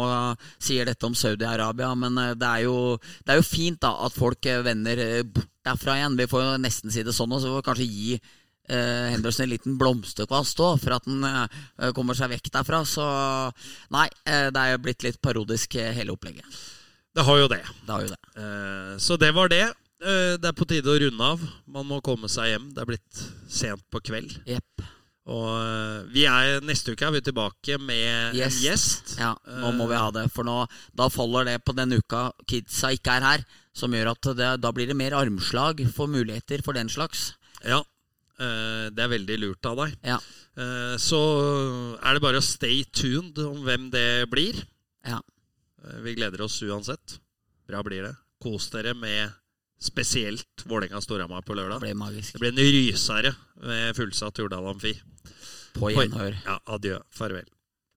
sier 0.68 0.88
dette 0.90 1.09
om 1.09 1.16
Saudi-Arabia, 1.16 1.94
men 1.96 2.18
uh, 2.20 2.34
det 2.36 2.48
er, 2.48 2.66
jo, 2.68 2.98
det 3.24 3.32
er 3.32 3.40
jo 3.40 3.46
fint 3.48 3.80
da 3.80 3.94
at 4.04 4.16
folk 4.16 4.44
uh, 4.52 4.61
vender 4.66 5.00
uh, 5.00 5.22
bort 5.24 5.48
derfra 5.68 5.96
igjen. 5.98 6.16
Vi 6.20 6.28
får 6.28 6.44
jo 6.44 6.52
nesten 6.62 6.92
si 6.92 7.02
det 7.04 7.12
sånn, 7.16 7.32
og 7.32 7.40
så 7.42 7.50
får 7.50 7.59
vi 7.62 7.66
kanskje 7.66 7.88
gi 7.88 8.14
uh, 8.20 9.06
Henderson 9.12 9.44
en 9.46 9.50
liten 9.52 9.78
blomsterkvast 9.80 10.61
òg, 10.64 10.78
for 10.84 10.96
at 10.96 11.09
han 11.09 11.24
uh, 11.24 11.90
kommer 11.96 12.16
seg 12.16 12.30
vekk 12.36 12.52
derfra. 12.54 12.84
Så 12.88 13.04
nei, 13.96 14.06
uh, 14.28 14.48
det 14.52 14.61
er 14.62 14.74
jo 14.74 14.82
blitt 14.86 15.04
litt 15.09 15.20
parodisk, 15.24 15.76
hele 15.96 16.14
opplegget. 16.14 16.61
Det 17.16 17.24
har 17.26 17.38
jo 17.40 17.48
det. 17.50 17.62
Det 17.82 17.90
har 17.90 18.02
jo 18.04 18.11
det. 18.12 18.18
Eh, 18.38 18.90
Så 19.02 19.16
det 19.18 19.32
var 19.34 19.48
det. 19.50 19.64
Eh, 20.04 20.36
Det 20.38 20.46
er 20.46 20.54
på 20.54 20.66
tide 20.68 20.86
å 20.92 20.98
runde 21.00 21.24
av. 21.32 21.40
Man 21.66 21.88
må 21.88 21.98
komme 22.04 22.28
seg 22.30 22.52
hjem. 22.52 22.68
Det 22.76 22.84
er 22.84 22.90
blitt 22.92 23.22
sent 23.50 23.82
på 23.90 23.98
kveld. 24.06 24.36
Jepp. 24.46 24.84
Og 25.29 25.49
eh, 25.61 26.07
vi 26.14 26.22
er, 26.24 26.62
neste 26.64 26.95
uke 26.95 27.05
er 27.05 27.12
vi 27.12 27.20
tilbake 27.26 27.76
med 27.85 28.37
yes. 28.39 28.55
en 28.57 28.62
gjest. 28.64 29.14
Ja, 29.20 29.35
nå 29.61 29.72
må 29.76 29.89
vi 29.91 29.99
ha 30.01 30.09
det, 30.14 30.26
for 30.33 30.47
nå, 30.49 30.62
da 30.97 31.09
faller 31.12 31.45
det 31.51 31.59
på 31.68 31.74
den 31.76 31.93
uka 31.99 32.31
kidsa 32.49 32.95
ikke 32.97 33.18
er 33.18 33.26
her, 33.26 33.45
som 33.76 33.93
gjør 33.93 34.14
at 34.14 34.31
det, 34.39 34.49
da 34.64 34.72
blir 34.74 34.89
det 34.89 34.97
mer 34.97 35.16
armslag 35.18 35.83
for 35.95 36.09
muligheter 36.11 36.64
for 36.64 36.79
den 36.79 36.89
slags. 36.89 37.35
Ja. 37.61 37.83
eh, 38.41 38.89
Det 38.95 39.05
er 39.05 39.12
veldig 39.12 39.37
lurt 39.45 39.68
av 39.68 39.76
deg. 39.83 39.99
Ja. 40.14 40.16
Eh, 40.57 40.97
Så 40.97 41.20
er 42.01 42.14
det 42.16 42.24
bare 42.24 42.41
å 42.41 42.49
stay 42.49 42.85
tuned 42.89 43.37
om 43.45 43.61
hvem 43.68 43.91
det 43.93 44.09
blir. 44.33 44.64
Ja. 45.07 45.20
Vi 46.03 46.16
gleder 46.16 46.41
oss 46.49 46.57
uansett. 46.64 47.18
Bra 47.68 47.83
blir 47.87 48.03
det. 48.09 48.14
Kos 48.43 48.70
dere 48.72 48.95
med 48.97 49.31
spesielt 49.81 50.64
Vålerenga-Storhamar 50.64 51.43
på 51.47 51.55
Det 51.55 51.62
lørdag. 51.62 51.95
magisk. 51.97 52.33
Det 52.33 52.41
blir 52.41 52.51
en 52.51 52.59
rysere 52.59 53.35
med 53.62 53.97
fullsatt 53.97 54.39
Jordal 54.39 54.66
Amfi. 54.66 54.95
På 55.74 55.91
gjenhør. 55.93 56.37
Ja, 56.45 56.59
adjø. 56.66 56.99
Farvel. 57.14 57.45